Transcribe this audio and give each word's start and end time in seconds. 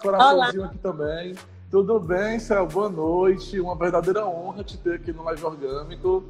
Coraçãozinho 0.00 0.64
aqui 0.64 0.78
também. 0.78 1.34
Tudo 1.70 2.00
bem, 2.00 2.38
Céu? 2.38 2.66
Boa 2.66 2.88
noite. 2.88 3.60
Uma 3.60 3.76
verdadeira 3.76 4.26
honra 4.26 4.64
te 4.64 4.76
ter 4.78 4.94
aqui 4.94 5.12
no 5.12 5.22
Live 5.22 5.44
Orgânico. 5.44 6.24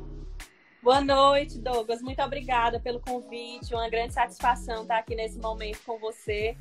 Boa 0.82 1.00
noite, 1.00 1.58
Douglas. 1.58 2.02
Muito 2.02 2.20
obrigada 2.22 2.80
pelo 2.80 3.00
convite. 3.00 3.72
Uma 3.72 3.88
grande 3.88 4.12
satisfação 4.12 4.82
estar 4.82 4.98
aqui 4.98 5.14
nesse 5.14 5.38
momento 5.38 5.78
com 5.84 5.98
você, 5.98 6.56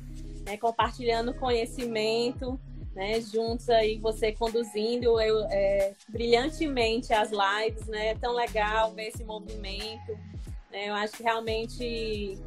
né, 0.46 0.56
compartilhando 0.56 1.34
conhecimento, 1.34 2.58
né, 3.00 3.18
juntos 3.18 3.70
aí 3.70 3.96
você 3.96 4.30
conduzindo 4.30 5.18
eu, 5.18 5.46
é, 5.46 5.94
brilhantemente 6.06 7.14
as 7.14 7.30
lives, 7.30 7.86
né? 7.86 8.08
É 8.08 8.14
tão 8.14 8.34
legal 8.34 8.92
ver 8.92 9.08
esse 9.08 9.24
movimento. 9.24 10.12
Né? 10.70 10.90
Eu 10.90 10.94
acho 10.94 11.16
que 11.16 11.22
realmente 11.22 12.38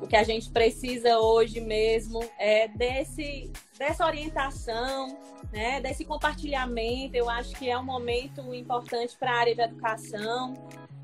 o 0.00 0.06
que 0.06 0.16
a 0.16 0.22
gente 0.22 0.48
precisa 0.48 1.18
hoje 1.18 1.60
mesmo 1.60 2.24
é 2.38 2.68
desse, 2.68 3.52
dessa 3.78 4.06
orientação, 4.06 5.14
né? 5.52 5.78
desse 5.82 6.06
compartilhamento. 6.06 7.14
Eu 7.14 7.28
acho 7.28 7.54
que 7.54 7.68
é 7.68 7.78
um 7.78 7.84
momento 7.84 8.54
importante 8.54 9.14
para 9.14 9.30
a 9.30 9.38
área 9.40 9.54
da 9.54 9.64
educação, 9.64 10.54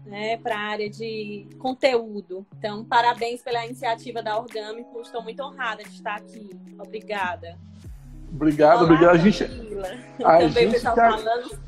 né? 0.07 0.39
para 0.39 0.57
a 0.57 0.61
área 0.61 0.89
de 0.89 1.47
conteúdo. 1.59 2.47
Então, 2.57 2.83
parabéns 2.83 3.43
pela 3.43 3.67
iniciativa 3.67 4.23
da 4.23 4.39
Orgâmico. 4.39 4.99
Estou 5.03 5.23
muito 5.23 5.43
honrada 5.43 5.83
de 5.83 5.91
estar 5.91 6.15
aqui. 6.15 6.49
Obrigada. 6.79 7.59
Obrigado, 8.35 8.79
Olá, 8.79 8.85
obrigado. 8.85 9.15
A 9.15 9.19
gente. 9.19 9.45
A 10.25 10.39
Também 10.39 10.51
gente 10.51 10.69
o 10.69 10.73
pessoal 10.73 10.95
tá... 10.95 11.19
falando. 11.19 11.59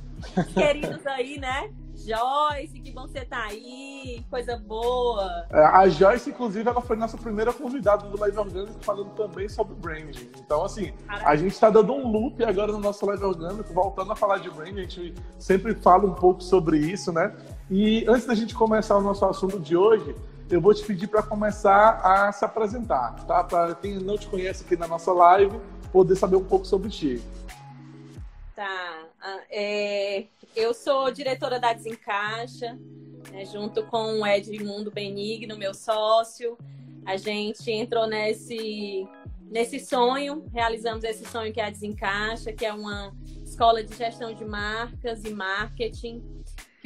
Queridos 0.53 1.07
aí, 1.07 1.39
né? 1.39 1.71
Joyce, 2.07 2.79
que 2.81 2.93
bom 2.93 3.09
você 3.09 3.25
tá 3.25 3.47
aí, 3.47 4.25
coisa 4.31 4.57
boa. 4.57 5.45
É, 5.51 5.59
a 5.59 5.89
Joyce, 5.89 6.31
inclusive, 6.31 6.69
ela 6.69 6.81
foi 6.81 6.97
nossa 6.97 7.17
primeira 7.17 7.53
convidada 7.53 8.07
do 8.07 8.21
Live 8.21 8.39
Orgânico 8.39 8.79
falando 8.81 9.11
também 9.11 9.49
sobre 9.49 9.75
branding. 9.75 10.31
Então, 10.39 10.65
assim, 10.65 10.93
Caraca. 11.07 11.29
a 11.29 11.35
gente 11.35 11.53
está 11.53 11.69
dando 11.69 11.93
um 11.93 12.07
loop 12.07 12.45
agora 12.45 12.71
no 12.71 12.79
nosso 12.79 13.05
Live 13.07 13.25
Orgânico, 13.25 13.73
voltando 13.73 14.13
a 14.13 14.17
falar 14.17 14.39
de 14.39 14.51
branding, 14.51 14.81
a 14.81 14.83
gente 14.83 15.15
sempre 15.37 15.75
fala 15.75 16.07
um 16.07 16.15
pouco 16.15 16.43
sobre 16.45 16.79
isso, 16.79 17.13
né? 17.13 17.35
E 17.69 18.05
antes 18.07 18.27
da 18.27 18.35
gente 18.35 18.55
começar 18.55 18.97
o 18.97 19.01
nosso 19.01 19.25
assunto 19.25 19.59
de 19.59 19.77
hoje, 19.77 20.15
eu 20.49 20.61
vou 20.61 20.73
te 20.73 20.85
pedir 20.85 21.09
para 21.09 21.23
começar 21.23 22.01
a 22.05 22.31
se 22.31 22.45
apresentar, 22.45 23.17
tá? 23.27 23.43
Para 23.43 23.75
quem 23.75 23.99
não 23.99 24.17
te 24.17 24.29
conhece 24.29 24.65
aqui 24.65 24.77
na 24.77 24.87
nossa 24.87 25.13
live, 25.13 25.59
poder 25.93 26.17
saber 26.17 26.37
um 26.37 26.45
pouco 26.45 26.67
sobre 26.67 26.89
ti. 26.91 27.23
Tá. 28.55 29.05
Ah, 29.21 29.41
é, 29.51 30.27
eu 30.55 30.73
sou 30.73 31.11
diretora 31.11 31.59
da 31.59 31.73
Desencaixa, 31.73 32.79
né, 33.31 33.45
junto 33.45 33.83
com 33.85 34.21
o 34.21 34.27
Edmundo 34.27 34.91
Benigno, 34.91 35.59
meu 35.59 35.75
sócio. 35.75 36.57
A 37.05 37.17
gente 37.17 37.71
entrou 37.71 38.07
nesse, 38.07 39.07
nesse 39.43 39.79
sonho, 39.79 40.45
realizamos 40.53 41.05
esse 41.05 41.25
sonho 41.25 41.53
que 41.53 41.61
é 41.61 41.67
a 41.67 41.71
Desencaixa, 41.71 42.53
que 42.53 42.65
é 42.65 42.73
uma 42.73 43.15
escola 43.45 43.83
de 43.83 43.95
gestão 43.95 44.35
de 44.35 44.45
marcas 44.45 45.25
e 45.25 45.31
marketing, 45.31 46.23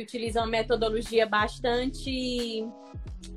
que 0.00 0.02
utiliza 0.02 0.40
uma 0.40 0.46
metodologia 0.46 1.26
bastante 1.26 2.66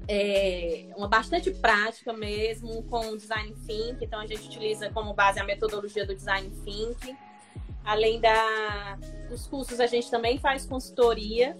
é, 0.07 0.87
uma 0.95 1.07
bastante 1.07 1.51
prática 1.51 2.13
mesmo 2.13 2.83
com 2.83 3.09
o 3.09 3.17
design 3.17 3.53
thinking. 3.65 3.97
Então 4.01 4.19
a 4.19 4.25
gente 4.25 4.47
utiliza 4.47 4.89
como 4.91 5.13
base 5.13 5.39
a 5.39 5.43
metodologia 5.43 6.05
do 6.05 6.15
design 6.15 6.49
thinking. 6.63 7.15
Além 7.83 8.21
da, 8.21 8.97
dos 9.29 9.45
cursos, 9.45 9.79
a 9.81 9.87
gente 9.87 10.09
também 10.09 10.37
faz 10.37 10.65
consultoria, 10.65 11.57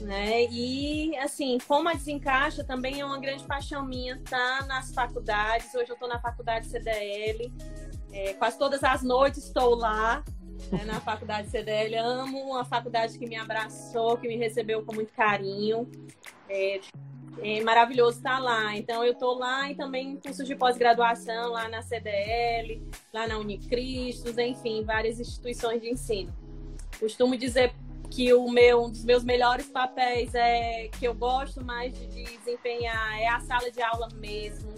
né? 0.00 0.44
E, 0.44 1.16
assim, 1.16 1.58
como 1.66 1.88
a 1.88 1.94
Desencaixa 1.94 2.62
também 2.62 3.00
é 3.00 3.04
uma 3.04 3.18
grande 3.18 3.42
paixão 3.42 3.84
minha, 3.84 4.20
tá 4.22 4.64
nas 4.68 4.94
faculdades. 4.94 5.74
Hoje 5.74 5.90
eu 5.90 5.94
estou 5.94 6.08
na 6.08 6.20
faculdade 6.20 6.68
CDL, 6.68 7.52
é, 8.12 8.34
quase 8.34 8.56
todas 8.56 8.84
as 8.84 9.02
noites 9.02 9.46
estou 9.46 9.74
lá, 9.74 10.22
né, 10.70 10.84
na 10.84 11.00
faculdade 11.00 11.48
CDL. 11.48 11.96
Amo 11.96 12.38
uma 12.38 12.64
faculdade 12.64 13.18
que 13.18 13.26
me 13.26 13.36
abraçou, 13.36 14.16
que 14.16 14.28
me 14.28 14.36
recebeu 14.36 14.84
com 14.84 14.94
muito 14.94 15.12
carinho. 15.12 15.88
É, 16.48 16.80
é 17.42 17.60
maravilhoso 17.62 18.18
estar 18.18 18.38
lá. 18.38 18.76
Então, 18.76 19.04
eu 19.04 19.12
estou 19.12 19.38
lá 19.38 19.70
e 19.70 19.74
também 19.74 20.16
cursos 20.16 20.46
de 20.46 20.54
pós-graduação 20.54 21.52
lá 21.52 21.68
na 21.68 21.82
CDL, 21.82 22.82
lá 23.12 23.26
na 23.26 23.38
Unicristos, 23.38 24.38
enfim, 24.38 24.84
várias 24.84 25.18
instituições 25.20 25.80
de 25.80 25.90
ensino. 25.90 26.32
Costumo 26.98 27.36
dizer 27.36 27.74
que 28.10 28.32
o 28.32 28.48
meu, 28.48 28.84
um 28.84 28.90
dos 28.90 29.04
meus 29.04 29.24
melhores 29.24 29.66
papéis 29.66 30.34
é 30.34 30.88
que 30.88 31.04
eu 31.04 31.14
gosto 31.14 31.64
mais 31.64 31.92
de 31.92 32.06
desempenhar 32.06 33.20
é 33.20 33.26
a 33.26 33.40
sala 33.40 33.70
de 33.70 33.82
aula 33.82 34.08
mesmo, 34.14 34.72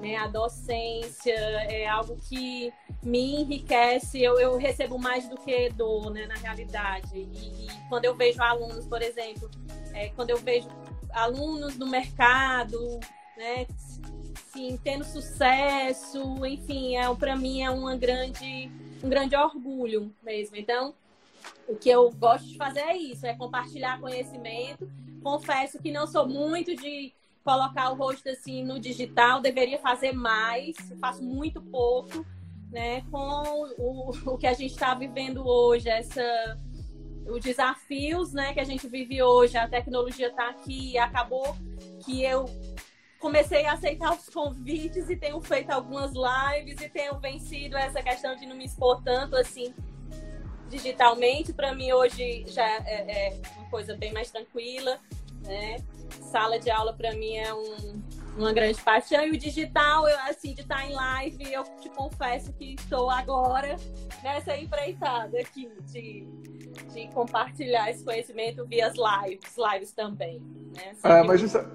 né? 0.00 0.16
A 0.16 0.26
docência 0.26 1.34
é 1.34 1.86
algo 1.86 2.16
que 2.28 2.72
me 3.02 3.40
enriquece. 3.40 4.20
Eu, 4.20 4.40
eu 4.40 4.56
recebo 4.56 4.98
mais 4.98 5.28
do 5.28 5.36
que 5.36 5.68
dou, 5.70 6.10
né? 6.10 6.26
Na 6.26 6.34
realidade. 6.34 7.08
E, 7.14 7.66
e 7.66 7.68
quando 7.88 8.04
eu 8.06 8.14
vejo 8.14 8.42
alunos, 8.42 8.86
por 8.86 9.02
exemplo, 9.02 9.50
é, 9.94 10.08
quando 10.10 10.30
eu 10.30 10.38
vejo 10.38 10.68
alunos 11.12 11.76
no 11.76 11.86
mercado, 11.86 13.00
né? 13.36 13.66
Sim, 14.52 14.78
tendo 14.82 15.04
sucesso, 15.04 16.44
enfim, 16.44 16.96
é, 16.96 17.14
para 17.14 17.36
mim 17.36 17.62
é 17.62 17.70
uma 17.70 17.96
grande, 17.96 18.70
um 19.02 19.08
grande 19.08 19.36
orgulho 19.36 20.12
mesmo. 20.22 20.56
Então, 20.56 20.94
o 21.68 21.76
que 21.76 21.88
eu 21.88 22.10
gosto 22.10 22.46
de 22.48 22.56
fazer 22.56 22.80
é 22.80 22.96
isso, 22.96 23.24
é 23.26 23.34
compartilhar 23.34 24.00
conhecimento. 24.00 24.90
Confesso 25.22 25.78
que 25.78 25.92
não 25.92 26.06
sou 26.06 26.26
muito 26.26 26.74
de 26.74 27.12
colocar 27.50 27.90
o 27.90 27.96
rosto 27.96 28.28
assim 28.28 28.64
no 28.64 28.78
digital, 28.78 29.40
deveria 29.40 29.78
fazer 29.80 30.12
mais, 30.12 30.76
faço 31.00 31.20
muito 31.20 31.60
pouco, 31.60 32.24
né? 32.70 33.02
Com 33.10 33.72
o, 33.76 34.10
o 34.34 34.38
que 34.38 34.46
a 34.46 34.52
gente 34.52 34.72
está 34.72 34.94
vivendo 34.94 35.44
hoje, 35.44 35.88
essa 35.88 36.22
os 37.26 37.42
desafios 37.42 38.32
né, 38.32 38.52
que 38.52 38.58
a 38.58 38.64
gente 38.64 38.88
vive 38.88 39.22
hoje, 39.22 39.56
a 39.56 39.68
tecnologia 39.68 40.28
está 40.28 40.48
aqui, 40.48 40.98
acabou 40.98 41.56
que 42.04 42.24
eu 42.24 42.44
comecei 43.20 43.66
a 43.66 43.74
aceitar 43.74 44.12
os 44.12 44.28
convites 44.28 45.08
e 45.08 45.14
tenho 45.14 45.40
feito 45.40 45.70
algumas 45.70 46.10
lives 46.12 46.80
e 46.80 46.88
tenho 46.88 47.20
vencido 47.20 47.76
essa 47.76 48.02
questão 48.02 48.34
de 48.34 48.46
não 48.46 48.56
me 48.56 48.64
expor 48.64 49.00
tanto 49.02 49.36
assim 49.36 49.72
digitalmente. 50.68 51.52
Para 51.52 51.74
mim 51.74 51.92
hoje 51.92 52.44
já 52.48 52.64
é, 52.64 53.28
é, 53.28 53.40
uma 53.56 53.68
coisa 53.70 53.94
bem 53.96 54.12
mais 54.12 54.30
tranquila, 54.30 54.98
né? 55.42 55.78
Sala 56.30 56.58
de 56.58 56.70
aula 56.70 56.92
para 56.92 57.12
mim 57.14 57.36
é 57.36 57.52
um, 57.52 58.02
uma 58.36 58.52
grande 58.52 58.80
paixão 58.82 59.24
e 59.24 59.30
o 59.30 59.38
digital, 59.38 60.08
eu 60.08 60.18
assim 60.28 60.54
de 60.54 60.62
estar 60.62 60.86
em 60.86 60.92
live, 60.92 61.52
eu 61.52 61.64
te 61.80 61.88
confesso 61.90 62.52
que 62.52 62.74
estou 62.74 63.10
agora 63.10 63.76
nessa 64.22 64.56
empreitada 64.56 65.38
aqui 65.38 65.70
de 65.86 66.26
de 66.92 67.08
compartilhar 67.08 67.90
esse 67.90 68.04
conhecimento 68.04 68.64
via 68.66 68.86
as 68.86 68.94
lives, 68.94 69.56
lives 69.56 69.92
também. 69.92 70.40
Né? 70.74 70.92
É, 71.02 71.22
mas 71.22 71.42
isso 71.42 71.58
é, 71.58 71.66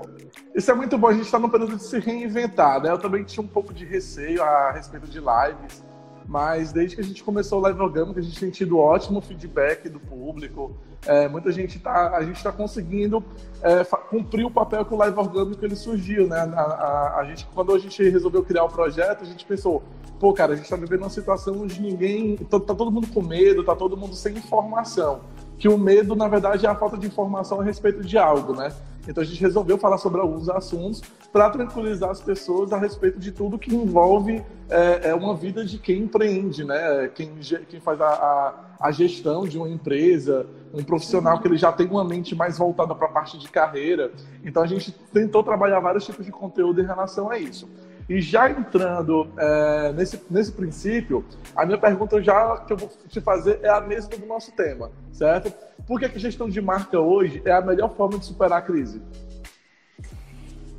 isso 0.53 0.71
é 0.71 0.73
muito 0.73 0.97
bom, 0.97 1.07
a 1.07 1.13
gente 1.13 1.25
está 1.25 1.39
no 1.39 1.49
período 1.49 1.75
de 1.75 1.83
se 1.83 1.99
reinventar, 1.99 2.81
né? 2.81 2.91
Eu 2.91 2.97
também 2.97 3.23
tinha 3.23 3.43
um 3.43 3.47
pouco 3.47 3.73
de 3.73 3.85
receio 3.85 4.41
a 4.41 4.71
respeito 4.71 5.07
de 5.07 5.19
lives, 5.19 5.83
mas 6.27 6.71
desde 6.71 6.95
que 6.95 7.01
a 7.01 7.05
gente 7.05 7.23
começou 7.23 7.59
o 7.59 7.61
Live 7.61 7.79
Orgânico, 7.79 8.19
a 8.19 8.21
gente 8.21 8.39
tem 8.39 8.49
tido 8.49 8.79
ótimo 8.79 9.21
feedback 9.21 9.87
do 9.89 9.99
público. 9.99 10.75
É, 11.05 11.27
muita 11.27 11.51
gente 11.51 11.77
tá, 11.79 12.15
a 12.15 12.23
gente 12.23 12.37
está 12.37 12.51
conseguindo 12.51 13.23
é, 13.61 13.83
cumprir 14.09 14.45
o 14.45 14.49
papel 14.49 14.83
que 14.83 14.93
o 14.93 14.97
Live 14.97 15.17
Orgânico 15.19 15.63
ele 15.63 15.75
surgiu, 15.75 16.27
né? 16.27 16.39
A, 16.39 16.61
a, 16.61 17.19
a, 17.19 17.25
gente, 17.25 17.45
quando 17.53 17.73
a 17.73 17.79
gente 17.79 18.01
resolveu 18.09 18.43
criar 18.43 18.63
o 18.63 18.69
projeto, 18.69 19.23
a 19.23 19.25
gente 19.25 19.45
pensou, 19.45 19.83
pô, 20.19 20.33
cara, 20.33 20.53
a 20.53 20.55
gente 20.55 20.65
está 20.65 20.75
vivendo 20.75 21.01
uma 21.01 21.09
situação 21.09 21.61
onde 21.61 21.79
ninguém, 21.79 22.37
tá, 22.37 22.59
tá 22.59 22.73
todo 22.73 22.91
mundo 22.91 23.07
com 23.13 23.21
medo, 23.21 23.63
tá 23.63 23.75
todo 23.75 23.95
mundo 23.95 24.15
sem 24.15 24.35
informação. 24.35 25.21
Que 25.59 25.69
o 25.69 25.77
medo, 25.77 26.15
na 26.15 26.27
verdade, 26.27 26.65
é 26.65 26.69
a 26.69 26.75
falta 26.75 26.97
de 26.97 27.05
informação 27.05 27.61
a 27.61 27.63
respeito 27.63 28.01
de 28.01 28.17
algo, 28.17 28.53
né? 28.53 28.73
Então 29.07 29.23
a 29.23 29.25
gente 29.25 29.39
resolveu 29.39 29.77
falar 29.77 29.97
sobre 29.97 30.19
alguns 30.19 30.49
assuntos 30.49 31.01
para 31.31 31.49
tranquilizar 31.49 32.09
as 32.09 32.21
pessoas 32.21 32.71
a 32.71 32.77
respeito 32.77 33.19
de 33.19 33.31
tudo 33.31 33.57
que 33.57 33.73
envolve 33.73 34.43
é, 34.69 35.09
é 35.09 35.15
uma 35.15 35.35
vida 35.35 35.63
de 35.63 35.77
quem 35.77 36.03
empreende, 36.03 36.63
né? 36.63 37.07
Quem, 37.13 37.31
quem 37.69 37.79
faz 37.79 38.01
a, 38.01 38.07
a, 38.07 38.53
a, 38.87 38.91
gestão 38.91 39.45
de 39.45 39.57
uma 39.57 39.69
empresa, 39.69 40.47
um 40.73 40.83
profissional 40.83 41.39
que 41.39 41.47
ele 41.47 41.57
já 41.57 41.71
tem 41.71 41.87
uma 41.87 42.03
mente 42.03 42.33
mais 42.33 42.57
voltada 42.57 42.95
para 42.95 43.07
a 43.07 43.11
parte 43.11 43.37
de 43.37 43.47
carreira. 43.47 44.11
Então 44.43 44.63
a 44.63 44.67
gente 44.67 44.91
tentou 45.13 45.43
trabalhar 45.43 45.79
vários 45.79 46.05
tipos 46.05 46.25
de 46.25 46.31
conteúdo 46.31 46.81
em 46.81 46.85
relação 46.85 47.29
a 47.29 47.37
isso. 47.37 47.69
E 48.07 48.21
já 48.21 48.49
entrando 48.49 49.27
é, 49.37 49.93
nesse, 49.93 50.21
nesse 50.29 50.51
princípio, 50.51 51.25
a 51.55 51.65
minha 51.65 51.77
pergunta 51.77 52.21
já 52.21 52.57
que 52.57 52.73
eu 52.73 52.77
vou 52.77 52.89
te 53.07 53.19
fazer 53.19 53.59
é 53.63 53.69
a 53.69 53.81
mesma 53.81 54.15
do 54.15 54.25
nosso 54.27 54.51
tema, 54.51 54.91
certo? 55.11 55.51
Por 55.87 55.99
que 55.99 56.05
a 56.05 56.09
gestão 56.09 56.47
de 56.47 56.61
marca 56.61 56.99
hoje 56.99 57.41
é 57.45 57.51
a 57.51 57.61
melhor 57.61 57.95
forma 57.95 58.19
de 58.19 58.25
superar 58.25 58.59
a 58.59 58.61
crise? 58.61 59.01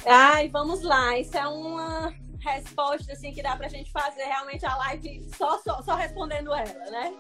Ai, 0.06 0.49
vamos 0.49 0.82
lá. 0.82 1.19
Isso 1.19 1.37
é 1.37 1.49
uma 1.49 2.14
resposta 2.38 3.12
assim 3.12 3.32
que 3.32 3.43
dá 3.43 3.56
pra 3.56 3.67
gente 3.67 3.90
fazer 3.90 4.23
realmente 4.23 4.64
a 4.64 4.76
live 4.76 5.28
só, 5.37 5.58
só, 5.58 5.82
só 5.82 5.96
respondendo 5.96 6.55
ela, 6.55 6.90
né? 6.90 7.12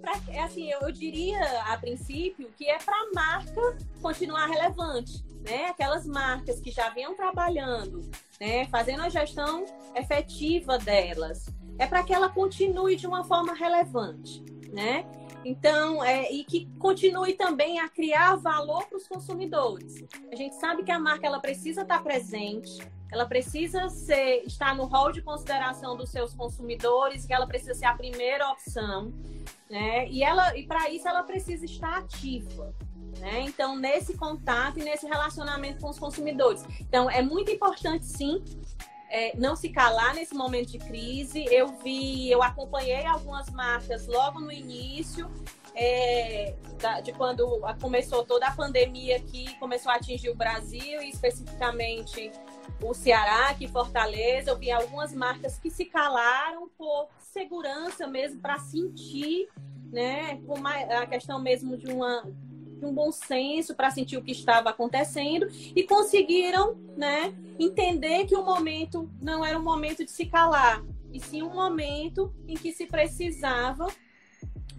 Pra, 0.00 0.12
é 0.28 0.40
assim, 0.40 0.70
eu, 0.70 0.80
eu 0.80 0.92
diria 0.92 1.40
a 1.62 1.76
princípio 1.76 2.50
que 2.56 2.68
é 2.68 2.78
para 2.78 2.94
a 2.94 3.12
marca 3.14 3.78
continuar 4.00 4.46
relevante, 4.46 5.24
né? 5.42 5.66
Aquelas 5.66 6.06
marcas 6.06 6.60
que 6.60 6.70
já 6.70 6.90
vinham 6.90 7.14
trabalhando, 7.14 8.10
né? 8.40 8.66
Fazendo 8.66 9.02
a 9.02 9.08
gestão 9.08 9.64
efetiva 9.94 10.78
delas, 10.78 11.46
é 11.78 11.86
para 11.86 12.02
que 12.02 12.12
ela 12.12 12.28
continue 12.28 12.96
de 12.96 13.06
uma 13.06 13.24
forma 13.24 13.54
relevante, 13.54 14.44
né? 14.72 15.04
Então, 15.44 16.04
é, 16.04 16.30
e 16.30 16.44
que 16.44 16.66
continue 16.78 17.34
também 17.34 17.80
a 17.80 17.88
criar 17.88 18.36
valor 18.36 18.86
para 18.86 18.98
os 18.98 19.08
consumidores. 19.08 20.04
A 20.30 20.36
gente 20.36 20.54
sabe 20.56 20.82
que 20.82 20.90
a 20.90 20.98
marca 20.98 21.26
ela 21.26 21.40
precisa 21.40 21.82
estar 21.82 22.02
presente, 22.02 22.78
ela 23.10 23.26
precisa 23.26 23.88
ser, 23.88 24.42
estar 24.46 24.74
no 24.74 24.84
rol 24.84 25.10
de 25.10 25.22
consideração 25.22 25.96
dos 25.96 26.10
seus 26.10 26.34
consumidores, 26.34 27.24
que 27.24 27.32
ela 27.32 27.46
precisa 27.46 27.74
ser 27.74 27.86
a 27.86 27.94
primeira 27.94 28.48
opção, 28.50 29.12
né? 29.68 30.08
E 30.08 30.22
ela, 30.22 30.56
e 30.56 30.66
para 30.66 30.88
isso 30.90 31.08
ela 31.08 31.22
precisa 31.22 31.64
estar 31.64 31.98
ativa. 31.98 32.74
Né? 33.18 33.40
Então, 33.40 33.76
nesse 33.76 34.16
contato 34.16 34.78
e 34.78 34.82
nesse 34.82 35.06
relacionamento 35.06 35.80
com 35.80 35.90
os 35.90 35.98
consumidores. 35.98 36.64
Então, 36.80 37.10
é 37.10 37.20
muito 37.20 37.50
importante, 37.50 38.06
sim, 38.06 38.42
é, 39.10 39.36
não 39.36 39.56
se 39.56 39.68
calar 39.68 40.14
nesse 40.14 40.34
momento 40.34 40.70
de 40.70 40.78
crise. 40.78 41.44
Eu 41.50 41.68
vi, 41.82 42.30
eu 42.30 42.42
acompanhei 42.42 43.04
algumas 43.04 43.50
marcas 43.50 44.06
logo 44.06 44.40
no 44.40 44.52
início, 44.52 45.28
é, 45.74 46.54
da, 46.80 47.00
de 47.00 47.12
quando 47.12 47.60
começou 47.80 48.24
toda 48.24 48.46
a 48.46 48.52
pandemia 48.52 49.20
que 49.20 49.54
começou 49.58 49.90
a 49.90 49.96
atingir 49.96 50.30
o 50.30 50.34
Brasil 50.34 51.02
e 51.02 51.10
especificamente 51.10 52.30
o 52.82 52.94
Ceará, 52.94 53.50
aqui 53.50 53.66
Fortaleza. 53.66 54.52
Eu 54.52 54.58
vi 54.58 54.70
algumas 54.70 55.12
marcas 55.12 55.58
que 55.58 55.70
se 55.70 55.84
calaram 55.84 56.68
por 56.78 57.08
segurança 57.18 58.06
mesmo, 58.06 58.40
para 58.40 58.58
sentir, 58.58 59.48
né, 59.92 60.40
a 61.02 61.06
questão 61.06 61.40
mesmo 61.40 61.76
de 61.76 61.90
uma 61.90 62.24
de 62.80 62.86
um 62.86 62.92
bom 62.92 63.12
senso 63.12 63.74
para 63.74 63.90
sentir 63.90 64.16
o 64.16 64.22
que 64.22 64.32
estava 64.32 64.70
acontecendo 64.70 65.46
e 65.76 65.84
conseguiram, 65.84 66.76
né, 66.96 67.32
entender 67.58 68.24
que 68.26 68.34
o 68.34 68.44
momento 68.44 69.08
não 69.22 69.44
era 69.44 69.58
um 69.58 69.62
momento 69.62 70.04
de 70.04 70.10
se 70.10 70.26
calar, 70.26 70.82
e 71.12 71.20
sim 71.20 71.42
um 71.42 71.54
momento 71.54 72.32
em 72.48 72.56
que 72.56 72.72
se 72.72 72.86
precisava 72.86 73.86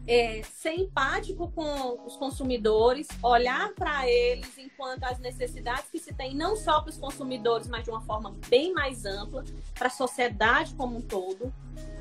é, 0.07 0.42
ser 0.44 0.74
empático 0.74 1.51
com 1.51 2.06
os 2.06 2.15
consumidores, 2.15 3.07
olhar 3.24 3.74
para 3.74 4.09
eles 4.09 4.57
enquanto 4.57 5.03
as 5.03 5.19
necessidades 5.19 5.89
que 5.92 6.00
se 6.00 6.13
tem, 6.13 6.36
não 6.36 6.56
só 6.56 6.81
para 6.81 6.89
os 6.89 6.98
consumidores, 6.98 7.68
mas 7.68 7.83
de 7.83 7.92
uma 7.92 8.01
forma 8.01 8.36
bem 8.50 8.74
mais 8.74 9.06
ampla, 9.06 9.44
para 9.74 9.88
a 9.88 9.92
sociedade 9.92 10.74
como 10.75 10.98
um 10.98 11.01
todo. 11.01 11.53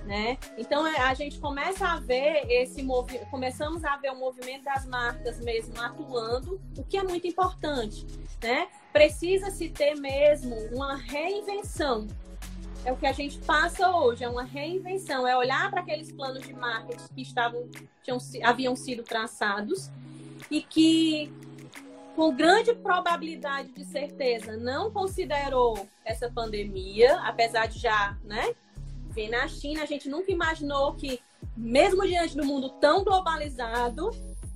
Né? 0.04 0.38
Então 0.56 0.84
é, 0.86 0.98
a 1.02 1.14
gente 1.14 1.38
começa 1.38 1.86
a 1.86 2.00
ver 2.00 2.44
esse 2.48 2.82
movimento, 2.82 3.26
começamos 3.30 3.84
a 3.84 3.96
ver 3.96 4.10
o 4.10 4.16
movimento 4.16 4.64
das 4.64 4.84
marcas 4.86 5.38
mesmo 5.38 5.80
atuando, 5.80 6.60
o 6.76 6.82
que 6.82 6.96
é 6.96 7.02
muito 7.02 7.28
importante, 7.28 8.06
né? 8.42 8.66
Precisa 8.92 9.50
se 9.50 9.68
ter 9.68 9.94
mesmo 9.94 10.56
uma 10.72 10.96
reinvenção. 10.96 12.08
É 12.84 12.92
o 12.92 12.96
que 12.96 13.06
a 13.06 13.12
gente 13.12 13.38
passa 13.40 13.90
hoje, 13.90 14.24
é 14.24 14.28
uma 14.28 14.42
reinvenção, 14.42 15.26
é 15.26 15.36
olhar 15.36 15.70
para 15.70 15.80
aqueles 15.80 16.10
planos 16.10 16.42
de 16.42 16.54
marketing 16.54 17.14
que 17.14 17.22
estavam 17.22 17.68
tinham, 18.02 18.18
haviam 18.42 18.74
sido 18.74 19.02
traçados 19.02 19.90
e 20.50 20.62
que 20.62 21.30
com 22.16 22.34
grande 22.34 22.74
probabilidade 22.74 23.70
de 23.72 23.84
certeza 23.84 24.56
não 24.56 24.90
considerou 24.90 25.86
essa 26.04 26.30
pandemia, 26.30 27.20
apesar 27.20 27.66
de 27.66 27.78
já, 27.78 28.16
né, 28.24 28.54
Vem 29.10 29.28
na 29.28 29.48
China, 29.48 29.82
a 29.82 29.86
gente 29.86 30.08
nunca 30.08 30.30
imaginou 30.30 30.94
que, 30.94 31.20
mesmo 31.56 32.06
diante 32.06 32.36
do 32.36 32.44
mundo 32.44 32.70
tão 32.80 33.02
globalizado, 33.02 34.10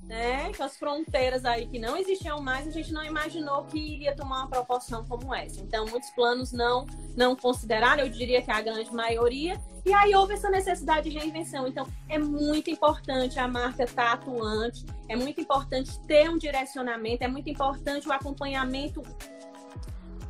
né, 0.07 0.53
com 0.53 0.63
as 0.63 0.77
fronteiras 0.77 1.45
aí 1.45 1.67
que 1.67 1.79
não 1.79 1.97
existiam 1.97 2.39
mais, 2.39 2.67
a 2.67 2.71
gente 2.71 2.93
não 2.93 3.03
imaginou 3.03 3.65
que 3.65 3.79
iria 3.79 4.15
tomar 4.15 4.41
uma 4.41 4.49
proporção 4.49 5.03
como 5.05 5.33
essa. 5.33 5.59
Então, 5.61 5.85
muitos 5.87 6.09
planos 6.11 6.51
não 6.51 6.85
não 7.15 7.35
consideraram, 7.35 8.03
eu 8.03 8.09
diria 8.09 8.41
que 8.41 8.51
a 8.51 8.61
grande 8.61 8.93
maioria, 8.93 9.59
e 9.85 9.93
aí 9.93 10.13
houve 10.13 10.33
essa 10.33 10.49
necessidade 10.49 11.09
de 11.09 11.17
reinvenção. 11.17 11.67
Então, 11.67 11.87
é 12.09 12.19
muito 12.19 12.69
importante 12.69 13.39
a 13.39 13.47
marca 13.47 13.83
estar 13.83 14.13
atuante, 14.13 14.85
é 15.07 15.15
muito 15.15 15.41
importante 15.41 15.99
ter 16.01 16.29
um 16.29 16.37
direcionamento, 16.37 17.23
é 17.23 17.27
muito 17.27 17.49
importante 17.49 18.07
o 18.07 18.11
acompanhamento 18.11 19.01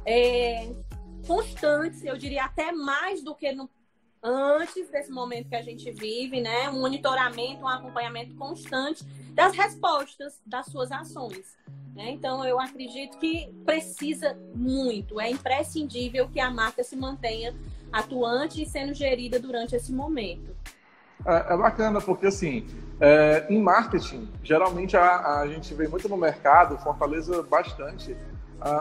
é, 0.05 0.69
constante, 1.25 2.05
eu 2.05 2.17
diria 2.17 2.45
até 2.45 2.71
mais 2.71 3.23
do 3.23 3.35
que 3.35 3.51
no 3.51 3.67
antes 4.25 4.89
desse 4.89 5.11
momento 5.11 5.49
que 5.49 5.55
a 5.55 5.61
gente 5.61 5.91
vive, 5.91 6.41
né? 6.41 6.67
Um 6.69 6.81
monitoramento, 6.81 7.61
um 7.61 7.67
acompanhamento 7.67 8.33
constante 8.35 9.05
das 9.33 9.55
respostas 9.55 10.41
das 10.45 10.65
suas 10.65 10.91
ações. 10.91 11.55
Né? 11.95 12.11
Então, 12.11 12.43
eu 12.43 12.59
acredito 12.59 13.17
que 13.19 13.53
precisa 13.65 14.37
muito, 14.53 15.21
é 15.21 15.29
imprescindível 15.29 16.27
que 16.27 16.39
a 16.39 16.49
marca 16.49 16.83
se 16.83 16.95
mantenha 16.95 17.55
atuante 17.91 18.61
e 18.61 18.65
sendo 18.65 18.93
gerida 18.93 19.39
durante 19.39 19.75
esse 19.75 19.93
momento. 19.93 20.55
É, 21.25 21.53
é 21.53 21.57
bacana, 21.57 22.01
porque 22.01 22.27
assim, 22.27 22.67
é, 22.99 23.45
em 23.49 23.61
marketing, 23.61 24.29
geralmente 24.43 24.97
a, 24.97 25.39
a 25.39 25.47
gente 25.47 25.73
vê 25.73 25.87
muito 25.87 26.09
no 26.09 26.17
mercado, 26.17 26.77
fortaleza 26.79 27.41
bastante 27.43 28.15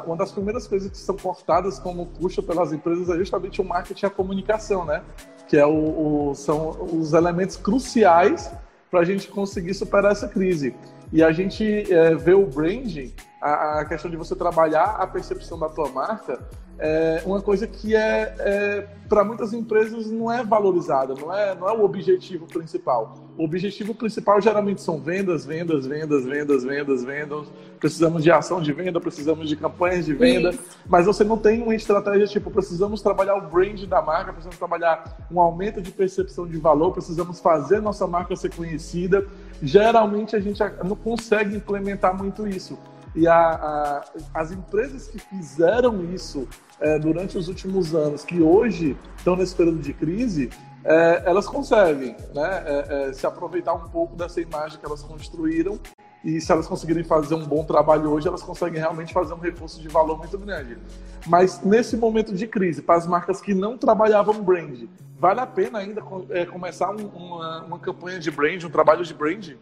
uma 0.07 0.17
das 0.17 0.33
primeiras 0.33 0.67
coisas 0.67 0.91
que 0.91 0.97
são 0.97 1.17
cortadas 1.17 1.79
como 1.79 2.07
custo 2.07 2.43
pelas 2.43 2.73
empresas 2.73 3.09
é 3.11 3.19
justamente 3.19 3.61
o 3.61 3.65
marketing 3.65 4.07
e 4.07 4.07
a 4.07 4.11
comunicação, 4.11 4.85
né? 4.85 5.03
Que 5.49 5.57
é 5.57 5.67
o, 5.67 6.31
o 6.31 6.35
são 6.35 6.71
os 6.93 7.13
elementos 7.13 7.57
cruciais 7.57 8.51
para 8.91 9.01
a 9.01 9.05
gente 9.05 9.29
conseguir 9.29 9.75
superar 9.75 10.13
essa 10.13 10.29
crise. 10.29 10.75
E 11.13 11.23
a 11.23 11.33
gente 11.33 11.93
é, 11.93 12.15
vê 12.15 12.33
o 12.33 12.47
branding, 12.47 13.13
a, 13.41 13.81
a, 13.81 13.85
questão 13.85 14.11
de 14.11 14.17
você 14.17 14.35
trabalhar 14.35 14.97
a 14.97 15.07
percepção 15.07 15.59
da 15.59 15.69
tua 15.69 15.89
marca, 15.89 16.41
é 16.79 17.23
uma 17.25 17.41
coisa 17.41 17.67
que 17.67 17.95
é, 17.95 18.35
é 18.39 18.89
para 19.09 19.23
muitas 19.23 19.53
empresas 19.53 20.11
não 20.11 20.33
é 20.33 20.43
valorizada, 20.43 21.15
não 21.15 21.33
é, 21.33 21.55
não 21.55 21.69
é 21.69 21.73
o 21.73 21.85
objetivo 21.85 22.47
principal. 22.47 23.15
O 23.37 23.45
objetivo 23.45 23.95
principal 23.95 24.41
geralmente 24.41 24.81
são 24.81 24.99
vendas, 24.99 25.45
vendas, 25.45 25.87
vendas, 25.87 26.25
vendas, 26.25 26.65
vendas, 26.65 27.05
vendas. 27.05 27.47
Precisamos 27.79 28.23
de 28.23 28.31
ação 28.31 28.61
de 28.61 28.73
venda, 28.73 29.01
precisamos 29.01 29.49
de 29.49 29.57
campanhas 29.57 30.07
de 30.07 30.15
venda, 30.15 30.51
Isso. 30.51 30.61
mas 30.89 31.05
você 31.07 31.23
não 31.23 31.37
tem 31.37 31.63
uma 31.63 31.75
estratégia 31.75 32.27
tipo, 32.27 32.51
precisamos 32.51 33.03
trabalhar 33.03 33.35
o 33.37 33.43
brand 33.43 33.85
da 33.85 34.01
marca, 34.01 34.33
precisamos 34.33 34.57
trabalhar 34.57 35.27
um 35.31 35.41
aumento 35.41 35.83
de 35.83 35.91
percepção 35.91 36.47
de 36.47 36.57
valor, 36.57 36.93
precisamos 36.93 37.41
fazer 37.41 37.81
nossa 37.81 38.07
marca 38.07 38.35
ser 38.37 38.55
conhecida. 38.55 39.27
Geralmente 39.63 40.35
a 40.35 40.41
gente 40.41 40.61
não 40.85 40.97
consegue 40.97 41.57
implementar 41.57 42.17
muito 42.17 42.47
isso. 42.47 42.79
E 43.15 43.29
a, 43.29 43.35
a, 43.35 44.05
as 44.35 44.51
empresas 44.51 45.07
que 45.07 45.19
fizeram 45.19 46.05
isso 46.13 46.49
é, 46.81 46.99
durante 46.99 47.39
os 47.39 47.49
últimos 47.49 47.95
anos, 47.95 48.25
que 48.25 48.41
hoje 48.43 48.97
estão 49.17 49.37
nesse 49.37 49.55
período 49.55 49.79
de 49.79 49.93
crise, 49.93 50.51
é, 50.85 51.23
elas 51.25 51.47
conseguem 51.47 52.15
né, 52.35 52.63
é, 52.67 53.09
é, 53.09 53.13
se 53.13 53.27
aproveitar 53.27 53.73
um 53.73 53.89
pouco 53.89 54.15
dessa 54.17 54.41
imagem 54.41 54.79
que 54.79 54.85
elas 54.85 55.03
construíram 55.03 55.81
e 56.23 56.41
se 56.41 56.51
elas 56.51 56.67
conseguirem 56.67 57.05
fazer 57.05 57.35
um 57.35 57.45
bom 57.45 57.65
trabalho 57.65 58.11
hoje, 58.11 58.27
elas 58.27 58.43
conseguem 58.43 58.81
realmente 58.81 59.13
fazer 59.13 59.35
um 59.35 59.39
recurso 59.39 59.81
de 59.81 59.89
valor 59.89 60.19
muito 60.19 60.39
grande. 60.39 60.79
Mas 61.27 61.63
nesse 61.63 61.97
momento 61.97 62.35
de 62.35 62.47
crise, 62.47 62.83
para 62.83 62.97
as 62.97 63.07
marcas 63.07 63.41
que 63.41 63.55
não 63.55 63.79
trabalhavam 63.79 64.43
brand, 64.43 64.87
vale 65.19 65.41
a 65.41 65.47
pena 65.47 65.79
ainda 65.79 66.03
é, 66.31 66.47
começar 66.47 66.91
um, 66.91 67.07
uma, 67.09 67.63
uma 67.65 67.79
campanha 67.79 68.19
de 68.19 68.31
brand, 68.31 68.63
um 68.65 68.71
trabalho 68.71 69.05
de 69.05 69.15
brand? 69.15 69.53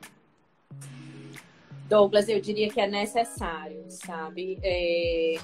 Douglas, 1.93 2.27
eu 2.27 2.41
diria 2.41 2.71
que 2.71 2.81
é 2.81 2.87
necessário, 2.87 3.85
sabe? 3.91 4.59
É, 4.63 5.35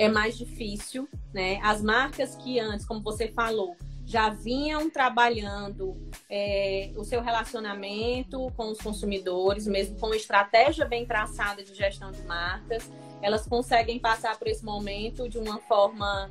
é 0.00 0.08
mais 0.08 0.36
difícil, 0.36 1.08
né? 1.32 1.60
As 1.62 1.80
marcas 1.80 2.34
que 2.34 2.58
antes, 2.58 2.84
como 2.84 3.00
você 3.00 3.28
falou, 3.28 3.76
já 4.04 4.28
vinham 4.28 4.90
trabalhando 4.90 5.96
é, 6.28 6.90
o 6.96 7.04
seu 7.04 7.22
relacionamento 7.22 8.50
com 8.56 8.72
os 8.72 8.78
consumidores, 8.78 9.64
mesmo 9.68 9.96
com 10.00 10.12
estratégia 10.12 10.84
bem 10.84 11.06
traçada 11.06 11.62
de 11.62 11.72
gestão 11.72 12.10
de 12.10 12.22
marcas, 12.22 12.90
elas 13.22 13.46
conseguem 13.46 14.00
passar 14.00 14.36
por 14.36 14.48
esse 14.48 14.64
momento 14.64 15.28
de 15.28 15.38
uma 15.38 15.60
forma 15.60 16.28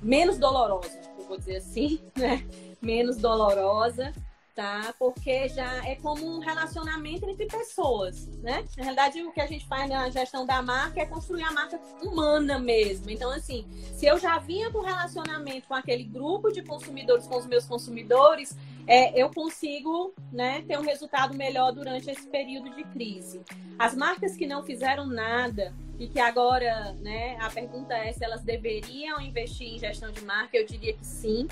menos 0.00 0.38
dolorosa, 0.38 0.98
eu 1.18 1.26
vou 1.26 1.36
dizer 1.36 1.56
assim, 1.56 2.00
né? 2.16 2.42
Menos 2.80 3.18
dolorosa 3.18 4.14
tá? 4.54 4.94
Porque 4.98 5.48
já 5.48 5.86
é 5.86 5.96
como 5.96 6.26
um 6.26 6.38
relacionamento 6.38 7.28
entre 7.28 7.46
pessoas, 7.46 8.26
né? 8.38 8.64
Na 8.76 8.82
realidade, 8.82 9.22
o 9.22 9.32
que 9.32 9.40
a 9.40 9.46
gente 9.46 9.66
faz 9.66 9.88
na 9.88 10.10
gestão 10.10 10.44
da 10.44 10.60
marca 10.62 11.00
é 11.00 11.06
construir 11.06 11.42
a 11.42 11.52
marca 11.52 11.80
humana 12.02 12.58
mesmo. 12.58 13.10
Então, 13.10 13.30
assim, 13.30 13.66
se 13.94 14.06
eu 14.06 14.18
já 14.18 14.38
vinha 14.38 14.70
com 14.70 14.80
relacionamento 14.80 15.68
com 15.68 15.74
aquele 15.74 16.04
grupo 16.04 16.50
de 16.52 16.62
consumidores, 16.62 17.26
com 17.26 17.36
os 17.36 17.46
meus 17.46 17.66
consumidores, 17.66 18.56
é, 18.86 19.20
eu 19.20 19.30
consigo 19.30 20.12
né, 20.32 20.62
ter 20.66 20.78
um 20.78 20.82
resultado 20.82 21.34
melhor 21.34 21.72
durante 21.72 22.10
esse 22.10 22.26
período 22.26 22.74
de 22.74 22.84
crise. 22.84 23.40
As 23.78 23.94
marcas 23.94 24.36
que 24.36 24.46
não 24.46 24.62
fizeram 24.62 25.06
nada 25.06 25.72
e 25.98 26.08
que 26.08 26.18
agora, 26.18 26.92
né, 27.00 27.36
a 27.40 27.48
pergunta 27.48 27.94
é 27.94 28.12
se 28.12 28.24
elas 28.24 28.42
deveriam 28.42 29.20
investir 29.20 29.68
em 29.68 29.78
gestão 29.78 30.10
de 30.10 30.24
marca, 30.24 30.56
eu 30.56 30.66
diria 30.66 30.92
que 30.92 31.06
sim, 31.06 31.46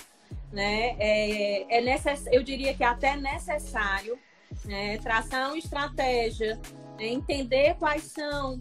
né? 0.52 0.96
É, 0.98 1.78
é 1.78 1.80
necess... 1.80 2.26
Eu 2.30 2.42
diria 2.42 2.74
que 2.74 2.82
é 2.82 2.86
até 2.86 3.16
necessário, 3.16 4.18
é, 4.68 4.98
traçar 4.98 5.48
uma 5.48 5.58
estratégia, 5.58 6.60
é, 6.98 7.06
entender 7.06 7.74
quais 7.78 8.04
são 8.04 8.60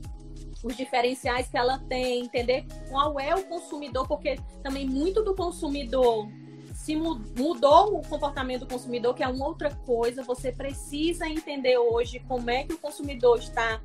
os 0.63 0.75
diferenciais 0.75 1.47
que 1.47 1.57
ela 1.57 1.79
tem, 1.79 2.25
entender 2.25 2.65
qual 2.89 3.19
é 3.19 3.33
o 3.33 3.43
consumidor, 3.45 4.07
porque 4.07 4.37
também 4.61 4.85
muito 4.85 5.23
do 5.23 5.33
consumidor 5.33 6.27
se 6.73 6.95
mudou 6.95 7.99
o 7.99 8.07
comportamento 8.07 8.61
do 8.61 8.67
consumidor, 8.67 9.13
que 9.13 9.21
é 9.21 9.27
uma 9.27 9.45
outra 9.45 9.69
coisa. 9.85 10.23
Você 10.23 10.51
precisa 10.51 11.27
entender 11.27 11.77
hoje 11.77 12.19
como 12.27 12.49
é 12.49 12.63
que 12.63 12.73
o 12.73 12.77
consumidor 12.77 13.37
está 13.37 13.81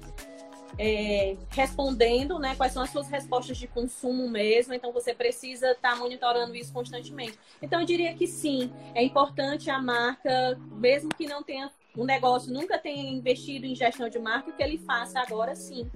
é, 0.78 1.37
respondendo, 1.50 2.38
né? 2.38 2.54
Quais 2.57 2.73
são 2.73 2.83
as 2.83 2.90
suas 2.90 3.09
respostas 3.09 3.57
de 3.57 3.66
consumo 3.66 4.28
mesmo. 4.28 4.75
Então 4.75 4.93
você 4.93 5.14
precisa 5.14 5.71
estar 5.71 5.93
tá 5.93 5.97
monitorando 5.97 6.54
isso 6.54 6.73
constantemente. 6.73 7.38
Então 7.62 7.81
eu 7.81 7.87
diria 7.87 8.14
que 8.14 8.26
sim, 8.26 8.73
é 8.95 9.02
importante 9.02 9.71
a 9.71 9.81
marca, 9.81 10.59
mesmo 10.73 11.11
que 11.11 11.26
não 11.26 11.43
tenha 11.43 11.71
um 11.97 12.04
negócio, 12.04 12.52
nunca 12.52 12.78
tenha 12.78 13.11
investido 13.11 13.66
em 13.66 13.75
gestão 13.75 14.09
de 14.09 14.19
marca, 14.19 14.50
que 14.50 14.62
ele 14.62 14.78
faça 14.78 15.21
agora 15.21 15.54
sim. 15.54 15.88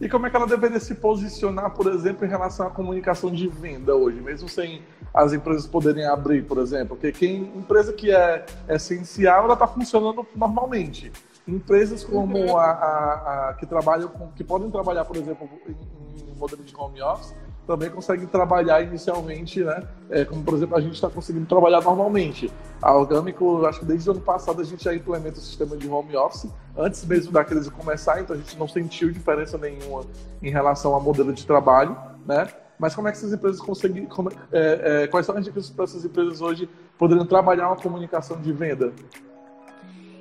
E 0.00 0.08
como 0.08 0.26
é 0.26 0.30
que 0.30 0.36
ela 0.36 0.46
deveria 0.46 0.78
se 0.78 0.94
posicionar, 0.94 1.72
por 1.72 1.92
exemplo, 1.92 2.24
em 2.24 2.28
relação 2.28 2.68
à 2.68 2.70
comunicação 2.70 3.32
de 3.32 3.48
venda 3.48 3.94
hoje, 3.96 4.20
mesmo 4.20 4.48
sem 4.48 4.80
as 5.12 5.32
empresas 5.32 5.66
poderem 5.66 6.06
abrir, 6.06 6.44
por 6.44 6.58
exemplo? 6.58 6.96
Porque 6.96 7.10
quem 7.10 7.42
empresa 7.56 7.92
que 7.92 8.14
é 8.14 8.46
essencial, 8.68 9.44
ela 9.44 9.54
está 9.54 9.66
funcionando 9.66 10.24
normalmente. 10.36 11.10
Empresas 11.48 12.04
como 12.04 12.58
a, 12.58 12.64
a, 12.64 13.48
a, 13.48 13.54
que 13.54 13.64
trabalham 13.64 14.08
com, 14.08 14.28
que 14.28 14.44
podem 14.44 14.70
trabalhar, 14.70 15.04
por 15.06 15.16
exemplo, 15.16 15.48
em, 15.66 16.30
em 16.30 16.34
modelo 16.34 16.62
de 16.62 16.76
home 16.76 17.00
office, 17.00 17.34
também 17.66 17.90
conseguem 17.90 18.26
trabalhar 18.26 18.82
inicialmente, 18.82 19.62
né? 19.62 19.82
É, 20.08 20.24
como 20.24 20.42
por 20.42 20.54
exemplo 20.54 20.76
a 20.76 20.80
gente 20.80 20.94
está 20.94 21.10
conseguindo 21.10 21.44
trabalhar 21.44 21.82
normalmente. 21.82 22.50
A 22.80 22.94
Orgânico, 22.94 23.66
acho 23.66 23.80
que 23.80 23.84
desde 23.84 24.08
o 24.08 24.12
ano 24.12 24.22
passado 24.22 24.62
a 24.62 24.64
gente 24.64 24.84
já 24.84 24.94
implementa 24.94 25.38
o 25.38 25.42
sistema 25.42 25.76
de 25.76 25.88
home 25.88 26.16
office, 26.16 26.50
antes 26.76 27.04
mesmo 27.04 27.30
da 27.30 27.44
crise 27.44 27.70
começar, 27.70 28.20
então 28.20 28.34
a 28.34 28.38
gente 28.38 28.58
não 28.58 28.66
sentiu 28.66 29.10
diferença 29.10 29.58
nenhuma 29.58 30.02
em 30.42 30.50
relação 30.50 30.94
ao 30.94 31.00
modelo 31.00 31.32
de 31.32 31.46
trabalho, 31.46 31.94
né? 32.26 32.48
Mas 32.78 32.94
como 32.94 33.08
é 33.08 33.10
que 33.10 33.18
essas 33.18 33.32
empresas 33.32 33.60
conseguem, 33.60 34.06
como, 34.06 34.30
é, 34.52 35.02
é, 35.02 35.06
quais 35.08 35.26
são 35.26 35.36
as 35.36 35.44
dicas 35.44 35.68
para 35.68 35.84
essas 35.84 36.04
empresas 36.04 36.40
hoje 36.40 36.68
poderem 36.96 37.26
trabalhar 37.26 37.68
uma 37.68 37.76
comunicação 37.76 38.40
de 38.40 38.52
venda? 38.52 38.92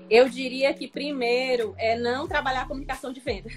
Eu 0.10 0.30
diria 0.30 0.74
que 0.74 0.88
primeiro 0.88 1.76
é 1.78 1.98
não 1.98 2.28
trabalhar 2.28 2.62
a 2.62 2.66
comunicação 2.66 3.12
de 3.12 3.20
venda. 3.20 3.50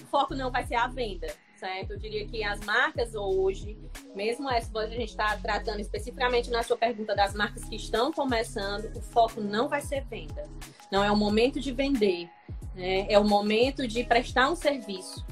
O 0.00 0.06
foco 0.06 0.34
não 0.34 0.50
vai 0.50 0.66
ser 0.66 0.74
a 0.74 0.88
venda, 0.88 1.32
certo? 1.56 1.92
Eu 1.92 1.98
diria 1.98 2.26
que 2.26 2.42
as 2.42 2.60
marcas 2.60 3.14
hoje, 3.14 3.78
mesmo 4.16 4.50
essa 4.50 4.76
a 4.80 4.86
gente 4.88 5.10
está 5.10 5.36
tratando 5.36 5.78
especificamente 5.78 6.50
na 6.50 6.64
sua 6.64 6.76
pergunta 6.76 7.14
das 7.14 7.34
marcas 7.34 7.64
que 7.64 7.76
estão 7.76 8.12
começando, 8.12 8.92
o 8.96 9.00
foco 9.00 9.40
não 9.40 9.68
vai 9.68 9.80
ser 9.80 10.04
venda. 10.06 10.48
Não 10.90 11.04
é 11.04 11.10
o 11.10 11.16
momento 11.16 11.60
de 11.60 11.70
vender, 11.70 12.28
né? 12.74 13.06
é 13.08 13.18
o 13.20 13.24
momento 13.24 13.86
de 13.86 14.02
prestar 14.02 14.50
um 14.50 14.56
serviço, 14.56 15.24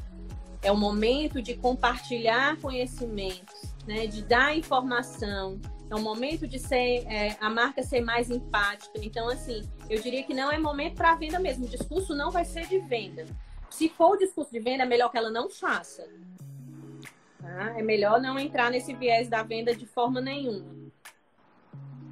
é 0.62 0.70
o 0.70 0.76
momento 0.76 1.42
de 1.42 1.56
compartilhar 1.56 2.56
conhecimentos, 2.58 3.74
né? 3.88 4.06
de 4.06 4.22
dar 4.22 4.56
informação, 4.56 5.60
é 5.90 5.94
um 5.94 6.00
momento 6.00 6.46
de 6.46 6.58
ser 6.58 7.04
é, 7.08 7.36
a 7.40 7.50
marca 7.50 7.82
ser 7.82 8.00
mais 8.00 8.30
empática. 8.30 8.98
Então, 9.02 9.28
assim, 9.28 9.68
eu 9.88 10.00
diria 10.00 10.22
que 10.22 10.32
não 10.32 10.50
é 10.50 10.56
momento 10.56 10.94
para 10.94 11.16
venda 11.16 11.40
mesmo. 11.40 11.66
O 11.66 11.68
discurso 11.68 12.14
não 12.14 12.30
vai 12.30 12.44
ser 12.44 12.66
de 12.68 12.78
venda. 12.78 13.26
Se 13.68 13.88
for 13.88 14.12
o 14.12 14.16
discurso 14.16 14.52
de 14.52 14.60
venda, 14.60 14.84
é 14.84 14.86
melhor 14.86 15.10
que 15.10 15.18
ela 15.18 15.30
não 15.30 15.50
faça. 15.50 16.06
Tá? 17.40 17.74
É 17.76 17.82
melhor 17.82 18.20
não 18.20 18.38
entrar 18.38 18.70
nesse 18.70 18.94
viés 18.94 19.28
da 19.28 19.42
venda 19.42 19.74
de 19.74 19.84
forma 19.84 20.20
nenhuma. 20.20 20.64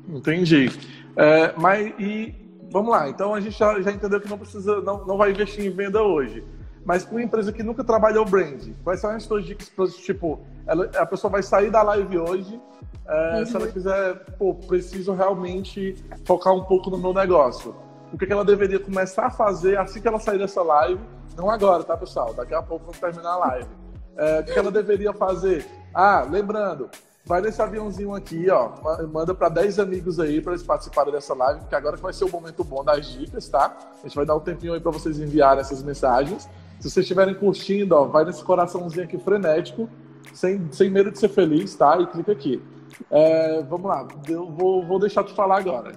Entendi. 0.08 0.70
É, 1.16 1.52
mas 1.56 1.94
e 2.00 2.34
vamos 2.70 2.90
lá. 2.90 3.08
Então 3.08 3.32
a 3.32 3.40
gente 3.40 3.56
já, 3.56 3.80
já 3.80 3.92
entendeu 3.92 4.20
que 4.20 4.28
não 4.28 4.38
precisa, 4.38 4.80
não, 4.80 5.06
não 5.06 5.16
vai 5.16 5.30
investir 5.30 5.64
em 5.64 5.70
venda 5.70 6.02
hoje. 6.02 6.44
Mas 6.88 7.04
para 7.04 7.16
uma 7.16 7.22
empresa 7.22 7.52
que 7.52 7.62
nunca 7.62 7.84
trabalhou 7.84 8.24
brand, 8.24 8.72
quais 8.82 8.98
são 8.98 9.10
as 9.10 9.22
suas 9.22 9.44
dicas 9.44 9.70
tipo, 9.98 10.40
ela, 10.66 10.90
a 10.96 11.04
pessoa 11.04 11.30
vai 11.30 11.42
sair 11.42 11.70
da 11.70 11.82
live 11.82 12.18
hoje 12.18 12.58
é, 13.06 13.38
uhum. 13.38 13.46
Se 13.46 13.56
ela 13.56 13.68
quiser, 13.68 14.14
pô, 14.38 14.54
preciso 14.54 15.12
realmente 15.12 15.96
focar 16.26 16.54
um 16.54 16.64
pouco 16.64 16.90
no 16.90 16.98
meu 16.98 17.14
negócio. 17.14 17.74
O 18.12 18.18
que, 18.18 18.26
que 18.26 18.32
ela 18.32 18.44
deveria 18.44 18.78
começar 18.78 19.26
a 19.26 19.30
fazer 19.30 19.78
assim 19.78 20.00
que 20.00 20.08
ela 20.08 20.18
sair 20.18 20.38
dessa 20.38 20.62
live? 20.62 21.00
Não 21.36 21.50
agora, 21.50 21.82
tá, 21.84 21.96
pessoal? 21.96 22.34
Daqui 22.34 22.54
a 22.54 22.62
pouco 22.62 22.84
vamos 22.84 22.98
terminar 22.98 23.32
a 23.32 23.36
live. 23.36 23.68
É, 24.16 24.40
o 24.40 24.44
que, 24.44 24.52
que 24.52 24.58
ela 24.58 24.70
deveria 24.70 25.12
fazer? 25.14 25.66
Ah, 25.94 26.26
lembrando, 26.28 26.90
vai 27.24 27.40
nesse 27.40 27.62
aviãozinho 27.62 28.14
aqui, 28.14 28.50
ó, 28.50 28.72
manda 29.06 29.34
para 29.34 29.48
10 29.48 29.78
amigos 29.78 30.20
aí 30.20 30.40
para 30.40 30.52
eles 30.52 30.62
participarem 30.62 31.12
dessa 31.12 31.34
live, 31.34 31.60
porque 31.60 31.74
agora 31.74 31.96
vai 31.96 32.12
ser 32.12 32.24
o 32.24 32.30
momento 32.30 32.62
bom 32.62 32.84
das 32.84 33.06
dicas, 33.06 33.48
tá? 33.48 33.74
A 34.02 34.06
gente 34.06 34.16
vai 34.16 34.26
dar 34.26 34.36
um 34.36 34.40
tempinho 34.40 34.74
aí 34.74 34.80
para 34.80 34.90
vocês 34.90 35.18
enviarem 35.18 35.60
essas 35.60 35.82
mensagens. 35.82 36.48
Se 36.80 36.90
vocês 36.90 37.04
estiverem 37.04 37.34
curtindo, 37.34 37.94
ó, 37.94 38.04
vai 38.04 38.24
nesse 38.24 38.42
coraçãozinho 38.42 39.04
aqui 39.04 39.18
frenético, 39.18 39.88
sem, 40.32 40.70
sem 40.72 40.90
medo 40.90 41.10
de 41.10 41.18
ser 41.18 41.28
feliz, 41.28 41.74
tá? 41.74 41.98
E 42.00 42.06
clica 42.06 42.32
aqui. 42.32 42.62
É, 43.10 43.62
vamos 43.62 43.86
lá, 43.86 44.06
eu 44.28 44.50
vou, 44.50 44.84
vou 44.86 44.98
deixar 44.98 45.24
tu 45.24 45.34
falar 45.34 45.58
agora. 45.58 45.92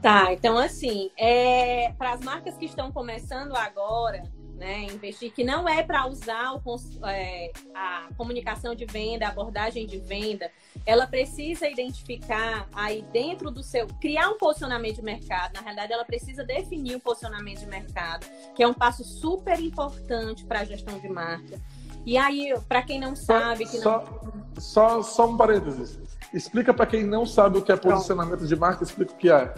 Tá, 0.00 0.32
então 0.32 0.56
assim, 0.56 1.10
é, 1.18 1.92
para 1.92 2.12
as 2.12 2.20
marcas 2.20 2.56
que 2.56 2.64
estão 2.64 2.90
começando 2.90 3.54
agora, 3.54 4.22
né, 4.60 4.82
investir, 4.82 5.32
que 5.32 5.42
não 5.42 5.66
é 5.66 5.82
para 5.82 6.06
usar 6.06 6.52
o, 6.52 6.62
é, 7.06 7.50
a 7.74 8.08
comunicação 8.14 8.74
de 8.74 8.84
venda, 8.84 9.24
a 9.24 9.30
abordagem 9.30 9.86
de 9.86 9.98
venda, 9.98 10.50
ela 10.84 11.06
precisa 11.06 11.66
identificar 11.66 12.68
aí 12.74 13.02
dentro 13.10 13.50
do 13.50 13.62
seu, 13.62 13.86
criar 13.98 14.28
um 14.28 14.36
posicionamento 14.36 14.96
de 14.96 15.02
mercado. 15.02 15.54
Na 15.54 15.62
realidade, 15.62 15.94
ela 15.94 16.04
precisa 16.04 16.44
definir 16.44 16.92
o 16.92 16.96
um 16.98 17.00
posicionamento 17.00 17.60
de 17.60 17.66
mercado, 17.66 18.26
que 18.54 18.62
é 18.62 18.68
um 18.68 18.74
passo 18.74 19.02
super 19.02 19.58
importante 19.58 20.44
para 20.44 20.60
a 20.60 20.64
gestão 20.64 20.98
de 20.98 21.08
marca. 21.08 21.58
E 22.04 22.18
aí, 22.18 22.52
para 22.68 22.82
quem 22.82 23.00
não 23.00 23.16
sabe, 23.16 23.64
que 23.64 23.78
só, 23.78 24.04
não... 24.04 24.60
só, 24.60 25.02
só 25.02 25.26
um 25.26 25.38
parênteses. 25.38 25.98
Explica 26.34 26.74
para 26.74 26.84
quem 26.84 27.02
não 27.02 27.24
sabe 27.24 27.58
o 27.58 27.62
que 27.62 27.72
é 27.72 27.76
posicionamento 27.76 28.40
Pronto. 28.40 28.48
de 28.48 28.56
marca, 28.56 28.84
explica 28.84 29.14
o 29.14 29.16
que 29.16 29.30
é. 29.30 29.54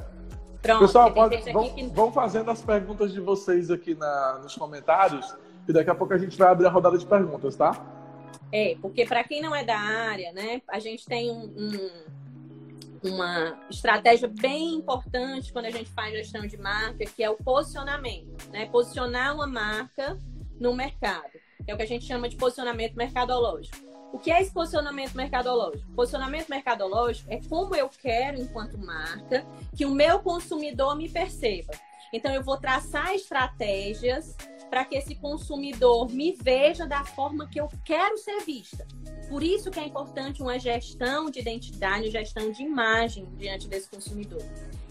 Pronto, 0.62 0.80
Pessoal, 0.80 1.12
pode, 1.12 1.52
vão, 1.52 1.74
que... 1.74 1.86
vão, 1.88 2.12
fazendo 2.12 2.48
as 2.50 2.62
perguntas 2.62 3.12
de 3.12 3.20
vocês 3.20 3.68
aqui 3.68 3.96
na, 3.96 4.38
nos 4.40 4.54
comentários 4.54 5.34
e 5.68 5.72
daqui 5.72 5.90
a 5.90 5.94
pouco 5.94 6.14
a 6.14 6.18
gente 6.18 6.38
vai 6.38 6.52
abrir 6.52 6.66
a 6.66 6.70
rodada 6.70 6.96
de 6.96 7.04
perguntas, 7.04 7.56
tá? 7.56 7.84
É, 8.52 8.76
porque 8.80 9.04
para 9.04 9.24
quem 9.24 9.42
não 9.42 9.54
é 9.54 9.64
da 9.64 9.76
área, 9.76 10.32
né, 10.32 10.62
a 10.68 10.78
gente 10.78 11.04
tem 11.04 11.32
um, 11.32 11.52
um, 13.02 13.10
uma 13.10 13.58
estratégia 13.68 14.28
bem 14.28 14.74
importante 14.74 15.52
quando 15.52 15.64
a 15.64 15.70
gente 15.70 15.90
faz 15.90 16.12
gestão 16.12 16.46
de 16.46 16.56
marca, 16.56 17.04
que 17.04 17.24
é 17.24 17.28
o 17.28 17.34
posicionamento, 17.34 18.48
né? 18.52 18.66
Posicionar 18.66 19.34
uma 19.34 19.48
marca 19.48 20.16
no 20.60 20.72
mercado 20.74 21.42
é 21.66 21.74
o 21.74 21.76
que 21.76 21.82
a 21.82 21.86
gente 21.86 22.04
chama 22.04 22.28
de 22.28 22.36
posicionamento 22.36 22.94
mercadológico. 22.94 23.91
O 24.12 24.18
que 24.18 24.30
é 24.30 24.42
esse 24.42 24.52
posicionamento 24.52 25.14
mercadológico? 25.14 25.90
Posicionamento 25.92 26.48
mercadológico 26.48 27.32
é 27.32 27.40
como 27.48 27.74
eu 27.74 27.88
quero, 27.88 28.40
enquanto 28.40 28.76
marca, 28.76 29.46
que 29.74 29.86
o 29.86 29.90
meu 29.90 30.20
consumidor 30.20 30.96
me 30.96 31.08
perceba. 31.08 31.72
Então, 32.12 32.32
eu 32.32 32.42
vou 32.42 32.58
traçar 32.58 33.14
estratégias 33.14 34.36
para 34.68 34.84
que 34.84 34.96
esse 34.96 35.14
consumidor 35.14 36.10
me 36.10 36.32
veja 36.32 36.86
da 36.86 37.04
forma 37.04 37.48
que 37.48 37.58
eu 37.58 37.68
quero 37.84 38.18
ser 38.18 38.40
vista. 38.40 38.86
Por 39.30 39.42
isso 39.42 39.70
que 39.70 39.80
é 39.80 39.86
importante 39.86 40.42
uma 40.42 40.58
gestão 40.58 41.30
de 41.30 41.40
identidade, 41.40 42.10
gestão 42.10 42.50
de 42.52 42.62
imagem 42.62 43.26
diante 43.36 43.66
desse 43.66 43.88
consumidor. 43.88 44.42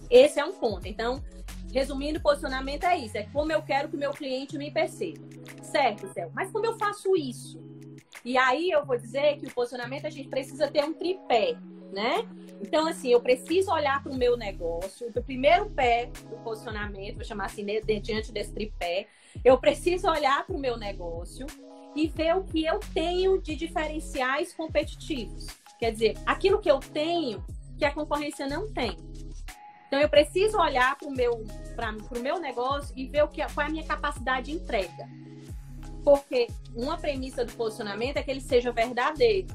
Esse 0.10 0.40
é 0.40 0.46
um 0.46 0.54
ponto. 0.54 0.88
Então, 0.88 1.24
resumindo, 1.72 2.20
posicionamento 2.20 2.84
é 2.86 2.98
isso: 2.98 3.18
é 3.18 3.24
como 3.24 3.52
eu 3.52 3.62
quero 3.62 3.88
que 3.90 3.96
o 3.96 4.00
meu 4.00 4.12
cliente 4.12 4.58
me 4.58 4.72
perceba. 4.72 5.22
Certo, 5.62 6.12
Céu? 6.14 6.32
Mas 6.34 6.52
como 6.52 6.66
eu 6.66 6.78
faço 6.78 7.16
isso? 7.16 7.60
E 8.24 8.38
aí 8.38 8.70
eu 8.70 8.86
vou 8.86 8.98
dizer 8.98 9.38
que 9.38 9.48
o 9.48 9.54
posicionamento 9.54 10.06
a 10.06 10.10
gente 10.10 10.30
precisa 10.30 10.70
ter 10.70 10.84
um 10.84 10.94
tripé, 10.94 11.58
né? 11.92 12.28
Então, 12.62 12.88
assim, 12.88 13.10
eu 13.12 13.20
preciso 13.20 13.72
olhar 13.72 14.02
para 14.04 14.12
o 14.12 14.16
meu 14.16 14.38
negócio, 14.38 15.12
do 15.12 15.24
primeiro 15.24 15.70
pé 15.72 16.06
do 16.30 16.38
posicionamento, 16.44 17.16
vou 17.16 17.26
chamar 17.26 17.46
assim, 17.46 17.66
diante 18.02 18.32
desse 18.32 18.54
tripé, 18.54 19.08
eu 19.44 19.58
preciso 19.58 20.08
olhar 20.08 20.46
para 20.46 20.56
o 20.56 20.60
meu 20.60 20.78
negócio 20.78 21.46
e 21.96 22.08
ver 22.08 22.36
o 22.36 22.44
que 22.44 22.64
eu 22.66 22.80
tenho 22.94 23.42
de 23.42 23.56
diferenciais 23.56 24.54
competitivos. 24.54 25.48
Quer 25.80 25.92
dizer, 25.92 26.18
aquilo 26.26 26.60
que 26.60 26.70
eu 26.70 26.80
tenho 26.80 27.44
que 27.78 27.84
a 27.84 27.92
concorrência 27.92 28.48
não 28.48 28.72
tem. 28.72 28.96
Então, 29.88 30.00
eu 30.00 30.08
preciso 30.08 30.58
olhar 30.58 30.96
para 30.98 31.08
o 31.08 31.12
meu, 31.12 31.44
meu 32.22 32.40
negócio 32.40 32.94
e 32.96 33.08
ver 33.08 33.24
o 33.24 33.28
que, 33.28 33.44
qual 33.54 33.66
é 33.66 33.70
a 33.70 33.72
minha 33.72 33.84
capacidade 33.84 34.52
de 34.52 34.58
entrega. 34.58 35.10
Porque 36.04 36.48
uma 36.76 36.98
premissa 36.98 37.46
do 37.46 37.54
posicionamento 37.54 38.18
é 38.18 38.24
que 38.24 38.32
ele 38.32 38.42
seja 38.42 38.72
verdadeiro. 38.72 39.48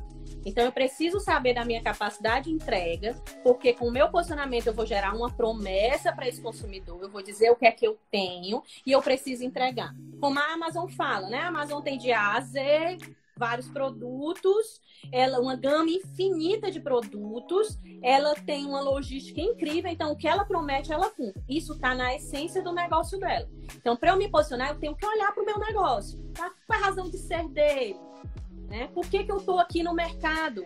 Então, 0.44 0.64
eu 0.64 0.70
preciso 0.70 1.18
saber 1.18 1.54
da 1.54 1.64
minha 1.64 1.82
capacidade 1.82 2.44
de 2.44 2.52
entrega, 2.52 3.20
porque 3.42 3.72
com 3.72 3.88
o 3.88 3.90
meu 3.90 4.08
posicionamento 4.08 4.68
eu 4.68 4.72
vou 4.72 4.86
gerar 4.86 5.12
uma 5.12 5.28
promessa 5.28 6.12
para 6.12 6.28
esse 6.28 6.40
consumidor, 6.40 7.02
eu 7.02 7.10
vou 7.10 7.20
dizer 7.20 7.50
o 7.50 7.56
que 7.56 7.66
é 7.66 7.72
que 7.72 7.84
eu 7.84 7.98
tenho 8.12 8.62
e 8.86 8.92
eu 8.92 9.02
preciso 9.02 9.42
entregar. 9.44 9.92
Como 10.20 10.38
a 10.38 10.52
Amazon 10.52 10.86
fala, 10.86 11.28
né? 11.28 11.38
A 11.38 11.48
Amazon 11.48 11.82
tem 11.82 11.98
de 11.98 12.12
A 12.12 12.34
a 12.34 12.40
Z 12.40 12.96
vários 13.36 13.68
produtos, 13.68 14.80
ela 15.12 15.40
uma 15.40 15.56
gama 15.56 15.90
infinita 15.90 16.70
de 16.70 16.80
produtos, 16.80 17.78
ela 18.02 18.34
tem 18.34 18.64
uma 18.64 18.80
logística 18.80 19.40
incrível, 19.40 19.90
então 19.90 20.12
o 20.12 20.16
que 20.16 20.26
ela 20.26 20.44
promete, 20.44 20.92
ela 20.92 21.10
cumpre. 21.10 21.42
Isso 21.48 21.74
está 21.74 21.94
na 21.94 22.14
essência 22.14 22.62
do 22.62 22.72
negócio 22.72 23.18
dela. 23.18 23.48
Então, 23.76 23.96
para 23.96 24.10
eu 24.10 24.16
me 24.16 24.28
posicionar, 24.28 24.70
eu 24.70 24.78
tenho 24.78 24.96
que 24.96 25.06
olhar 25.06 25.32
para 25.32 25.42
o 25.42 25.46
meu 25.46 25.58
negócio, 25.58 26.22
tá? 26.32 26.50
Qual 26.66 26.78
é 26.78 26.82
a 26.82 26.86
razão 26.86 27.10
de 27.10 27.18
ser 27.18 27.46
dele? 27.48 27.96
Né? 28.68 28.88
Por 28.88 29.06
que, 29.08 29.24
que 29.24 29.30
eu 29.30 29.36
estou 29.36 29.58
aqui 29.58 29.82
no 29.82 29.94
mercado? 29.94 30.64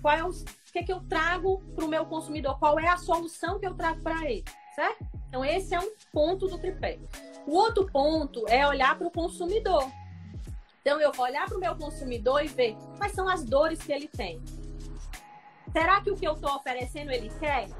Qual 0.00 0.14
é 0.14 0.22
o, 0.22 0.28
o 0.28 0.72
que, 0.72 0.82
que 0.82 0.92
eu 0.92 1.00
trago 1.00 1.62
para 1.74 1.84
o 1.84 1.88
meu 1.88 2.06
consumidor? 2.06 2.58
Qual 2.58 2.78
é 2.78 2.88
a 2.88 2.96
solução 2.96 3.58
que 3.58 3.66
eu 3.66 3.74
trago 3.74 4.02
para 4.02 4.24
ele? 4.30 4.44
Certo? 4.74 5.04
Então, 5.28 5.44
esse 5.44 5.74
é 5.74 5.80
um 5.80 5.92
ponto 6.12 6.46
do 6.46 6.58
tripé. 6.58 6.98
O 7.46 7.54
outro 7.54 7.86
ponto 7.90 8.44
é 8.48 8.66
olhar 8.66 8.96
para 8.96 9.06
o 9.06 9.10
consumidor. 9.10 9.84
Então, 10.86 11.00
eu 11.00 11.10
vou 11.12 11.24
olhar 11.24 11.46
para 11.46 11.56
o 11.56 11.60
meu 11.60 11.74
consumidor 11.74 12.44
e 12.44 12.46
ver 12.46 12.76
quais 12.98 13.12
são 13.12 13.26
as 13.26 13.42
dores 13.42 13.82
que 13.82 13.90
ele 13.90 14.06
tem. 14.06 14.38
Será 15.72 16.02
que 16.02 16.10
o 16.10 16.14
que 16.14 16.28
eu 16.28 16.34
estou 16.34 16.54
oferecendo 16.54 17.10
ele 17.10 17.30
quer? 17.40 17.70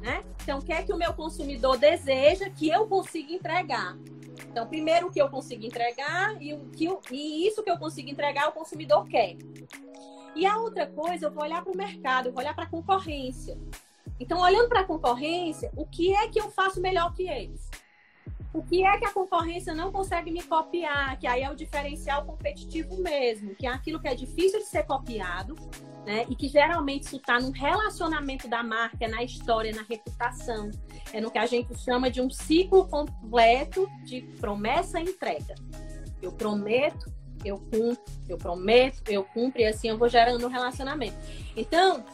Né? 0.00 0.24
Então, 0.42 0.58
o 0.58 0.62
que 0.62 0.72
é 0.72 0.82
que 0.82 0.92
o 0.92 0.96
meu 0.96 1.14
consumidor 1.14 1.78
deseja 1.78 2.50
que 2.50 2.68
eu 2.68 2.88
consiga 2.88 3.32
entregar? 3.32 3.96
Então, 4.48 4.66
primeiro 4.66 5.06
o 5.06 5.12
que 5.12 5.22
eu 5.22 5.30
consigo 5.30 5.64
entregar 5.64 6.36
e, 6.42 6.52
o 6.52 6.68
que 6.70 6.86
eu, 6.86 7.00
e 7.12 7.46
isso 7.46 7.62
que 7.62 7.70
eu 7.70 7.78
consigo 7.78 8.10
entregar 8.10 8.48
o 8.48 8.52
consumidor 8.52 9.06
quer. 9.06 9.36
E 10.34 10.44
a 10.44 10.56
outra 10.56 10.88
coisa, 10.88 11.26
eu 11.26 11.30
vou 11.30 11.44
olhar 11.44 11.62
para 11.62 11.72
o 11.72 11.76
mercado, 11.76 12.26
eu 12.26 12.32
vou 12.32 12.42
olhar 12.42 12.54
para 12.56 12.64
a 12.64 12.70
concorrência. 12.70 13.56
Então, 14.18 14.40
olhando 14.40 14.68
para 14.68 14.80
a 14.80 14.84
concorrência, 14.84 15.70
o 15.76 15.86
que 15.86 16.12
é 16.12 16.26
que 16.26 16.40
eu 16.40 16.50
faço 16.50 16.80
melhor 16.80 17.14
que 17.14 17.28
eles? 17.28 17.70
O 18.52 18.62
que 18.62 18.84
é 18.84 18.98
que 18.98 19.04
a 19.04 19.12
concorrência 19.12 19.72
não 19.74 19.92
consegue 19.92 20.30
me 20.30 20.42
copiar? 20.42 21.16
Que 21.18 21.26
aí 21.26 21.42
é 21.42 21.50
o 21.50 21.54
diferencial 21.54 22.24
competitivo 22.24 23.00
mesmo, 23.00 23.54
que 23.54 23.66
é 23.66 23.70
aquilo 23.70 24.00
que 24.00 24.08
é 24.08 24.14
difícil 24.14 24.58
de 24.58 24.66
ser 24.66 24.82
copiado, 24.82 25.54
né? 26.04 26.26
E 26.28 26.34
que 26.34 26.48
geralmente 26.48 27.04
isso 27.04 27.16
está 27.16 27.38
no 27.38 27.52
relacionamento 27.52 28.48
da 28.48 28.62
marca, 28.62 29.06
na 29.06 29.22
história, 29.22 29.72
na 29.72 29.82
reputação. 29.82 30.68
É 31.12 31.20
no 31.20 31.30
que 31.30 31.38
a 31.38 31.46
gente 31.46 31.78
chama 31.78 32.10
de 32.10 32.20
um 32.20 32.28
ciclo 32.28 32.88
completo 32.88 33.88
de 34.02 34.22
promessa 34.40 34.98
e 34.98 35.04
entrega. 35.04 35.54
Eu 36.20 36.32
prometo, 36.32 37.12
eu 37.44 37.56
cumpro, 37.56 38.12
eu 38.28 38.36
prometo, 38.36 39.02
eu 39.08 39.24
cumpro, 39.24 39.60
e 39.60 39.66
assim 39.66 39.88
eu 39.88 39.96
vou 39.96 40.08
gerando 40.08 40.44
um 40.44 40.50
relacionamento. 40.50 41.16
Então, 41.56 42.04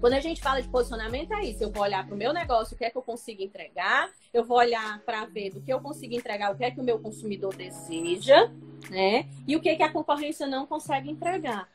quando 0.00 0.12
a 0.12 0.20
gente 0.20 0.42
fala 0.42 0.60
de 0.60 0.68
posicionamento, 0.68 1.32
é 1.32 1.44
isso. 1.44 1.62
Eu 1.62 1.70
vou 1.70 1.82
olhar 1.82 2.04
para 2.06 2.14
o 2.14 2.18
meu 2.18 2.32
negócio, 2.32 2.74
o 2.74 2.78
que 2.78 2.84
é 2.84 2.90
que 2.90 2.98
eu 2.98 3.02
consigo 3.02 3.42
entregar. 3.42 4.10
Eu 4.32 4.44
vou 4.44 4.58
olhar 4.58 5.00
para 5.00 5.24
ver 5.24 5.50
do 5.50 5.60
que 5.60 5.72
eu 5.72 5.80
consigo 5.80 6.14
entregar, 6.14 6.52
o 6.52 6.56
que 6.56 6.64
é 6.64 6.70
que 6.70 6.80
o 6.80 6.84
meu 6.84 6.98
consumidor 6.98 7.54
deseja, 7.54 8.50
né? 8.90 9.28
E 9.46 9.56
o 9.56 9.60
que 9.60 9.70
é 9.70 9.76
que 9.76 9.82
a 9.82 9.92
concorrência 9.92 10.46
não 10.46 10.66
consegue 10.66 11.10
entregar. 11.10 11.68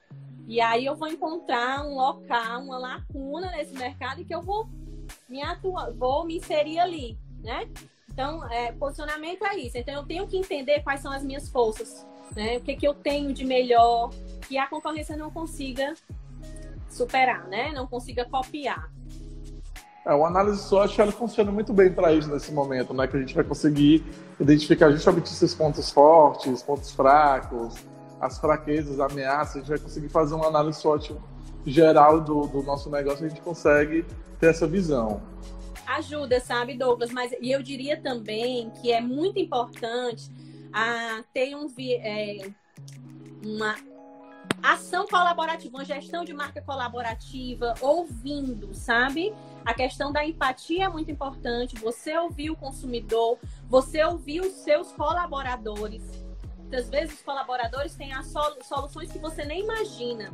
E 0.48 0.60
aí 0.60 0.86
eu 0.86 0.96
vou 0.96 1.08
encontrar 1.08 1.86
um 1.86 1.96
local, 1.96 2.62
uma 2.62 2.78
lacuna 2.78 3.52
nesse 3.52 3.74
mercado 3.74 4.24
que 4.24 4.34
eu 4.34 4.42
vou 4.42 4.70
me 5.28 5.42
atuar, 5.42 5.92
vou 5.92 6.26
me 6.26 6.38
inserir 6.38 6.80
ali, 6.80 7.18
né? 7.42 7.70
Então, 8.12 8.50
é, 8.52 8.72
posicionamento 8.74 9.46
é 9.46 9.58
isso. 9.58 9.78
Então, 9.78 9.96
eu 9.96 10.04
tenho 10.06 10.28
que 10.28 10.38
entender 10.38 10.82
quais 10.84 11.00
são 11.00 11.12
as 11.12 11.24
minhas 11.24 11.50
forças, 11.50 12.06
né? 12.36 12.58
O 12.58 12.62
que, 12.62 12.76
que 12.76 12.88
eu 12.88 12.94
tenho 12.94 13.34
de 13.34 13.46
melhor 13.46 14.10
que 14.48 14.58
a 14.58 14.68
concorrência 14.68 15.16
não 15.16 15.32
consiga 15.32 15.94
superar, 16.92 17.48
né? 17.48 17.72
Não 17.74 17.88
consiga 17.88 18.26
copiar. 18.26 18.92
É, 20.06 20.14
o 20.16 20.26
análise 20.26 20.64
SWOT 20.64 21.00
ela 21.00 21.12
funciona 21.12 21.52
muito 21.52 21.72
bem 21.72 21.92
para 21.94 22.12
isso 22.12 22.30
nesse 22.30 22.52
momento, 22.52 22.94
né? 22.94 23.08
Que 23.08 23.18
a 23.18 23.20
gente 23.20 23.36
vai 23.36 23.44
conseguir 23.44 24.04
identificar 24.40 24.92
justamente 24.92 25.32
esses 25.32 25.54
pontos 25.54 25.92
fortes, 25.92 26.64
pontos 26.64 26.92
fracos, 26.92 27.76
as 28.20 28.40
fraquezas, 28.40 29.00
ameaças. 29.00 29.58
A 29.58 29.60
gente 29.60 29.70
vai 29.70 29.80
conseguir 29.80 30.10
fazer 30.10 30.34
uma 30.34 30.48
análise 30.48 30.80
SWOT 30.80 31.16
geral 31.66 32.20
do, 32.20 32.48
do 32.48 32.64
nosso 32.64 32.90
negócio. 32.90 33.26
A 33.26 33.30
gente 33.30 33.42
consegue 33.42 34.06
ter 34.40 34.48
essa 34.48 34.66
visão. 34.66 35.22
Ajuda, 35.86 36.40
sabe, 36.40 36.78
Douglas? 36.78 37.12
Mas 37.12 37.32
e 37.40 37.52
eu 37.52 37.62
diria 37.62 38.02
também 38.02 38.72
que 38.82 38.92
é 38.92 39.02
muito 39.02 39.38
importante 39.38 40.32
a 40.74 41.18
ah, 41.20 41.24
ter 41.34 41.54
um 41.56 41.68
é, 41.78 42.50
uma 43.44 43.76
ação 44.62 45.08
colaborativa, 45.08 45.78
uma 45.78 45.86
gestão 45.86 46.24
de 46.24 46.34
marca 46.34 46.62
colaborativa, 46.62 47.74
ouvindo, 47.82 48.74
sabe? 48.74 49.34
A 49.66 49.74
questão 49.74 50.12
da 50.12 50.26
empatia 50.26 50.86
é 50.86 50.90
muito 50.90 51.12
importante. 51.12 51.76
Você 51.80 52.18
ouvir 52.18 52.50
o 52.50 52.56
consumidor, 52.56 53.38
você 53.68 54.04
ouvir 54.04 54.42
os 54.42 54.54
seus 54.64 54.92
colaboradores. 54.92 56.04
Muitas 56.58 56.90
vezes 56.90 57.16
os 57.16 57.22
colaboradores 57.22 57.96
têm 57.96 58.14
as 58.14 58.28
soluções 58.64 59.12
que 59.12 59.20
você 59.20 59.44
nem 59.44 59.62
imagina. 59.62 60.32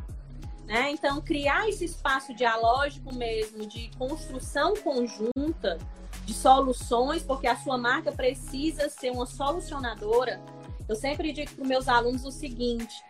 Né? 0.65 0.91
Então, 0.91 1.21
criar 1.21 1.67
esse 1.69 1.85
espaço 1.85 2.33
dialógico 2.33 3.15
mesmo, 3.15 3.65
de 3.65 3.89
construção 3.97 4.75
conjunta 4.75 5.77
de 6.25 6.33
soluções, 6.33 7.23
porque 7.23 7.47
a 7.47 7.55
sua 7.55 7.77
marca 7.77 8.11
precisa 8.11 8.89
ser 8.89 9.11
uma 9.11 9.25
solucionadora. 9.25 10.41
Eu 10.87 10.95
sempre 10.95 11.31
digo 11.31 11.51
para 11.55 11.65
meus 11.65 11.87
alunos 11.87 12.25
o 12.25 12.31
seguinte: 12.31 13.01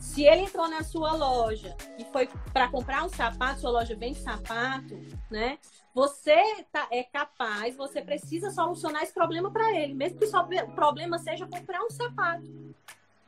se 0.00 0.24
ele 0.24 0.42
entrou 0.42 0.66
na 0.66 0.82
sua 0.82 1.12
loja 1.12 1.76
e 1.98 2.04
foi 2.06 2.26
para 2.54 2.68
comprar 2.68 3.04
um 3.04 3.08
sapato, 3.10 3.60
sua 3.60 3.70
loja 3.70 3.94
vende 3.94 4.18
sapato, 4.18 4.98
né? 5.30 5.58
Você 5.94 6.36
tá, 6.72 6.88
é 6.90 7.02
capaz, 7.02 7.76
você 7.76 8.00
precisa 8.00 8.50
solucionar 8.50 9.02
esse 9.02 9.12
problema 9.12 9.50
para 9.50 9.78
ele, 9.78 9.92
mesmo 9.92 10.18
que 10.18 10.24
o 10.24 10.74
problema 10.74 11.18
seja 11.18 11.46
comprar 11.46 11.82
um 11.82 11.90
sapato, 11.90 12.46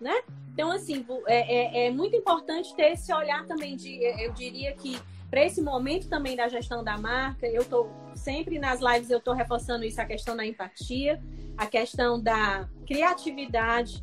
né? 0.00 0.22
Então, 0.54 0.70
assim, 0.70 1.04
é, 1.26 1.84
é, 1.84 1.86
é 1.86 1.90
muito 1.90 2.16
importante 2.16 2.74
ter 2.74 2.92
esse 2.92 3.12
olhar 3.12 3.46
também 3.46 3.76
de, 3.76 4.02
eu 4.22 4.32
diria 4.32 4.72
que 4.74 4.98
para 5.28 5.44
esse 5.44 5.60
momento 5.60 6.08
também 6.08 6.36
da 6.36 6.48
gestão 6.48 6.82
da 6.82 6.96
marca, 6.96 7.46
eu 7.46 7.66
tô 7.66 7.86
sempre 8.14 8.58
nas 8.58 8.80
lives 8.80 9.10
eu 9.10 9.20
tô 9.20 9.34
reforçando 9.34 9.84
isso, 9.84 10.00
a 10.00 10.06
questão 10.06 10.34
da 10.34 10.46
empatia, 10.46 11.22
a 11.56 11.66
questão 11.66 12.18
da 12.18 12.66
criatividade 12.86 14.02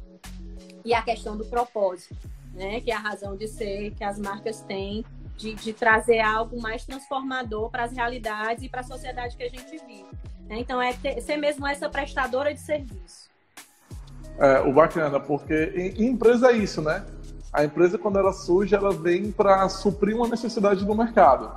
e 0.86 0.94
a 0.94 1.02
questão 1.02 1.36
do 1.36 1.46
propósito 1.46 2.16
né? 2.54 2.82
Que 2.82 2.92
é 2.92 2.96
a 2.96 3.00
razão 3.00 3.36
de 3.36 3.48
ser 3.48 3.92
que 3.92 4.04
as 4.04 4.20
marcas 4.20 4.62
têm 4.62 5.06
de, 5.40 5.56
de 5.56 5.74
trazer 5.74 6.20
algo 6.20 6.62
mais 6.62 6.86
transformador 6.86 7.70
para 7.70 7.86
as 7.86 7.94
realidades 7.94 8.64
e 8.64 8.70
para 8.70 8.82
a 8.82 8.84
sociedade 8.84 9.38
que 9.38 9.44
a 9.44 9.50
gente 9.50 9.72
vive. 9.72 10.06
Né? 10.48 10.60
Então, 10.60 10.82
é 10.82 10.94
ter, 10.94 11.22
ser 11.22 11.38
mesmo 11.38 11.66
essa 11.66 11.90
prestadora 11.90 12.54
de 12.54 12.60
serviço. 12.60 13.30
É, 14.38 14.60
o 14.62 14.74
bacana, 14.74 15.20
porque 15.20 15.72
em, 15.76 16.04
em 16.04 16.08
empresa 16.12 16.52
é 16.52 16.54
isso, 16.54 16.82
né? 16.82 17.06
A 17.52 17.64
empresa, 17.64 17.98
quando 17.98 18.20
ela 18.20 18.32
surge, 18.32 18.76
ela 18.76 18.92
vem 18.92 19.32
para 19.32 19.68
suprir 19.70 20.16
uma 20.16 20.28
necessidade 20.28 20.86
do 20.86 20.96
mercado. 20.96 21.54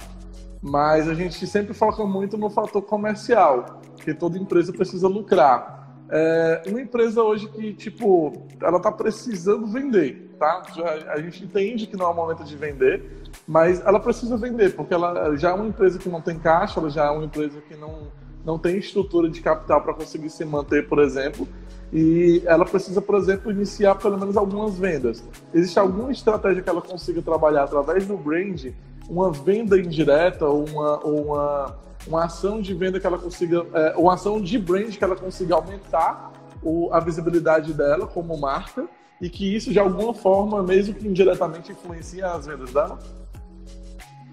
Mas 0.60 1.08
a 1.08 1.14
gente 1.14 1.44
sempre 1.46 1.74
foca 1.74 2.04
muito 2.04 2.38
no 2.38 2.48
fator 2.48 2.82
comercial, 2.82 3.80
que 3.96 4.14
toda 4.14 4.38
empresa 4.38 4.72
precisa 4.72 5.08
lucrar. 5.08 5.96
É, 6.08 6.62
uma 6.68 6.80
empresa 6.80 7.22
hoje 7.22 7.48
que, 7.48 7.74
tipo, 7.74 8.46
ela 8.60 8.76
está 8.76 8.92
precisando 8.92 9.66
vender 9.66 10.31
tá? 10.42 10.62
Já, 10.74 11.12
a 11.12 11.20
gente 11.20 11.44
entende 11.44 11.86
que 11.86 11.96
não 11.96 12.06
é 12.06 12.08
o 12.08 12.14
momento 12.14 12.42
de 12.42 12.56
vender, 12.56 13.22
mas 13.46 13.80
ela 13.86 14.00
precisa 14.00 14.36
vender, 14.36 14.74
porque 14.74 14.92
ela 14.92 15.36
já 15.36 15.50
é 15.50 15.52
uma 15.52 15.68
empresa 15.68 16.00
que 16.00 16.08
não 16.08 16.20
tem 16.20 16.36
caixa, 16.36 16.80
ela 16.80 16.90
já 16.90 17.04
é 17.04 17.10
uma 17.10 17.24
empresa 17.24 17.60
que 17.60 17.76
não, 17.76 18.08
não 18.44 18.58
tem 18.58 18.76
estrutura 18.76 19.30
de 19.30 19.40
capital 19.40 19.80
para 19.80 19.94
conseguir 19.94 20.30
se 20.30 20.44
manter, 20.44 20.88
por 20.88 20.98
exemplo, 20.98 21.46
e 21.92 22.42
ela 22.44 22.64
precisa, 22.64 23.00
por 23.00 23.14
exemplo, 23.14 23.52
iniciar 23.52 23.94
pelo 23.94 24.18
menos 24.18 24.36
algumas 24.36 24.76
vendas. 24.76 25.22
Existe 25.54 25.78
alguma 25.78 26.10
estratégia 26.10 26.60
que 26.60 26.68
ela 26.68 26.82
consiga 26.82 27.22
trabalhar 27.22 27.62
através 27.62 28.04
do 28.04 28.16
brand, 28.16 28.66
uma 29.08 29.30
venda 29.30 29.78
indireta 29.78 30.46
ou 30.46 30.66
uma, 30.68 31.06
ou 31.06 31.26
uma, 31.26 31.76
uma 32.08 32.24
ação 32.24 32.60
de 32.60 32.74
venda 32.74 32.98
que 32.98 33.06
ela 33.06 33.18
consiga, 33.18 33.64
é, 33.74 33.94
uma 33.96 34.14
ação 34.14 34.40
de 34.40 34.58
brand 34.58 34.90
que 34.96 35.04
ela 35.04 35.14
consiga 35.14 35.54
aumentar 35.54 36.32
o, 36.60 36.92
a 36.92 36.98
visibilidade 36.98 37.72
dela 37.72 38.08
como 38.08 38.36
marca 38.36 38.88
e 39.22 39.30
que 39.30 39.54
isso 39.54 39.72
de 39.72 39.78
alguma 39.78 40.12
forma, 40.12 40.60
mesmo 40.64 40.92
que 40.92 41.06
indiretamente, 41.06 41.70
influencia 41.70 42.26
as 42.26 42.44
vendas 42.44 42.72
dela? 42.72 42.98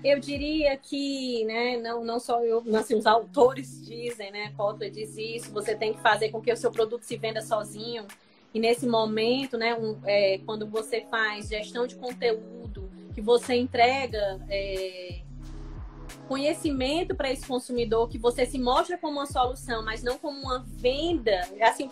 Eu 0.03 0.19
diria 0.19 0.75
que, 0.77 1.45
né, 1.45 1.77
não, 1.77 2.03
não 2.03 2.19
só 2.19 2.43
eu, 2.43 2.63
assim, 2.75 2.95
os 2.95 3.05
autores 3.05 3.85
dizem, 3.85 4.31
né, 4.31 4.51
Kotler 4.57 4.89
diz 4.89 5.15
isso, 5.15 5.51
você 5.51 5.75
tem 5.75 5.93
que 5.93 6.01
fazer 6.01 6.29
com 6.29 6.41
que 6.41 6.51
o 6.51 6.57
seu 6.57 6.71
produto 6.71 7.03
se 7.03 7.17
venda 7.17 7.41
sozinho. 7.41 8.05
E 8.51 8.59
nesse 8.59 8.87
momento, 8.87 9.57
né, 9.57 9.75
um, 9.75 9.95
é, 10.05 10.39
quando 10.43 10.65
você 10.65 11.05
faz 11.11 11.49
gestão 11.49 11.85
de 11.85 11.95
conteúdo, 11.95 12.89
que 13.13 13.21
você 13.21 13.55
entrega 13.55 14.41
é, 14.49 15.19
conhecimento 16.27 17.15
para 17.15 17.31
esse 17.31 17.45
consumidor, 17.45 18.09
que 18.09 18.17
você 18.17 18.45
se 18.45 18.59
mostra 18.59 18.97
como 18.97 19.19
uma 19.19 19.25
solução, 19.25 19.83
mas 19.83 20.03
não 20.03 20.17
como 20.17 20.39
uma 20.39 20.65
venda. 20.67 21.41
Assim, 21.61 21.89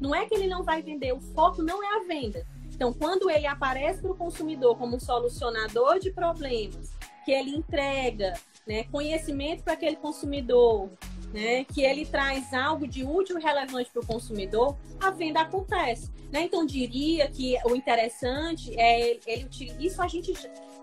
não 0.00 0.14
é 0.14 0.26
que 0.26 0.34
ele 0.34 0.48
não 0.48 0.62
vai 0.62 0.82
vender, 0.82 1.12
o 1.12 1.20
foco 1.20 1.62
não 1.62 1.82
é 1.82 1.96
a 1.96 2.04
venda. 2.04 2.46
Então, 2.74 2.92
quando 2.92 3.28
ele 3.28 3.46
aparece 3.46 4.00
para 4.00 4.12
o 4.12 4.16
consumidor 4.16 4.76
como 4.76 4.96
um 4.96 5.00
solucionador 5.00 5.98
de 5.98 6.12
problemas, 6.12 6.92
que 7.24 7.32
ele 7.32 7.50
entrega 7.50 8.34
né, 8.66 8.84
conhecimento 8.84 9.64
para 9.64 9.72
aquele 9.72 9.96
consumidor, 9.96 10.88
né, 11.32 11.64
que 11.64 11.82
ele 11.82 12.06
traz 12.06 12.54
algo 12.54 12.86
de 12.86 13.04
útil 13.04 13.38
e 13.38 13.42
relevante 13.42 13.90
para 13.90 14.02
o 14.02 14.06
consumidor, 14.06 14.76
a 15.00 15.10
venda 15.10 15.40
acontece. 15.40 16.10
Né? 16.30 16.42
Então 16.42 16.64
diria 16.64 17.28
que 17.28 17.56
o 17.64 17.74
interessante 17.74 18.78
é 18.78 19.18
ele 19.26 19.48
isso 19.80 20.00
a 20.02 20.06
gente 20.06 20.32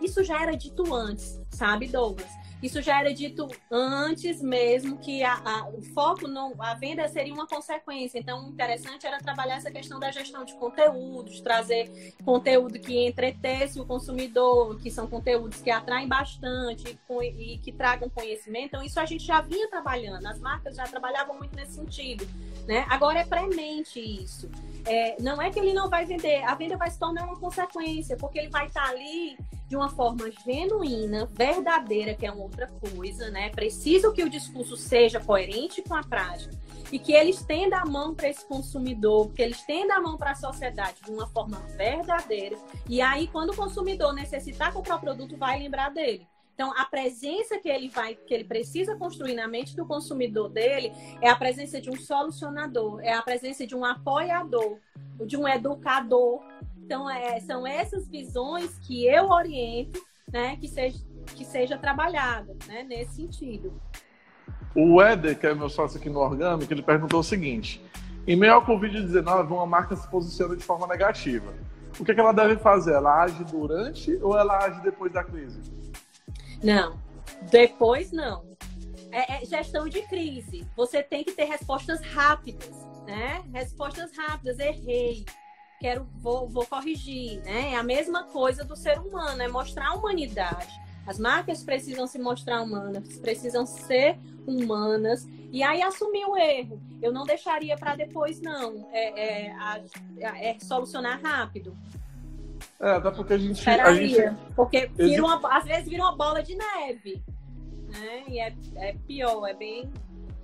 isso 0.01 0.23
já 0.23 0.41
era 0.41 0.55
dito 0.55 0.93
antes, 0.93 1.39
sabe, 1.49 1.87
Douglas? 1.87 2.29
Isso 2.61 2.81
já 2.81 2.99
era 2.99 3.13
dito 3.13 3.47
antes 3.69 4.41
mesmo 4.41 4.97
que 4.97 5.23
a, 5.23 5.33
a, 5.33 5.67
o 5.69 5.81
foco 5.81 6.27
não, 6.27 6.53
a 6.59 6.73
venda 6.73 7.07
seria 7.07 7.33
uma 7.33 7.47
consequência. 7.47 8.17
Então, 8.17 8.45
o 8.45 8.49
interessante 8.49 9.05
era 9.05 9.19
trabalhar 9.19 9.57
essa 9.57 9.71
questão 9.71 9.99
da 9.99 10.11
gestão 10.11 10.43
de 10.43 10.53
conteúdos, 10.55 11.41
trazer 11.41 12.15
conteúdo 12.23 12.79
que 12.79 13.05
entretesse 13.05 13.79
o 13.79 13.85
consumidor, 13.85 14.79
que 14.81 14.89
são 14.89 15.07
conteúdos 15.07 15.61
que 15.61 15.69
atraem 15.69 16.07
bastante 16.07 16.97
e, 17.09 17.53
e 17.53 17.57
que 17.59 17.71
tragam 17.71 18.09
conhecimento. 18.09 18.67
Então, 18.67 18.83
isso 18.83 18.99
a 18.99 19.05
gente 19.05 19.25
já 19.25 19.41
vinha 19.41 19.69
trabalhando. 19.69 20.25
As 20.25 20.39
marcas 20.39 20.75
já 20.75 20.85
trabalhavam 20.85 21.37
muito 21.37 21.55
nesse 21.55 21.73
sentido. 21.73 22.27
Né? 22.67 22.85
Agora 22.89 23.19
é 23.19 23.25
premente 23.25 23.99
isso. 23.99 24.49
É, 24.85 25.21
não 25.21 25.41
é 25.41 25.51
que 25.51 25.59
ele 25.59 25.73
não 25.73 25.89
vai 25.89 26.05
vender, 26.05 26.43
a 26.43 26.55
venda 26.55 26.77
vai 26.77 26.89
se 26.89 26.97
tornar 26.97 27.25
uma 27.25 27.39
consequência, 27.39 28.17
porque 28.17 28.39
ele 28.39 28.49
vai 28.49 28.67
estar 28.67 28.89
ali 28.89 29.37
de 29.67 29.75
uma 29.75 29.89
forma 29.89 30.29
genuína, 30.43 31.27
verdadeira, 31.31 32.13
que 32.13 32.25
é 32.25 32.31
uma 32.31 32.43
outra 32.43 32.67
coisa, 32.67 33.29
né? 33.31 33.49
Preciso 33.49 34.13
que 34.13 34.23
o 34.23 34.29
discurso 34.29 34.77
seja 34.77 35.19
coerente 35.19 35.81
com 35.81 35.95
a 35.95 36.03
prática 36.03 36.55
e 36.91 36.99
que 36.99 37.13
ele 37.13 37.31
estenda 37.31 37.77
a 37.77 37.85
mão 37.85 38.13
para 38.13 38.29
esse 38.29 38.45
consumidor, 38.45 39.31
que 39.33 39.41
ele 39.41 39.53
estenda 39.53 39.95
a 39.95 40.01
mão 40.01 40.17
para 40.17 40.31
a 40.31 40.35
sociedade 40.35 40.97
de 41.03 41.11
uma 41.11 41.27
forma 41.27 41.57
verdadeira. 41.75 42.57
E 42.87 43.01
aí, 43.01 43.27
quando 43.27 43.51
o 43.51 43.55
consumidor 43.55 44.13
necessitar 44.13 44.71
comprar 44.71 44.97
o 44.97 44.99
produto, 44.99 45.35
vai 45.35 45.59
lembrar 45.59 45.89
dele. 45.91 46.27
Então, 46.55 46.73
a 46.77 46.85
presença 46.85 47.59
que 47.59 47.67
ele 47.67 47.89
vai, 47.89 48.15
que 48.15 48.33
ele 48.33 48.45
precisa 48.45 48.95
construir 48.95 49.35
na 49.35 49.45
mente 49.45 49.75
do 49.75 49.85
consumidor 49.85 50.49
dele 50.49 50.93
é 51.21 51.29
a 51.29 51.35
presença 51.35 51.81
de 51.81 51.89
um 51.89 51.97
solucionador, 51.97 53.01
é 53.01 53.13
a 53.13 53.21
presença 53.21 53.67
de 53.67 53.75
um 53.75 53.83
apoiador, 53.83 54.77
de 55.25 55.35
um 55.35 55.45
educador. 55.45 56.41
Então, 56.77 57.09
é, 57.09 57.41
são 57.41 57.67
essas 57.67 58.07
visões 58.07 58.79
que 58.79 59.05
eu 59.05 59.25
oriento, 59.25 60.01
né, 60.31 60.55
que 60.55 60.69
seja, 60.69 60.97
que 61.35 61.43
seja 61.43 61.77
trabalhada, 61.77 62.55
né, 62.67 62.83
nesse 62.83 63.15
sentido. 63.15 63.73
O 64.73 65.01
Éder, 65.01 65.37
que 65.37 65.45
é 65.45 65.53
meu 65.53 65.69
sócio 65.69 65.99
aqui 65.99 66.09
no 66.09 66.19
Orgânico, 66.19 66.71
ele 66.71 66.81
perguntou 66.81 67.19
o 67.19 67.23
seguinte: 67.23 67.83
em 68.25 68.37
meio 68.37 68.53
ao 68.53 68.65
Covid-19, 68.65 69.51
uma 69.51 69.65
marca 69.65 69.95
se 69.95 70.07
posiciona 70.09 70.55
de 70.55 70.63
forma 70.63 70.87
negativa. 70.87 71.53
O 71.99 72.05
que, 72.05 72.11
é 72.11 72.13
que 72.13 72.19
ela 72.19 72.33
deve 72.33 72.57
fazer? 72.57 72.93
Ela 72.93 73.23
age 73.23 73.43
durante 73.43 74.17
ou 74.21 74.37
ela 74.37 74.57
age 74.65 74.81
depois 74.81 75.11
da 75.11 75.23
crise? 75.23 75.59
Não, 76.65 76.99
depois 77.51 78.11
não. 78.11 78.43
É, 79.11 79.35
é, 79.35 79.45
gestão 79.45 79.87
de 79.87 80.01
crise. 80.01 80.67
Você 80.75 81.03
tem 81.03 81.23
que 81.23 81.31
ter 81.31 81.45
respostas 81.45 82.01
rápidas, 82.01 82.71
né? 83.05 83.43
Respostas 83.53 84.11
rápidas. 84.17 84.57
Errei. 84.59 85.23
Quero, 85.79 86.07
vou, 86.15 86.49
vou 86.49 86.65
corrigir, 86.65 87.39
né? 87.43 87.73
É 87.73 87.75
a 87.75 87.83
mesma 87.83 88.23
coisa 88.23 88.63
do 88.63 88.75
ser 88.75 88.97
humano, 88.99 89.41
é 89.41 89.47
mostrar 89.47 89.89
a 89.89 89.93
humanidade. 89.93 90.73
As 91.05 91.19
marcas 91.19 91.63
precisam 91.63 92.07
se 92.07 92.17
mostrar 92.17 92.63
humanas, 92.63 93.19
precisam 93.19 93.65
ser 93.65 94.17
humanas 94.47 95.27
e 95.51 95.61
aí 95.61 95.83
assumir 95.83 96.25
o 96.25 96.35
erro. 96.35 96.81
Eu 97.01 97.13
não 97.13 97.25
deixaria 97.25 97.77
para 97.77 97.95
depois, 97.95 98.41
não. 98.41 98.89
É, 98.91 99.47
é, 99.47 100.49
é, 100.49 100.59
solucionar 100.59 101.21
rápido. 101.21 101.77
É, 102.79 102.91
até 102.91 103.11
porque 103.11 103.33
a 103.33 103.37
gente. 103.37 103.69
A 103.69 103.93
gente... 103.93 104.35
Porque 104.55 104.89
vira 104.95 105.23
uma, 105.23 105.39
às 105.57 105.63
vezes 105.63 105.87
vira 105.87 106.03
uma 106.03 106.15
bola 106.15 106.43
de 106.43 106.55
neve. 106.55 107.23
Né? 107.87 108.23
E 108.27 108.39
é, 108.39 108.53
é 108.75 108.95
pior, 109.07 109.45
é 109.47 109.53
bem, 109.53 109.89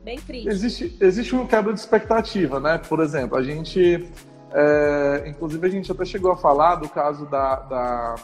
bem 0.04 0.18
crítico. 0.18 0.50
Existe, 0.50 0.98
existe 1.02 1.36
uma 1.36 1.46
quebra 1.46 1.74
de 1.74 1.80
expectativa, 1.80 2.60
né? 2.60 2.78
Por 2.78 3.02
exemplo, 3.02 3.38
a 3.38 3.44
gente. 3.44 4.08
É, 4.54 5.24
inclusive, 5.28 5.66
a 5.66 5.70
gente 5.70 5.92
até 5.92 6.06
chegou 6.06 6.32
a 6.32 6.38
falar 6.38 6.76
do 6.76 6.88
caso 6.90 7.26
da, 7.26 7.56
da, 7.56 8.16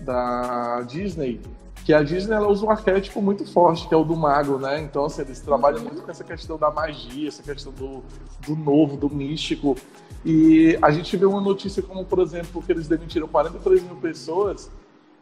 da 0.00 0.80
Disney, 0.82 1.40
que 1.84 1.92
a 1.92 2.02
Disney 2.02 2.34
ela 2.34 2.48
usa 2.48 2.64
um 2.64 2.70
arquétipo 2.70 3.20
muito 3.20 3.46
forte, 3.50 3.86
que 3.86 3.94
é 3.94 3.96
o 3.96 4.04
do 4.04 4.16
mago, 4.16 4.58
né? 4.58 4.80
Então, 4.80 5.04
assim, 5.04 5.22
eles 5.22 5.40
trabalham 5.40 5.78
uhum. 5.78 5.84
muito 5.84 6.02
com 6.02 6.10
essa 6.10 6.24
questão 6.24 6.58
da 6.58 6.70
magia, 6.70 7.28
essa 7.28 7.42
questão 7.42 7.72
do, 7.72 8.02
do 8.46 8.56
novo, 8.56 8.96
do 8.96 9.08
místico. 9.08 9.76
E 10.24 10.78
a 10.80 10.90
gente 10.90 11.16
vê 11.16 11.26
uma 11.26 11.40
notícia 11.40 11.82
como, 11.82 12.04
por 12.04 12.18
exemplo, 12.20 12.62
que 12.62 12.72
eles 12.72 12.88
demitiram 12.88 13.28
43 13.28 13.82
mil 13.82 13.96
pessoas, 13.96 14.70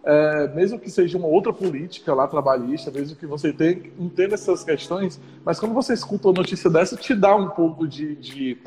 é, 0.04 0.48
mesmo 0.48 0.78
que 0.78 0.90
seja 0.90 1.18
uma 1.18 1.26
outra 1.26 1.52
política 1.52 2.14
lá 2.14 2.26
trabalhista, 2.26 2.90
mesmo 2.90 3.16
que 3.16 3.26
você 3.26 3.52
tenha, 3.52 3.90
entenda 3.98 4.34
essas 4.34 4.64
questões, 4.64 5.20
mas 5.44 5.58
quando 5.58 5.74
você 5.74 5.92
escuta 5.92 6.28
uma 6.28 6.34
notícia 6.34 6.70
dessa, 6.70 6.96
te 6.96 7.14
dá 7.14 7.34
um 7.34 7.48
pouco 7.50 7.86
de, 7.86 8.16
de 8.16 8.58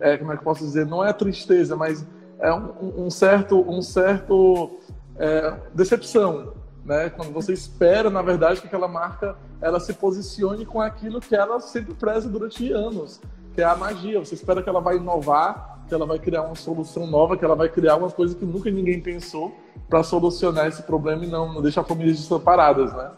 é, 0.00 0.16
como 0.16 0.32
é 0.32 0.34
que 0.36 0.40
eu 0.40 0.44
posso 0.44 0.64
dizer, 0.64 0.86
não 0.86 1.04
é 1.04 1.12
tristeza, 1.12 1.76
mas 1.76 2.04
é 2.38 2.52
um, 2.52 3.06
um 3.06 3.10
certo, 3.10 3.60
um 3.68 3.82
certo 3.82 4.78
é, 5.16 5.56
decepção, 5.74 6.54
né? 6.84 7.08
Quando 7.10 7.32
você 7.32 7.52
espera, 7.52 8.10
na 8.10 8.22
verdade, 8.22 8.60
que 8.60 8.66
aquela 8.66 8.88
marca 8.88 9.36
ela 9.60 9.80
se 9.80 9.94
posicione 9.94 10.66
com 10.66 10.80
aquilo 10.80 11.20
que 11.20 11.34
ela 11.34 11.60
sempre 11.60 11.94
preza 11.94 12.28
durante 12.28 12.70
anos, 12.70 13.20
que 13.54 13.62
é 13.62 13.64
a 13.64 13.74
magia. 13.74 14.18
Você 14.18 14.34
espera 14.34 14.62
que 14.62 14.68
ela 14.68 14.80
vai 14.80 14.96
inovar, 14.96 15.73
que 15.86 15.94
ela 15.94 16.06
vai 16.06 16.18
criar 16.18 16.42
uma 16.42 16.54
solução 16.54 17.06
nova, 17.06 17.36
que 17.36 17.44
ela 17.44 17.54
vai 17.54 17.68
criar 17.68 17.96
uma 17.96 18.10
coisa 18.10 18.34
que 18.34 18.44
nunca 18.44 18.70
ninguém 18.70 19.00
pensou 19.00 19.54
para 19.88 20.02
solucionar 20.02 20.66
esse 20.66 20.82
problema 20.82 21.24
e 21.24 21.28
não, 21.28 21.52
não 21.52 21.62
deixar 21.62 21.84
famílias 21.84 22.18
desamparadas, 22.18 22.92
né? 22.92 23.10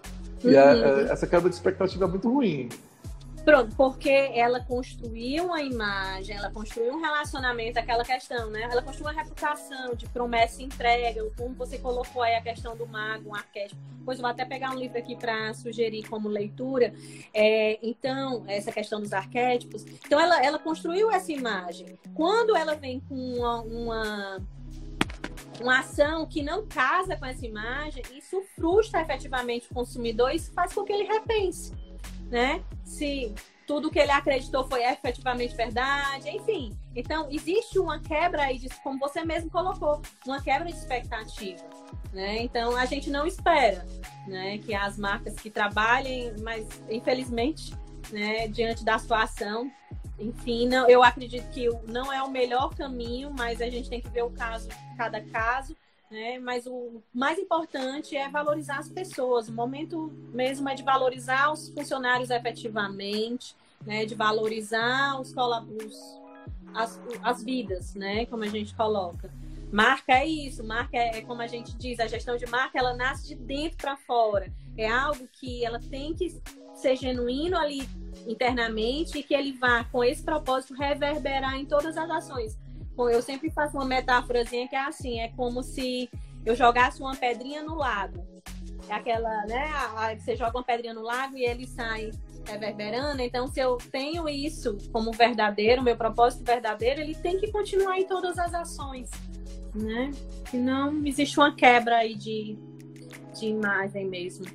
E 0.45 0.55
é, 0.55 0.75
uhum. 0.75 0.85
é, 0.85 1.13
essa 1.13 1.27
quebra 1.27 1.49
de 1.49 1.55
expectativa 1.55 2.05
é 2.05 2.09
muito 2.09 2.33
ruim. 2.33 2.69
Pronto, 3.47 3.77
porque 3.77 4.11
ela 4.11 4.59
construiu 4.59 5.45
uma 5.45 5.63
imagem, 5.63 6.35
ela 6.37 6.51
construiu 6.51 6.95
um 6.95 7.01
relacionamento, 7.01 7.79
aquela 7.79 8.05
questão, 8.05 8.51
né? 8.51 8.63
Ela 8.63 8.83
construiu 8.83 9.09
uma 9.09 9.23
reputação 9.23 9.95
de 9.95 10.05
promessa 10.09 10.61
e 10.61 10.65
entrega, 10.65 11.25
como 11.37 11.55
você 11.55 11.79
colocou 11.79 12.25
aí 12.25 12.35
a 12.35 12.43
questão 12.43 12.77
do 12.77 12.85
mago, 12.89 13.31
um 13.31 13.35
arquétipo. 13.37 13.81
Pois 14.05 14.19
eu 14.19 14.23
vou 14.23 14.33
até 14.33 14.45
pegar 14.45 14.73
um 14.73 14.75
livro 14.77 14.99
aqui 14.99 15.15
para 15.15 15.55
sugerir 15.55 16.03
como 16.09 16.29
leitura. 16.29 16.93
É, 17.33 17.79
então, 17.87 18.43
essa 18.49 18.73
questão 18.73 19.01
dos 19.01 19.13
arquétipos. 19.13 19.87
Então, 20.05 20.19
ela, 20.19 20.45
ela 20.45 20.59
construiu 20.59 21.09
essa 21.09 21.31
imagem. 21.31 21.97
Quando 22.15 22.57
ela 22.57 22.75
vem 22.75 22.99
com 22.99 23.15
uma, 23.15 23.61
uma 23.63 24.43
uma 25.61 25.79
ação 25.79 26.27
que 26.27 26.43
não 26.43 26.67
casa 26.67 27.17
com 27.17 27.25
essa 27.25 27.47
imagem, 27.47 28.03
isso 28.13 28.43
frustra 28.57 29.01
efetivamente 29.01 29.71
o 29.71 29.75
consumidor 29.75 30.33
e 30.33 30.37
isso 30.37 30.53
faz 30.53 30.75
com 30.75 30.83
que 30.83 30.93
ele 30.93 31.05
repense 31.05 31.86
né? 32.31 32.63
Se 32.85 33.35
tudo 33.67 33.91
que 33.91 33.99
ele 33.99 34.13
acreditou 34.13 34.67
foi 34.69 34.85
efetivamente 34.85 35.57
verdade, 35.57 36.31
enfim. 36.31 36.77
Então, 36.95 37.29
existe 37.31 37.79
uma 37.79 38.01
quebra 38.01 38.45
aí, 38.45 38.59
de, 38.59 38.69
como 38.83 38.99
você 38.99 39.25
mesmo 39.25 39.51
colocou, 39.51 40.01
uma 40.25 40.41
quebra 40.41 40.71
de 40.71 40.77
expectativa. 40.77 41.65
Né? 42.13 42.43
Então, 42.43 42.77
a 42.77 42.87
gente 42.87 43.11
não 43.11 43.27
espera 43.27 43.85
né, 44.27 44.59
que 44.59 44.75
as 44.75 44.97
marcas 44.97 45.35
que 45.35 45.51
trabalhem, 45.51 46.33
mas 46.41 46.67
infelizmente, 46.89 47.75
né, 48.11 48.47
diante 48.49 48.85
da 48.85 48.99
situação, 48.99 49.71
enfim, 50.19 50.67
não, 50.67 50.89
eu 50.89 51.03
acredito 51.03 51.49
que 51.51 51.69
não 51.87 52.13
é 52.13 52.23
o 52.23 52.31
melhor 52.31 52.75
caminho, 52.75 53.31
mas 53.37 53.61
a 53.61 53.69
gente 53.69 53.91
tem 53.91 54.01
que 54.01 54.09
ver 54.09 54.23
o 54.23 54.31
caso, 54.31 54.69
cada 54.97 55.21
caso, 55.21 55.77
né? 56.11 56.39
Mas 56.39 56.67
o 56.67 57.03
mais 57.13 57.39
importante 57.39 58.17
é 58.17 58.29
valorizar 58.29 58.79
as 58.79 58.89
pessoas. 58.89 59.49
O 59.49 59.53
momento 59.53 60.13
mesmo 60.33 60.69
é 60.69 60.75
de 60.75 60.83
valorizar 60.83 61.53
os 61.53 61.69
funcionários 61.71 62.31
efetivamente, 62.31 63.55
né? 63.85 64.05
De 64.05 64.15
valorizar 64.15 65.21
os 65.21 65.33
colaboradores, 65.33 65.97
as, 66.75 67.01
as 67.23 67.43
vidas, 67.43 67.95
né? 67.95 68.27
Como 68.27 68.45
a 68.45 68.49
gente 68.49 68.75
coloca. 68.75 69.31
Marca 69.73 70.13
é 70.13 70.27
isso, 70.27 70.63
marca 70.63 70.97
é, 70.97 71.19
é 71.19 71.23
como 71.23 71.43
a 71.43 71.47
gente 71.49 71.77
diz, 71.77 71.99
a 71.99 72.07
gestão 72.07 72.37
de 72.37 72.47
marca 72.47 72.79
ela 72.79 72.95
nasce 72.95 73.27
de 73.27 73.35
dentro 73.35 73.79
para 73.79 73.97
fora. 73.97 74.53
É 74.79 74.89
algo 74.89 75.29
que 75.33 75.65
ela 75.65 75.81
tem 75.81 76.15
que 76.15 76.41
ser 76.75 76.95
genuíno 76.95 77.57
ali 77.57 77.89
internamente 78.29 79.19
e 79.19 79.23
que 79.23 79.35
ele 79.35 79.53
vá 79.53 79.85
com 79.85 80.05
esse 80.05 80.23
propósito 80.23 80.75
reverberar 80.75 81.57
em 81.57 81.65
todas 81.65 81.97
as 81.97 82.11
ações 82.11 82.57
eu 82.99 83.21
sempre 83.21 83.51
faço 83.51 83.77
uma 83.77 83.85
metáforazinha 83.85 84.69
que 84.69 84.75
é 84.75 84.81
assim, 84.81 85.21
é 85.21 85.29
como 85.29 85.63
se 85.63 86.09
eu 86.45 86.55
jogasse 86.55 87.01
uma 87.01 87.15
pedrinha 87.15 87.63
no 87.63 87.75
lago. 87.75 88.25
É 88.89 88.95
aquela, 88.95 89.45
né? 89.47 89.69
A, 89.75 90.07
a, 90.07 90.17
você 90.17 90.37
joga 90.37 90.59
uma 90.59 90.65
pedrinha 90.65 90.95
no 90.95 91.03
lago 91.03 91.37
e 91.37 91.45
ele 91.45 91.67
sai 91.67 92.11
reverberando. 92.47 93.21
Então, 93.21 93.49
se 93.49 93.59
eu 93.61 93.77
tenho 93.91 94.29
isso 94.29 94.79
como 94.93 95.11
verdadeiro, 95.11 95.83
meu 95.83 95.97
propósito 95.97 96.45
verdadeiro, 96.45 97.01
ele 97.01 97.15
tem 97.15 97.39
que 97.39 97.51
continuar 97.51 97.99
em 97.99 98.07
todas 98.07 98.39
as 98.39 98.55
ações, 98.55 99.11
né? 99.75 100.11
Senão 100.51 101.05
existe 101.05 101.39
uma 101.39 101.55
quebra 101.55 101.97
aí 101.97 102.15
de, 102.15 102.57
de 103.39 103.47
imagem 103.47 104.07
mesmo. 104.07 104.47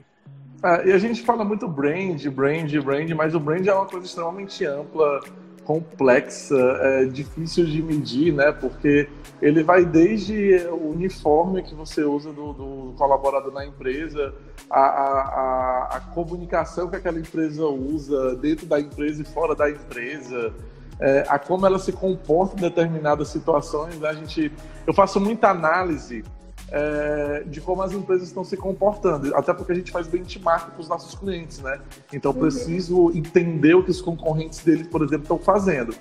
Ah, 0.64 0.82
e 0.86 0.94
a 0.94 0.98
gente 0.98 1.22
fala 1.24 1.44
muito 1.44 1.68
brand, 1.68 2.24
brand, 2.28 2.72
brand, 2.82 3.10
mas 3.12 3.36
o 3.36 3.40
brand 3.40 3.66
é 3.66 3.74
uma 3.74 3.86
coisa 3.86 4.06
extremamente 4.06 4.66
ampla 4.66 5.20
complexa, 5.64 6.56
é, 6.56 7.06
difícil 7.06 7.66
de 7.66 7.82
medir, 7.82 8.34
né? 8.34 8.52
Porque 8.52 9.08
ele 9.42 9.64
vai 9.64 9.86
desde 9.86 10.68
o 10.68 10.92
uniforme 10.92 11.64
que 11.64 11.74
você 11.74 12.04
usa 12.04 12.32
do, 12.32 12.54
do 12.54 12.94
colaborador 12.98 13.54
na 13.54 13.66
empresa, 13.66 14.34
a, 14.70 14.80
a, 14.80 15.98
a, 15.98 16.00
comunicação 16.14 16.90
que 16.90 16.96
aquela 16.96 17.20
empresa 17.20 17.66
usa 17.66 18.36
dentro 18.36 18.66
da 18.66 18.80
empresa 18.80 19.22
e 19.22 19.26
fora 19.26 19.56
da 19.56 19.70
empresa, 19.70 20.54
é, 21.00 21.26
a 21.28 21.40
como 21.40 21.66
ela 21.66 21.80
se 21.80 21.92
comporta 21.92 22.56
em 22.58 22.62
determinadas 22.62 23.30
situações. 23.30 24.00
Né? 24.00 24.10
A 24.10 24.14
gente, 24.14 24.52
eu 24.86 24.94
faço 24.94 25.20
muita 25.20 25.50
análise 25.50 26.24
é, 26.72 27.44
de 27.46 27.60
como 27.60 27.82
as 27.82 27.92
empresas 27.92 28.30
estão 28.30 28.46
se 28.46 28.56
comportando, 28.56 29.36
até 29.36 29.54
porque 29.54 29.74
a 29.74 29.76
gente 29.76 29.92
faz 29.92 30.08
benchmark 30.08 30.72
para 30.72 30.80
os 30.80 30.88
nossos 30.88 31.14
clientes, 31.14 31.60
né? 31.60 31.82
Então, 32.14 32.34
preciso 32.34 33.12
entender 33.14 33.76
o 33.76 33.84
que 33.84 33.92
os 33.92 34.02
concorrentes 34.02 34.64
deles, 34.64 34.88
por 34.88 35.02
exemplo, 35.02 35.24
estão 35.24 35.38
fazendo. 35.38 35.94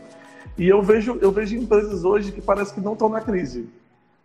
E 0.56 0.68
eu 0.68 0.80
vejo, 0.80 1.18
eu 1.20 1.32
vejo 1.32 1.56
empresas 1.56 2.04
hoje 2.04 2.30
que 2.30 2.40
parece 2.40 2.72
que 2.72 2.80
não 2.80 2.92
estão 2.92 3.08
na 3.08 3.20
crise. 3.20 3.68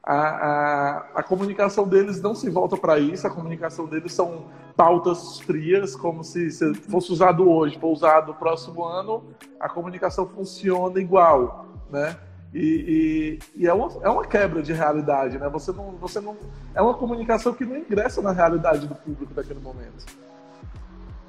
A, 0.04 0.14
a, 0.14 0.98
a 1.16 1.24
comunicação 1.24 1.88
deles 1.88 2.22
não 2.22 2.36
se 2.36 2.48
volta 2.48 2.78
para 2.78 3.00
isso, 3.00 3.26
a 3.26 3.30
comunicação 3.30 3.88
deles 3.88 4.14
são 4.14 4.46
pautas 4.78 5.40
frias, 5.40 5.96
como 5.96 6.24
se, 6.24 6.52
se 6.52 6.74
fosse 6.76 7.12
usado 7.12 7.50
hoje, 7.50 7.80
for 7.80 7.88
usado 7.88 8.28
no 8.28 8.34
próximo 8.36 8.84
ano, 8.84 9.24
a 9.60 9.68
comunicação 9.68 10.28
funciona 10.28 11.00
igual, 11.00 11.66
né? 11.90 12.16
E, 12.56 13.40
e, 13.54 13.64
e, 13.64 13.68
é, 13.68 13.74
uma, 13.74 13.90
é 14.02 14.10
uma 14.10 14.26
quebra 14.26 14.64
de 14.64 14.72
realidade, 14.72 15.38
né? 15.38 15.50
Você 15.50 15.74
não, 15.74 15.92
você 15.98 16.22
não. 16.22 16.38
É 16.74 16.82
uma 16.82 16.94
comunicação 16.94 17.54
que 17.54 17.66
não 17.66 17.76
ingressa 17.76 18.22
na 18.22 18.32
realidade 18.32 18.88
do 18.88 18.96
público 18.96 19.34
daquele 19.34 19.60
momento. 19.60 20.06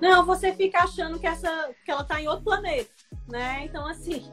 Não, 0.00 0.24
você 0.24 0.52
fica 0.52 0.84
achando 0.84 1.18
que, 1.18 1.26
essa, 1.26 1.70
que 1.84 1.90
ela 1.90 2.02
está 2.02 2.20
em 2.20 2.28
outro 2.28 2.44
planeta, 2.44 2.88
né? 3.26 3.64
Então, 3.64 3.88
assim, 3.88 4.24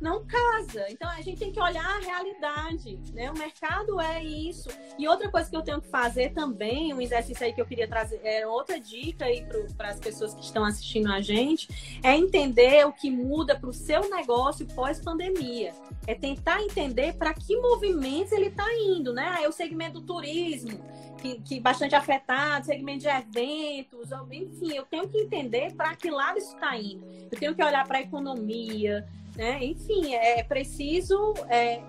não 0.00 0.24
casa. 0.24 0.86
Então 0.88 1.08
a 1.08 1.20
gente 1.20 1.38
tem 1.38 1.52
que 1.52 1.60
olhar 1.60 1.84
a 1.84 1.98
realidade, 1.98 2.98
né? 3.12 3.30
O 3.30 3.38
mercado 3.38 4.00
é 4.00 4.22
isso. 4.24 4.68
E 4.98 5.06
outra 5.06 5.30
coisa 5.30 5.48
que 5.48 5.56
eu 5.56 5.62
tenho 5.62 5.80
que 5.80 5.88
fazer 5.88 6.32
também, 6.32 6.92
um 6.94 7.00
exercício 7.00 7.44
aí 7.44 7.52
que 7.52 7.60
eu 7.60 7.66
queria 7.66 7.86
trazer, 7.86 8.20
é 8.24 8.46
outra 8.46 8.80
dica 8.80 9.26
aí 9.26 9.46
para 9.76 9.88
as 9.88 10.00
pessoas 10.00 10.34
que 10.34 10.44
estão 10.44 10.64
assistindo 10.64 11.12
a 11.12 11.20
gente, 11.20 12.00
é 12.02 12.16
entender 12.16 12.86
o 12.86 12.92
que 12.92 13.10
muda 13.10 13.58
para 13.58 13.68
o 13.68 13.72
seu 13.72 14.08
negócio 14.10 14.66
pós-pandemia. 14.66 15.72
É 16.06 16.14
tentar 16.14 16.62
entender 16.62 17.14
para 17.14 17.34
que 17.34 17.56
movimentos 17.56 18.32
ele 18.32 18.46
está 18.46 18.66
indo, 18.74 19.12
né? 19.12 19.34
Aí 19.36 19.46
o 19.46 19.52
segmento 19.52 20.00
do 20.00 20.06
turismo, 20.06 20.80
que, 21.20 21.40
que 21.40 21.60
bastante 21.60 21.94
afetado, 21.94 22.66
segmento 22.66 23.00
de 23.00 23.08
eventos, 23.08 24.08
enfim, 24.30 24.74
eu 24.74 24.84
tenho 24.84 25.08
que 25.08 25.18
entender 25.18 25.74
para 25.74 25.94
que 25.94 26.10
lado 26.10 26.38
isso 26.38 26.54
está 26.54 26.76
indo. 26.76 27.06
Eu 27.30 27.38
tenho 27.38 27.54
que 27.54 27.62
olhar 27.62 27.86
para 27.86 27.98
a 27.98 28.00
economia, 28.00 29.06
né? 29.36 29.62
Enfim, 29.64 30.14
é 30.14 30.42
preciso 30.42 31.34
é, 31.48 31.82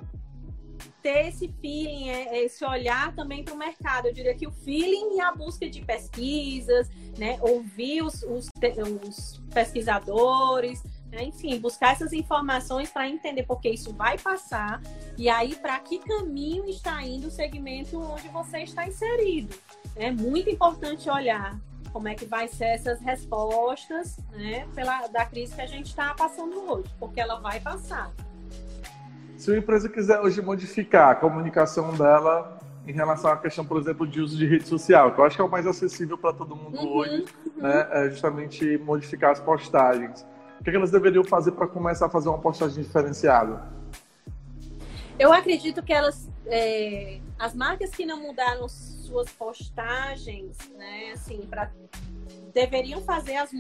ter 1.02 1.28
esse 1.28 1.48
feeling, 1.60 2.10
é, 2.10 2.44
esse 2.44 2.64
olhar 2.64 3.14
também 3.16 3.44
para 3.44 3.54
o 3.54 3.58
mercado. 3.58 4.08
Eu 4.08 4.14
diria 4.14 4.36
que 4.36 4.48
o 4.48 4.52
feeling 4.52 5.16
e 5.16 5.22
a 5.22 5.32
busca 5.34 5.70
de 5.70 5.82
pesquisas, 5.82 6.90
né? 7.18 7.38
ouvir 7.42 8.04
os, 8.04 8.24
os, 8.24 8.48
os 9.08 9.42
pesquisadores, 9.54 10.84
né? 11.12 11.24
enfim, 11.24 11.60
buscar 11.60 11.94
essas 11.94 12.14
informações 12.14 12.90
para 12.90 13.10
entender 13.10 13.44
porque 13.44 13.70
isso 13.70 13.94
vai 13.94 14.18
passar 14.18 14.82
e 15.18 15.30
aí 15.30 15.56
para 15.56 15.78
que 15.80 16.00
caminho 16.00 16.66
está 16.70 17.04
indo 17.04 17.28
o 17.28 17.32
segmento 17.32 18.00
onde 18.00 18.28
você 18.30 18.60
está 18.60 18.88
inserido. 18.88 19.56
É 19.96 20.12
muito 20.12 20.50
importante 20.50 21.10
olhar 21.10 21.60
como 21.92 22.08
é 22.08 22.16
que 22.16 22.26
vai 22.26 22.48
ser 22.48 22.66
essas 22.66 23.00
respostas 23.02 24.18
né, 24.32 24.68
pela, 24.74 25.08
da 25.08 25.26
crise 25.26 25.56
que 25.56 25.62
a 25.62 25.66
gente 25.66 25.88
está 25.88 26.14
passando 26.14 26.58
hoje, 26.72 26.90
porque 27.00 27.20
ela 27.20 27.40
vai 27.40 27.60
passar. 27.60 28.12
Se 29.38 29.50
uma 29.50 29.58
empresa 29.58 29.90
quiser 29.90 30.20
hoje 30.20 30.42
modificar 30.42 31.10
a 31.10 31.16
comunicação 31.16 31.94
dela 31.94 32.60
em 32.88 32.94
relação 32.94 33.32
à 33.32 33.38
questão, 33.38 33.66
por 33.66 33.80
exemplo, 33.80 34.08
de 34.08 34.22
uso 34.22 34.38
de 34.38 34.46
rede 34.46 34.68
social, 34.68 35.14
que 35.14 35.20
eu 35.20 35.26
acho 35.26 35.36
que 35.36 35.42
é 35.42 35.46
o 35.46 35.50
mais 35.50 35.68
acessível 35.68 36.18
para 36.18 36.34
todo 36.34 36.56
mundo 36.56 36.80
uhum, 36.80 36.98
hoje, 36.98 37.26
uhum. 37.46 37.62
Né, 37.62 37.88
é 37.92 38.10
justamente 38.10 38.78
modificar 38.80 39.32
as 39.32 39.40
postagens. 39.40 40.26
O 40.60 40.64
que, 40.64 40.70
é 40.70 40.74
que 40.74 40.78
elas 40.78 40.92
deveriam 40.92 41.24
fazer 41.24 41.52
para 41.52 41.68
começar 41.68 42.06
a 42.06 42.10
fazer 42.10 42.30
uma 42.30 42.38
postagem 42.38 42.84
diferenciada? 42.84 43.64
Eu 45.18 45.32
acredito 45.32 45.84
que 45.84 45.94
elas, 45.94 46.30
é, 46.46 47.20
as 47.38 47.54
marcas 47.54 47.92
que 47.92 48.06
não 48.06 48.22
mudaram 48.22 48.68
suas 49.12 49.30
postagens, 49.32 50.58
né, 50.78 51.12
assim, 51.14 51.42
para 51.42 51.70
deveriam 52.54 53.02
fazer, 53.02 53.36
as, 53.36 53.52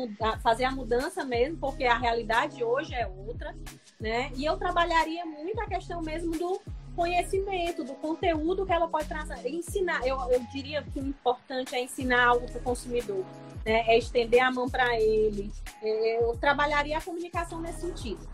fazer 0.42 0.64
a 0.66 0.72
mudança 0.72 1.24
mesmo, 1.24 1.58
porque 1.58 1.86
a 1.86 1.98
realidade 1.98 2.64
hoje 2.64 2.94
é 2.94 3.08
outra, 3.08 3.56
né? 4.00 4.32
E 4.36 4.44
eu 4.44 4.58
trabalharia 4.58 5.26
muito 5.26 5.60
a 5.62 5.66
questão 5.66 6.02
mesmo 6.02 6.32
do 6.38 6.62
conhecimento, 6.94 7.86
do 7.86 7.94
conteúdo 7.94 8.66
que 8.66 8.74
ela 8.74 8.88
pode 8.88 9.08
trazer, 9.08 9.50
ensinar. 9.50 10.06
Eu, 10.06 10.18
eu 10.30 10.42
diria 10.52 10.84
que 10.84 11.00
o 11.00 11.06
importante 11.06 11.74
é 11.74 11.82
ensinar 11.82 12.28
algo 12.28 12.46
para 12.48 12.60
o 12.60 12.64
consumidor, 12.64 13.26
né? 13.66 13.86
É 13.88 13.98
estender 13.98 14.42
a 14.42 14.52
mão 14.52 14.70
para 14.70 15.00
ele. 15.00 15.52
É, 15.82 16.22
eu 16.22 16.36
trabalharia 16.38 16.98
a 16.98 17.02
comunicação 17.02 17.62
nesse 17.62 17.82
sentido, 17.82 18.28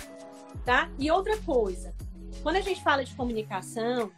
tá? 0.66 0.90
E 0.98 1.12
outra 1.12 1.38
coisa, 1.42 1.94
quando 2.42 2.56
a 2.56 2.62
gente 2.62 2.82
fala 2.82 3.04
de 3.04 3.14
comunicação, 3.16 4.12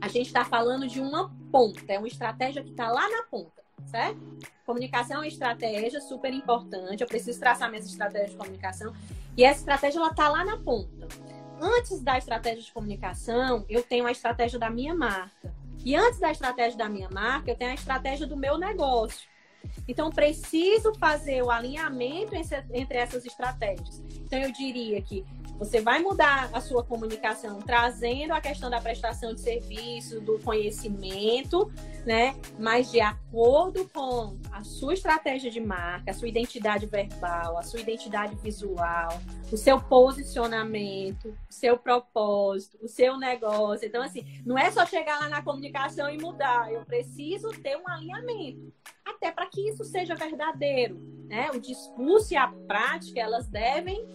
a 0.00 0.08
gente 0.08 0.26
está 0.26 0.44
falando 0.44 0.86
de 0.86 1.00
uma 1.00 1.30
ponta, 1.50 1.92
é 1.92 1.98
uma 1.98 2.08
estratégia 2.08 2.62
que 2.62 2.70
está 2.70 2.90
lá 2.90 3.08
na 3.08 3.22
ponta, 3.24 3.62
certo? 3.86 4.18
Comunicação 4.64 5.16
é 5.16 5.20
uma 5.20 5.26
estratégia 5.26 6.00
super 6.00 6.32
importante, 6.32 7.00
eu 7.00 7.06
preciso 7.06 7.38
traçar 7.40 7.68
minhas 7.70 7.86
estratégias 7.86 8.30
de 8.30 8.36
comunicação 8.36 8.92
e 9.36 9.44
essa 9.44 9.60
estratégia 9.60 9.98
ela 9.98 10.10
está 10.10 10.28
lá 10.28 10.44
na 10.44 10.56
ponta. 10.58 11.08
Antes 11.60 12.00
da 12.00 12.16
estratégia 12.16 12.62
de 12.62 12.72
comunicação, 12.72 13.64
eu 13.68 13.82
tenho 13.82 14.06
a 14.06 14.12
estratégia 14.12 14.58
da 14.58 14.70
minha 14.70 14.94
marca. 14.94 15.52
E 15.84 15.96
antes 15.96 16.20
da 16.20 16.30
estratégia 16.30 16.78
da 16.78 16.88
minha 16.88 17.08
marca, 17.10 17.50
eu 17.50 17.56
tenho 17.56 17.70
a 17.70 17.74
estratégia 17.74 18.26
do 18.26 18.36
meu 18.36 18.56
negócio. 18.58 19.28
Então, 19.86 20.10
preciso 20.10 20.94
fazer 20.94 21.42
o 21.42 21.50
alinhamento 21.50 22.34
entre 22.34 22.98
essas 22.98 23.24
estratégias. 23.24 24.02
Então, 24.20 24.38
eu 24.38 24.52
diria 24.52 25.02
que 25.02 25.24
você 25.58 25.80
vai 25.80 26.00
mudar 26.00 26.48
a 26.52 26.60
sua 26.60 26.84
comunicação 26.84 27.58
trazendo 27.60 28.32
a 28.32 28.40
questão 28.40 28.70
da 28.70 28.80
prestação 28.80 29.34
de 29.34 29.40
serviço, 29.40 30.20
do 30.20 30.38
conhecimento, 30.38 31.70
né? 32.06 32.36
Mas 32.58 32.92
de 32.92 33.00
acordo 33.00 33.88
com 33.88 34.38
a 34.52 34.62
sua 34.62 34.94
estratégia 34.94 35.50
de 35.50 35.60
marca, 35.60 36.12
a 36.12 36.14
sua 36.14 36.28
identidade 36.28 36.86
verbal, 36.86 37.58
a 37.58 37.62
sua 37.62 37.80
identidade 37.80 38.36
visual, 38.36 39.20
o 39.50 39.56
seu 39.56 39.80
posicionamento, 39.80 41.36
o 41.50 41.52
seu 41.52 41.76
propósito, 41.76 42.78
o 42.80 42.88
seu 42.88 43.18
negócio. 43.18 43.86
Então, 43.86 44.02
assim, 44.02 44.40
não 44.46 44.56
é 44.56 44.70
só 44.70 44.86
chegar 44.86 45.18
lá 45.18 45.28
na 45.28 45.42
comunicação 45.42 46.08
e 46.08 46.18
mudar. 46.18 46.72
Eu 46.72 46.84
preciso 46.84 47.48
ter 47.50 47.76
um 47.76 47.88
alinhamento. 47.88 48.72
Até 49.04 49.32
para 49.32 49.46
que 49.46 49.68
isso 49.68 49.84
seja 49.84 50.14
verdadeiro. 50.14 51.00
Né? 51.26 51.50
O 51.50 51.60
discurso 51.60 52.32
e 52.32 52.36
a 52.36 52.48
prática, 52.48 53.20
elas 53.20 53.48
devem 53.48 54.06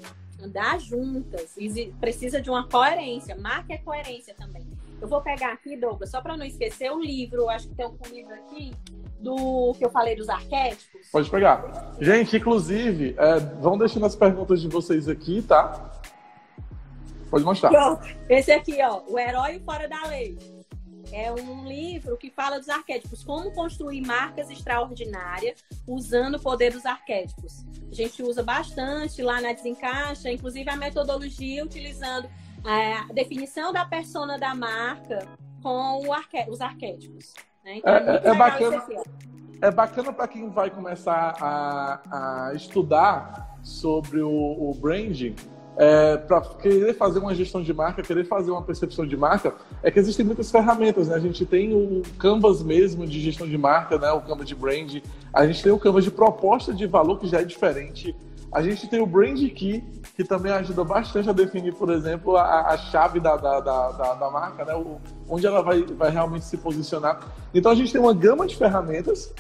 andar 0.44 0.80
juntas. 0.80 1.56
Precisa 2.00 2.42
de 2.42 2.50
uma 2.50 2.68
coerência. 2.68 3.36
Marca 3.36 3.74
é 3.74 3.78
coerência 3.78 4.34
também. 4.34 4.66
Eu 5.02 5.08
vou 5.08 5.22
pegar 5.22 5.52
aqui, 5.52 5.76
Douglas, 5.76 6.10
só 6.10 6.22
para 6.22 6.38
não 6.38 6.46
esquecer, 6.46 6.90
o 6.90 7.02
livro, 7.02 7.50
acho 7.50 7.68
que 7.68 7.76
tem 7.76 7.86
um 7.86 7.98
livro 8.10 8.34
aqui, 8.34 8.74
do 9.20 9.74
que 9.74 9.86
eu 9.86 9.90
falei 9.90 10.16
dos 10.16 10.30
arquétipos. 10.30 11.10
Pode 11.12 11.30
pegar. 11.30 11.94
Gente, 12.00 12.38
inclusive, 12.38 13.14
é, 13.18 13.40
vão 13.60 13.78
deixando 13.78 14.06
as 14.06 14.16
perguntas 14.16 14.62
de 14.62 14.70
vocês 14.70 15.10
aqui, 15.10 15.42
tá? 15.42 15.92
Pode 17.30 17.44
mostrar. 17.44 18.00
Esse 18.30 18.52
aqui, 18.52 18.78
ó, 18.82 19.02
O 19.08 19.20
Herói 19.20 19.60
Fora 19.66 19.90
da 19.90 20.08
Lei. 20.08 20.38
É 21.14 21.32
um 21.32 21.64
livro 21.64 22.18
que 22.18 22.32
fala 22.32 22.58
dos 22.58 22.68
arquétipos, 22.68 23.24
como 23.24 23.52
construir 23.52 24.02
marcas 24.02 24.50
extraordinárias 24.50 25.64
usando 25.88 26.36
o 26.36 26.40
poder 26.40 26.74
dos 26.74 26.88
arquétipos. 26.88 27.64
A 27.92 27.94
gente 27.94 28.24
usa 28.24 28.42
bastante 28.42 29.22
lá 29.22 29.40
na 29.40 29.54
Desencaixa, 29.54 30.32
inclusive 30.32 30.68
a 30.68 30.76
metodologia 30.76 31.64
utilizando 31.64 32.28
é, 32.66 32.94
a 32.96 33.14
definição 33.14 33.72
da 33.72 33.86
persona 33.86 34.40
da 34.40 34.56
marca 34.56 35.28
com 35.62 36.12
arqué 36.12 36.48
os 36.50 36.60
arquétipos. 36.60 37.36
Né? 37.64 37.78
Então, 37.78 37.94
é, 37.94 38.22
é, 38.24 38.30
é 38.30 38.36
bacana, 38.36 38.86
é 39.62 39.72
bacana 39.72 40.14
para 40.14 40.28
quem 40.28 40.50
vai 40.50 40.72
começar 40.72 41.36
a, 41.40 42.50
a 42.50 42.54
estudar 42.56 43.56
sobre 43.62 44.20
o, 44.22 44.30
o 44.30 44.74
branding, 44.74 45.36
é, 45.76 46.18
para 46.18 46.42
querer 46.42 46.94
fazer 46.94 47.20
uma 47.20 47.34
gestão 47.34 47.62
de 47.62 47.74
marca, 47.74 48.02
querer 48.02 48.26
fazer 48.26 48.52
uma 48.52 48.62
percepção 48.62 49.06
de 49.06 49.18
marca, 49.18 49.54
é 49.82 49.90
que 49.90 50.00
existem 50.00 50.26
muitas 50.26 50.52
ferramentas, 50.52 51.08
né? 51.08 51.16
A 51.16 51.20
gente 51.20 51.46
tem 51.46 51.74
o 51.74 52.02
Canvas 52.18 52.62
mesmo 52.62 53.08
de 53.08 53.20
gestão 53.20 53.48
de 53.48 53.58
marca, 53.58 53.98
né? 53.98 54.12
O 54.12 54.22
Canvas 54.22 54.48
de 54.48 54.56
brand, 54.56 54.98
a 55.34 55.48
gente 55.48 55.64
tem 55.64 55.72
o 55.72 55.80
Canvas 55.80 56.04
de 56.04 56.12
proposta 56.12 56.74
de 56.74 56.86
valor 56.86 57.20
que 57.20 57.28
já 57.28 57.42
é 57.42 57.44
diferente. 57.44 58.16
A 58.52 58.62
gente 58.62 58.88
tem 58.88 59.02
o 59.02 59.06
Brand 59.08 59.40
Key, 59.50 59.84
que 60.16 60.24
também 60.24 60.52
ajuda 60.52 60.84
bastante 60.84 61.28
a 61.28 61.34
definir, 61.34 61.74
por 61.74 61.90
exemplo, 61.90 62.38
a, 62.38 62.70
a 62.70 62.78
chave 62.78 63.20
da, 63.20 63.36
da, 63.36 63.60
da, 63.60 64.14
da, 64.14 64.30
marca, 64.30 64.64
né? 64.64 64.76
O, 64.76 65.02
onde 65.28 65.48
ela 65.48 65.64
vai, 65.64 65.82
vai 65.82 66.12
realmente 66.12 66.46
se 66.46 66.58
posicionar. 66.58 67.20
Então 67.52 67.72
a 67.72 67.76
gente 67.76 67.92
tem 67.92 68.00
uma 68.00 68.14
gama 68.14 68.46
de 68.46 68.56
ferramentas. 68.56 69.34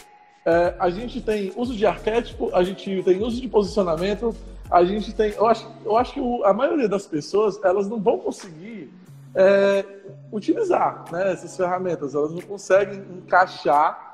É, 0.43 0.75
a 0.79 0.89
gente 0.89 1.21
tem 1.21 1.53
uso 1.55 1.75
de 1.75 1.85
arquétipo, 1.85 2.49
a 2.55 2.63
gente 2.63 3.03
tem 3.03 3.21
uso 3.21 3.39
de 3.39 3.47
posicionamento, 3.47 4.35
a 4.73 4.83
gente 4.83 5.13
tem. 5.13 5.31
Eu 5.33 5.45
acho, 5.45 5.71
eu 5.85 5.95
acho 5.95 6.13
que 6.13 6.19
o, 6.19 6.43
a 6.43 6.51
maioria 6.51 6.89
das 6.89 7.05
pessoas 7.05 7.63
elas 7.63 7.87
não 7.87 8.01
vão 8.01 8.17
conseguir 8.17 8.91
é, 9.35 9.85
utilizar 10.31 11.05
né, 11.11 11.31
essas 11.31 11.55
ferramentas, 11.55 12.15
elas 12.15 12.31
não 12.31 12.41
conseguem 12.41 12.97
encaixar 13.17 14.11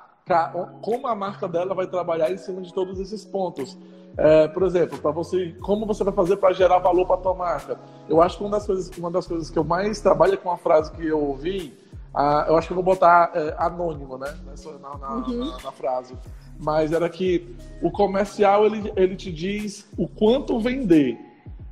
como 0.82 1.08
a 1.08 1.16
marca 1.16 1.48
dela 1.48 1.74
vai 1.74 1.88
trabalhar 1.88 2.30
em 2.32 2.38
cima 2.38 2.62
de 2.62 2.72
todos 2.74 3.00
esses 3.00 3.26
pontos. 3.26 3.78
É, 4.18 4.48
por 4.50 4.64
exemplo, 4.64 4.98
para 4.98 5.12
você, 5.12 5.56
como 5.62 5.86
você 5.86 6.04
vai 6.04 6.14
fazer 6.14 6.36
para 6.38 6.54
gerar 6.54 6.80
valor 6.80 7.06
para 7.06 7.16
a 7.16 7.20
tua 7.20 7.34
marca? 7.34 7.80
Eu 8.08 8.22
acho 8.22 8.38
que 8.38 8.44
uma 8.44 8.52
das 8.52 8.66
coisas, 8.66 8.98
uma 8.98 9.10
das 9.10 9.26
coisas 9.26 9.50
que 9.50 9.58
eu 9.58 9.64
mais 9.64 10.02
trabalho 10.02 10.34
é 10.34 10.38
com 10.38 10.52
a 10.52 10.58
frase 10.58 10.92
que 10.92 11.08
eu 11.08 11.20
ouvi. 11.20 11.74
Ah, 12.14 12.46
eu 12.48 12.58
acho 12.58 12.68
que 12.68 12.74
eu 12.74 12.76
vou 12.76 12.84
botar 12.84 13.32
é, 13.34 13.56
anônimo, 13.58 14.18
né, 14.18 14.36
Nessa, 14.46 14.72
na, 14.80 14.98
na, 14.98 15.16
uhum. 15.16 15.52
na, 15.52 15.64
na, 15.64 15.72
frase. 15.72 16.18
Mas 16.60 16.92
era 16.92 17.10
que 17.10 17.56
o 17.82 17.90
comercial 17.90 18.66
ele, 18.66 18.92
ele 18.96 19.16
te 19.16 19.32
diz 19.32 19.88
o 19.98 20.08
quanto 20.08 20.60
vender, 20.60 21.18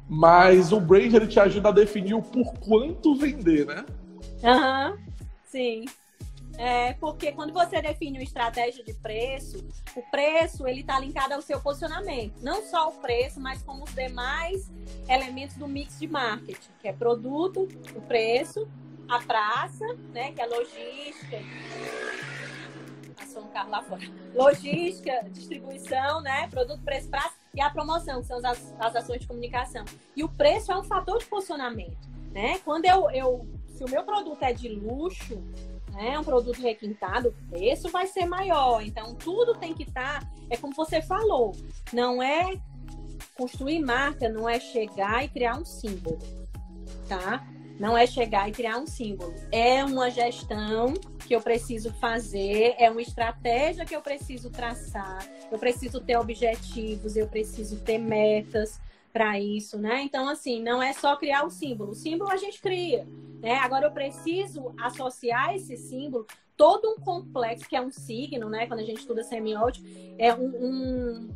mas 0.10 0.71
o 0.71 0.80
brand 0.80 1.13
ele 1.13 1.28
te 1.28 1.39
ajuda 1.39 1.69
a 1.69 1.73
definir 1.73 2.13
o 2.13 2.21
por 2.21 2.54
quanto 2.54 3.15
vender, 3.15 3.65
né? 3.65 3.86
Aham, 4.43 4.91
uhum. 4.91 4.97
sim. 5.45 5.86
É, 6.58 6.93
porque 6.93 7.32
quando 7.34 7.54
você 7.54 7.80
define 7.82 8.17
uma 8.17 8.23
estratégia 8.23 8.84
de 8.84 8.91
preço, 8.93 9.63
o 9.95 10.02
preço 10.10 10.67
ele 10.67 10.82
está 10.82 11.00
linkado 11.00 11.34
ao 11.36 11.41
seu 11.41 11.60
posicionamento. 11.60 12.34
Não 12.41 12.63
só 12.63 12.89
o 12.89 12.93
preço, 12.93 13.39
mas 13.39 13.62
como 13.62 13.84
os 13.84 13.93
demais 13.93 14.71
elementos 15.08 15.56
do 15.56 15.67
mix 15.67 16.00
de 16.00 16.08
marketing, 16.08 16.69
que 16.82 16.88
é 16.88 16.93
produto, 16.93 17.67
o 17.95 18.02
preço, 18.02 18.67
a 19.08 19.19
praça, 19.19 19.86
né, 20.12 20.32
que 20.32 20.41
é 20.41 20.47
logística. 20.47 21.38
Passou 23.17 23.43
um 23.43 23.47
carro 23.47 23.71
lá 23.71 23.82
fora. 23.82 24.01
Logística, 24.36 25.25
distribuição, 25.32 26.21
né, 26.21 26.47
produto, 26.49 26.82
preço, 26.84 27.10
praça 27.10 27.34
e 27.53 27.62
a 27.62 27.69
promoção, 27.69 28.21
que 28.21 28.27
são 28.27 28.38
as, 28.38 28.73
as 28.80 28.95
ações 28.95 29.21
de 29.21 29.27
comunicação. 29.27 29.84
E 30.15 30.23
o 30.23 30.30
preço 30.30 30.71
é 30.71 30.77
um 30.77 30.84
fator 30.84 31.17
de 31.17 31.25
posicionamento, 31.25 32.08
né? 32.32 32.60
Quando 32.60 32.86
eu, 32.86 33.10
eu 33.12 33.47
se 33.67 33.84
o 33.84 33.89
meu 33.89 34.03
produto 34.03 34.41
é 34.43 34.53
de 34.53 34.69
luxo, 34.69 35.41
né, 35.93 36.17
um 36.19 36.23
produto 36.23 36.62
requintado, 36.62 37.30
o 37.30 37.49
preço 37.49 37.89
vai 37.89 38.06
ser 38.06 38.25
maior. 38.25 38.82
Então, 38.82 39.15
tudo 39.15 39.56
tem 39.56 39.73
que 39.73 39.84
estar, 39.84 40.21
tá, 40.21 40.27
é 40.49 40.56
como 40.56 40.73
você 40.73 41.01
falou, 41.01 41.56
não 41.91 42.21
é 42.21 42.60
construir 43.36 43.80
marca, 43.80 44.30
não 44.30 44.47
é 44.47 44.60
chegar 44.60 45.23
e 45.23 45.30
criar 45.30 45.58
um 45.58 45.65
símbolo, 45.65 46.19
tá? 47.08 47.45
Não 47.80 47.95
é 47.95 48.08
chegar 48.08 48.49
e 48.49 48.51
criar 48.51 48.77
um 48.77 48.88
símbolo. 48.88 49.34
É 49.51 49.84
uma 49.84 50.10
gestão 50.10 50.93
que 51.27 51.35
eu 51.35 51.41
preciso 51.41 51.93
fazer, 51.95 52.75
é 52.79 52.89
uma 52.89 53.01
estratégia 53.01 53.85
que 53.85 53.95
eu 53.95 54.01
preciso 54.01 54.49
traçar, 54.49 55.27
eu 55.51 55.59
preciso 55.59 55.99
ter 55.99 56.17
objetivos, 56.17 57.17
eu 57.17 57.27
preciso 57.27 57.79
ter 57.81 57.97
metas 57.97 58.79
para 59.11 59.39
isso, 59.39 59.77
né? 59.77 60.01
Então, 60.03 60.29
assim, 60.29 60.61
não 60.61 60.81
é 60.81 60.93
só 60.93 61.15
criar 61.17 61.43
o 61.43 61.49
símbolo. 61.49 61.91
O 61.91 61.95
símbolo 61.95 62.31
a 62.31 62.37
gente 62.37 62.61
cria, 62.61 63.05
né? 63.41 63.55
Agora 63.55 63.87
eu 63.87 63.91
preciso 63.91 64.73
associar 64.79 65.53
esse 65.53 65.75
símbolo 65.75 66.25
todo 66.55 66.89
um 66.91 66.95
complexo 66.95 67.67
que 67.67 67.75
é 67.75 67.81
um 67.81 67.91
signo, 67.91 68.49
né? 68.49 68.65
Quando 68.65 68.79
a 68.79 68.83
gente 68.83 68.99
estuda 68.99 69.23
semiótico, 69.23 69.85
é 70.17 70.33
um, 70.33 70.47
um 70.47 71.29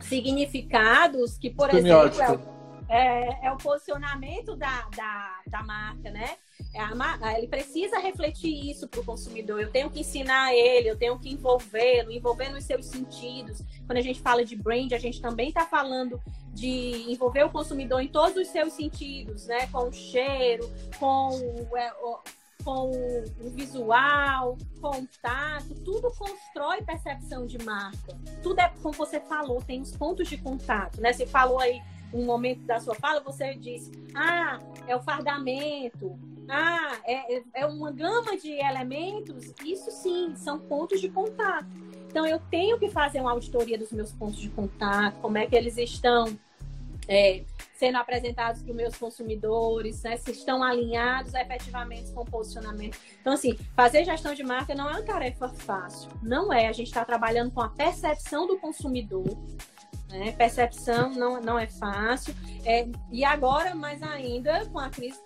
significados 0.00 1.38
que, 1.38 1.50
por 1.50 1.70
semiótico. 1.70 2.22
exemplo, 2.22 2.54
é, 2.88 2.98
é, 2.98 3.46
é, 3.46 3.52
o 3.52 3.56
posicionamento 3.56 4.54
da, 4.54 4.88
da, 4.94 5.40
da 5.46 5.62
marca, 5.62 6.10
né? 6.10 6.36
É 6.74 7.38
ele 7.38 7.46
precisa 7.46 7.98
refletir 7.98 8.68
isso 8.68 8.88
para 8.88 9.00
o 9.00 9.04
consumidor. 9.04 9.60
Eu 9.60 9.70
tenho 9.70 9.88
que 9.88 10.00
ensinar 10.00 10.52
ele, 10.52 10.90
eu 10.90 10.96
tenho 10.96 11.16
que 11.18 11.30
envolvê-lo, 11.30 12.10
envolver 12.10 12.48
nos 12.48 12.64
seus 12.64 12.86
sentidos. 12.86 13.62
Quando 13.86 13.98
a 13.98 14.02
gente 14.02 14.20
fala 14.20 14.44
de 14.44 14.56
brand, 14.56 14.92
a 14.92 14.98
gente 14.98 15.20
também 15.20 15.48
está 15.48 15.64
falando 15.64 16.20
de 16.52 17.10
envolver 17.12 17.44
o 17.44 17.50
consumidor 17.50 18.00
em 18.00 18.08
todos 18.08 18.36
os 18.36 18.48
seus 18.48 18.72
sentidos, 18.72 19.46
né? 19.46 19.68
Com 19.68 19.88
o 19.88 19.92
cheiro, 19.92 20.68
com 20.98 21.30
o, 21.30 21.76
é, 21.76 21.92
com 22.64 22.90
o 22.90 23.50
visual, 23.50 24.56
contato, 24.80 25.74
tudo 25.84 26.10
constrói 26.12 26.82
percepção 26.82 27.46
de 27.46 27.62
marca. 27.62 28.18
Tudo 28.42 28.58
é 28.58 28.68
como 28.82 28.94
você 28.94 29.20
falou, 29.20 29.62
tem 29.62 29.80
os 29.80 29.94
pontos 29.96 30.28
de 30.28 30.38
contato, 30.38 31.00
né? 31.00 31.12
Você 31.12 31.26
falou 31.26 31.60
aí 31.60 31.80
um 32.14 32.24
momento 32.24 32.60
da 32.60 32.80
sua 32.80 32.94
fala, 32.94 33.20
você 33.20 33.54
disse, 33.54 33.90
ah, 34.14 34.60
é 34.86 34.94
o 34.94 35.02
fardamento, 35.02 36.16
ah, 36.48 36.96
é, 37.04 37.42
é 37.54 37.66
uma 37.66 37.90
gama 37.90 38.36
de 38.36 38.52
elementos. 38.52 39.52
Isso 39.64 39.90
sim, 39.90 40.34
são 40.36 40.58
pontos 40.58 41.00
de 41.00 41.08
contato. 41.08 41.66
Então, 42.08 42.24
eu 42.26 42.38
tenho 42.50 42.78
que 42.78 42.88
fazer 42.88 43.20
uma 43.20 43.32
auditoria 43.32 43.76
dos 43.76 43.90
meus 43.90 44.12
pontos 44.12 44.38
de 44.38 44.48
contato, 44.48 45.18
como 45.20 45.36
é 45.36 45.46
que 45.46 45.56
eles 45.56 45.76
estão 45.76 46.38
é, 47.08 47.42
sendo 47.74 47.98
apresentados 47.98 48.62
para 48.62 48.70
os 48.70 48.76
meus 48.76 48.96
consumidores, 48.96 50.02
né? 50.02 50.16
se 50.16 50.30
estão 50.30 50.62
alinhados 50.62 51.34
efetivamente 51.34 52.12
com 52.12 52.22
o 52.22 52.24
posicionamento. 52.24 52.98
Então, 53.20 53.32
assim, 53.32 53.58
fazer 53.74 54.04
gestão 54.04 54.32
de 54.34 54.44
marca 54.44 54.74
não 54.74 54.88
é 54.88 54.92
uma 54.92 55.02
tarefa 55.02 55.48
fácil. 55.48 56.10
Não 56.22 56.52
é. 56.52 56.68
A 56.68 56.72
gente 56.72 56.86
está 56.86 57.04
trabalhando 57.04 57.50
com 57.50 57.60
a 57.60 57.68
percepção 57.68 58.46
do 58.46 58.58
consumidor. 58.58 59.26
Né? 60.14 60.30
Percepção 60.30 61.10
não, 61.10 61.40
não 61.40 61.58
é 61.58 61.66
fácil. 61.66 62.32
É, 62.64 62.86
e 63.10 63.24
agora, 63.24 63.74
mais 63.74 64.00
ainda, 64.00 64.64
com 64.66 64.78
a 64.78 64.88
crise, 64.88 65.18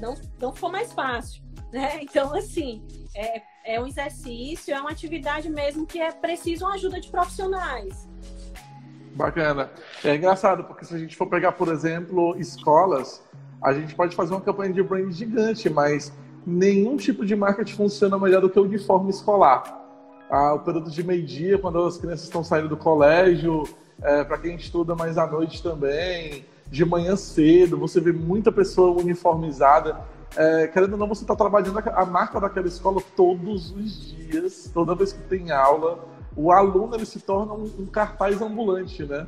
não, 0.00 0.14
não 0.38 0.52
ficou 0.52 0.70
mais 0.70 0.92
fácil. 0.92 1.42
Né? 1.72 2.00
Então, 2.04 2.34
assim, 2.34 2.86
é, 3.16 3.42
é 3.64 3.80
um 3.80 3.86
exercício, 3.86 4.74
é 4.74 4.80
uma 4.80 4.90
atividade 4.90 5.48
mesmo 5.48 5.86
que 5.86 5.98
é 5.98 6.12
preciso 6.12 6.66
uma 6.66 6.74
ajuda 6.74 7.00
de 7.00 7.10
profissionais. 7.10 8.06
Bacana. 9.14 9.70
É 10.04 10.14
engraçado, 10.14 10.64
porque 10.64 10.84
se 10.84 10.94
a 10.94 10.98
gente 10.98 11.16
for 11.16 11.26
pegar, 11.26 11.52
por 11.52 11.68
exemplo, 11.68 12.36
escolas, 12.38 13.22
a 13.62 13.72
gente 13.72 13.94
pode 13.94 14.14
fazer 14.14 14.34
uma 14.34 14.40
campanha 14.42 14.74
de 14.74 14.82
brand 14.82 15.10
gigante, 15.10 15.70
mas 15.70 16.12
nenhum 16.46 16.96
tipo 16.98 17.24
de 17.24 17.34
marketing 17.34 17.74
funciona 17.74 18.18
melhor 18.18 18.42
do 18.42 18.50
que 18.50 18.58
o 18.58 18.64
uniforme 18.64 19.08
escolar. 19.08 19.80
Ah, 20.28 20.52
o 20.54 20.60
período 20.60 20.90
de 20.90 21.02
meio-dia, 21.02 21.58
quando 21.58 21.82
as 21.82 21.96
crianças 21.96 22.24
estão 22.24 22.44
saindo 22.44 22.68
do 22.68 22.76
colégio, 22.76 23.64
é, 24.02 24.24
para 24.24 24.38
quem 24.38 24.56
estuda 24.56 24.94
mais 24.94 25.18
à 25.18 25.26
noite 25.26 25.62
também, 25.62 26.44
de 26.66 26.84
manhã 26.84 27.16
cedo, 27.16 27.78
você 27.78 28.00
vê 28.00 28.12
muita 28.12 28.50
pessoa 28.50 29.00
uniformizada 29.00 30.04
é, 30.36 30.66
querendo 30.66 30.94
ou 30.94 30.98
não, 30.98 31.06
você 31.06 31.22
está 31.22 31.36
trabalhando 31.36 31.78
a 31.78 32.04
marca 32.04 32.40
daquela 32.40 32.66
escola 32.66 33.00
todos 33.16 33.70
os 33.70 34.10
dias, 34.16 34.70
toda 34.72 34.94
vez 34.94 35.12
que 35.12 35.22
tem 35.22 35.50
aula. 35.52 36.04
O 36.36 36.50
aluno 36.50 36.96
ele 36.96 37.06
se 37.06 37.20
torna 37.20 37.52
um, 37.52 37.64
um 37.78 37.86
cartaz 37.86 38.42
ambulante, 38.42 39.04
né? 39.04 39.26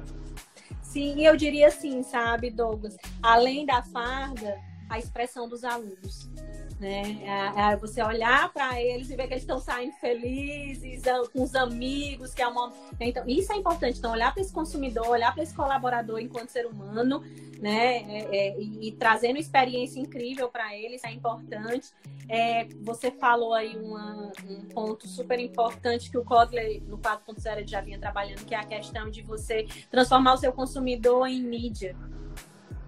Sim, 0.83 1.25
eu 1.25 1.37
diria 1.37 1.69
assim, 1.69 2.03
sabe, 2.03 2.51
Douglas? 2.51 2.97
Além 3.23 3.65
da 3.65 3.83
farda, 3.83 4.57
a 4.91 4.99
expressão 4.99 5.49
dos 5.49 5.63
alunos 5.63 6.29
né? 6.79 7.19
É, 7.23 7.73
é 7.73 7.77
você 7.77 8.03
olhar 8.03 8.53
para 8.53 8.81
eles 8.81 9.11
e 9.11 9.17
ver 9.17 9.27
que 9.27 9.35
eles 9.35 9.43
estão 9.43 9.59
saindo 9.59 9.93
felizes, 9.95 11.03
com 11.33 11.43
os 11.43 11.55
amigos, 11.55 12.35
que 12.35 12.43
é 12.43 12.47
uma. 12.47 12.73
Então, 13.01 13.25
isso 13.27 13.53
é 13.53 13.57
importante. 13.57 13.99
Então, 13.99 14.13
olhar 14.13 14.33
para 14.33 14.43
esse 14.43 14.53
consumidor, 14.53 15.09
olhar 15.09 15.33
para 15.33 15.43
esse 15.43 15.55
colaborador 15.55 16.19
enquanto 16.19 16.51
ser 16.51 16.67
humano, 16.67 17.23
né? 17.61 17.97
É, 17.97 18.37
é, 18.37 18.61
e, 18.61 18.89
e, 18.89 18.93
trazendo 18.93 19.39
experiência 19.39 19.99
incrível 19.99 20.49
para 20.49 20.77
eles, 20.77 21.03
é 21.05 21.11
importante. 21.11 21.91
É, 22.29 22.67
você 22.83 23.11
falou 23.11 23.55
aí 23.55 23.77
uma, 23.77 24.33
um 24.49 24.63
ponto 24.63 25.07
super 25.07 25.39
importante 25.39 26.11
que 26.11 26.19
o 26.19 26.25
Kotler, 26.25 26.83
no 26.83 26.99
4.0, 26.99 27.67
já 27.67 27.81
vinha 27.81 27.99
trabalhando, 27.99 28.45
que 28.45 28.55
é 28.55 28.59
a 28.59 28.65
questão 28.65 29.09
de 29.09 29.23
você 29.23 29.67
transformar 29.91 30.35
o 30.35 30.37
seu 30.37 30.53
consumidor 30.53 31.29
em 31.29 31.41
mídia 31.41 31.97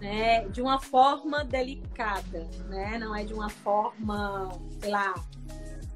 né, 0.00 0.46
de 0.48 0.62
uma 0.62 0.80
forma 0.80 1.44
delicada, 1.44 2.48
né? 2.68 2.98
Não 2.98 3.14
é 3.14 3.24
de 3.24 3.34
uma 3.34 3.48
forma, 3.48 4.48
sei 4.80 4.90
lá, 4.90 5.14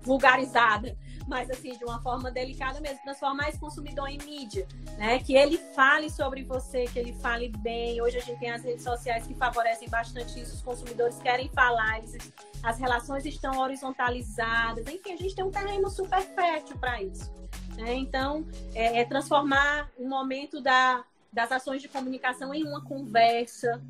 vulgarizada, 0.02 0.96
mas 1.28 1.48
assim, 1.50 1.76
de 1.78 1.84
uma 1.84 2.00
forma 2.02 2.30
delicada 2.30 2.80
mesmo, 2.80 2.98
transformar 3.04 3.48
esse 3.48 3.58
consumidor 3.58 4.08
em 4.08 4.18
mídia, 4.18 4.66
né? 4.98 5.20
Que 5.20 5.34
ele 5.34 5.56
fale 5.56 6.10
sobre 6.10 6.42
você, 6.42 6.84
que 6.84 6.98
ele 6.98 7.12
fale 7.14 7.48
bem. 7.48 8.02
Hoje 8.02 8.18
a 8.18 8.20
gente 8.20 8.38
tem 8.40 8.50
as 8.50 8.64
redes 8.64 8.82
sociais 8.82 9.26
que 9.26 9.34
favorecem 9.34 9.88
bastante 9.88 10.40
isso, 10.40 10.54
os 10.54 10.62
consumidores 10.62 11.18
querem 11.18 11.48
falar, 11.50 11.98
eles, 11.98 12.32
as 12.62 12.78
relações 12.78 13.24
estão 13.24 13.58
horizontalizadas, 13.60 14.86
enfim, 14.88 15.12
a 15.12 15.16
gente 15.16 15.34
tem 15.34 15.44
um 15.44 15.50
terreno 15.50 15.88
super 15.88 16.20
fértil 16.20 16.76
para 16.78 17.02
isso. 17.02 17.32
Né? 17.76 17.94
Então, 17.94 18.44
é, 18.74 19.00
é 19.00 19.04
transformar 19.04 19.90
o 19.96 20.08
momento 20.08 20.60
da 20.60 21.04
das 21.32 21.50
ações 21.50 21.80
de 21.80 21.88
comunicação 21.88 22.54
em 22.54 22.64
uma 22.64 22.84
conversa. 22.84 23.82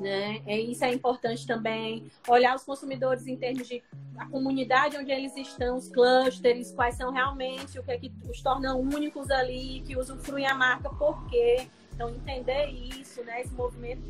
Né? 0.00 0.42
É, 0.46 0.58
isso 0.60 0.84
é 0.84 0.92
importante 0.92 1.46
também. 1.46 2.10
Olhar 2.28 2.54
os 2.54 2.62
consumidores 2.62 3.26
em 3.26 3.36
termos 3.36 3.66
de 3.66 3.82
a 4.16 4.26
comunidade 4.26 4.96
onde 4.96 5.12
eles 5.12 5.36
estão, 5.36 5.76
os 5.76 5.88
clusters, 5.88 6.72
quais 6.72 6.96
são 6.96 7.12
realmente 7.12 7.78
o 7.78 7.82
que, 7.84 7.92
é 7.92 7.98
que 7.98 8.12
os 8.28 8.42
tornam 8.42 8.80
únicos 8.80 9.30
ali, 9.30 9.80
que 9.86 9.96
usufruem 9.96 10.46
a 10.46 10.54
marca, 10.54 10.90
por 10.90 11.24
quê. 11.28 11.68
Então, 11.94 12.10
entender 12.10 12.66
isso, 12.66 13.22
né, 13.24 13.40
esse 13.40 13.52
movimento. 13.54 14.02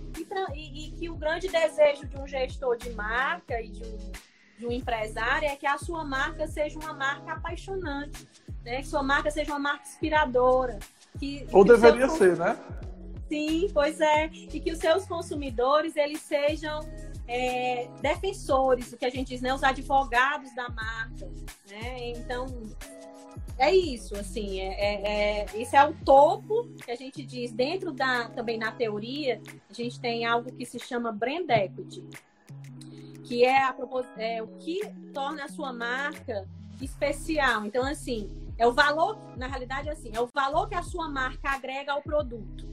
E, 0.55 0.59
e, 0.59 0.89
e, 0.89 0.91
que 0.93 1.09
o 1.09 1.17
grande 1.17 1.49
desejo 1.49 2.07
de 2.07 2.19
um 2.19 2.27
gestor 2.27 2.77
de 2.77 2.91
marca 2.91 3.61
e 3.63 3.69
de 3.69 3.83
um, 3.83 4.13
de 4.59 4.67
um 4.67 4.73
empresário 4.73 5.49
é 5.49 5.57
que 5.57 5.67
a 5.67 5.79
sua 5.79 6.05
marca 6.05 6.47
seja 6.47 6.79
uma 6.79 6.93
marca 6.93 7.33
apaixonante, 7.33 8.29
né? 8.63 8.83
que 8.83 8.89
sua 8.89 9.03
marca 9.03 9.31
seja 9.31 9.53
uma 9.53 9.59
marca 9.59 9.85
inspiradora, 9.85 10.79
que, 11.19 11.47
Ou 11.53 11.65
deveria 11.65 12.09
ser, 12.09 12.37
né? 12.37 12.57
Sim, 13.29 13.69
pois 13.73 14.01
é. 14.01 14.27
E 14.27 14.61
que 14.61 14.73
os 14.73 14.79
seus 14.79 15.07
consumidores, 15.07 15.97
eles 15.97 16.21
sejam 16.21 16.81
é, 17.27 17.89
defensores, 18.01 18.93
o 18.93 18.97
que 18.97 19.05
a 19.05 19.11
gente 19.11 19.29
diz, 19.29 19.41
né? 19.41 19.53
Os 19.53 19.63
advogados 19.63 20.55
da 20.55 20.69
marca, 20.69 21.31
né? 21.69 22.11
Então, 22.11 22.47
é 23.59 23.75
isso, 23.75 24.15
assim, 24.17 24.61
é, 24.61 24.69
é, 24.69 25.43
é, 25.43 25.61
isso 25.61 25.77
é 25.77 25.85
o 25.85 25.93
topo 26.05 26.69
que 26.85 26.91
a 26.91 26.97
gente 26.97 27.23
diz. 27.25 27.53
Dentro 27.53 27.93
da, 27.93 28.29
também 28.31 28.57
na 28.57 28.73
teoria, 28.73 29.41
a 29.69 29.73
gente 29.75 30.01
tem 30.01 30.25
algo 30.25 30.51
que 30.53 30.65
se 30.65 30.79
chama 30.79 31.13
brand 31.13 31.51
equity, 31.51 32.03
que 33.25 33.45
é, 33.45 33.63
a, 33.63 33.75
é 34.17 34.43
o 34.43 34.47
que 34.59 34.81
torna 35.13 35.45
a 35.45 35.49
sua 35.49 35.73
marca 35.73 36.49
especial. 36.81 37.67
Então, 37.67 37.85
assim, 37.85 38.31
é 38.59 38.67
o 38.67 38.73
valor, 38.73 39.17
na 39.37 39.47
realidade, 39.47 39.89
assim, 39.89 40.11
é 40.13 40.21
o 40.21 40.27
valor 40.27 40.69
que 40.69 40.75
a 40.75 40.83
sua 40.83 41.09
marca 41.09 41.51
agrega 41.51 41.93
ao 41.93 42.03
produto. 42.03 42.67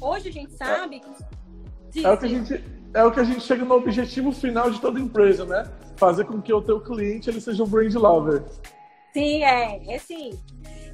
Hoje 0.00 0.30
a 0.30 0.32
gente 0.32 0.52
sabe 0.54 1.00
que. 1.00 2.04
É 2.04 2.10
o 2.10 2.18
que 2.18 2.24
a 2.24 2.28
gente, 2.28 2.64
é 2.94 3.04
o 3.04 3.12
que 3.12 3.20
a 3.20 3.24
gente 3.24 3.40
chega 3.42 3.64
no 3.64 3.74
objetivo 3.74 4.32
final 4.32 4.70
de 4.70 4.80
toda 4.80 4.98
empresa, 4.98 5.44
né? 5.44 5.70
Fazer 5.96 6.24
com 6.24 6.42
que 6.42 6.52
o 6.52 6.60
teu 6.60 6.80
cliente 6.80 7.30
ele 7.30 7.40
seja 7.40 7.62
um 7.62 7.68
brand 7.68 7.94
lover. 7.94 8.42
Sim, 9.12 9.44
é, 9.44 9.94
é 9.94 9.98
sim. 9.98 10.32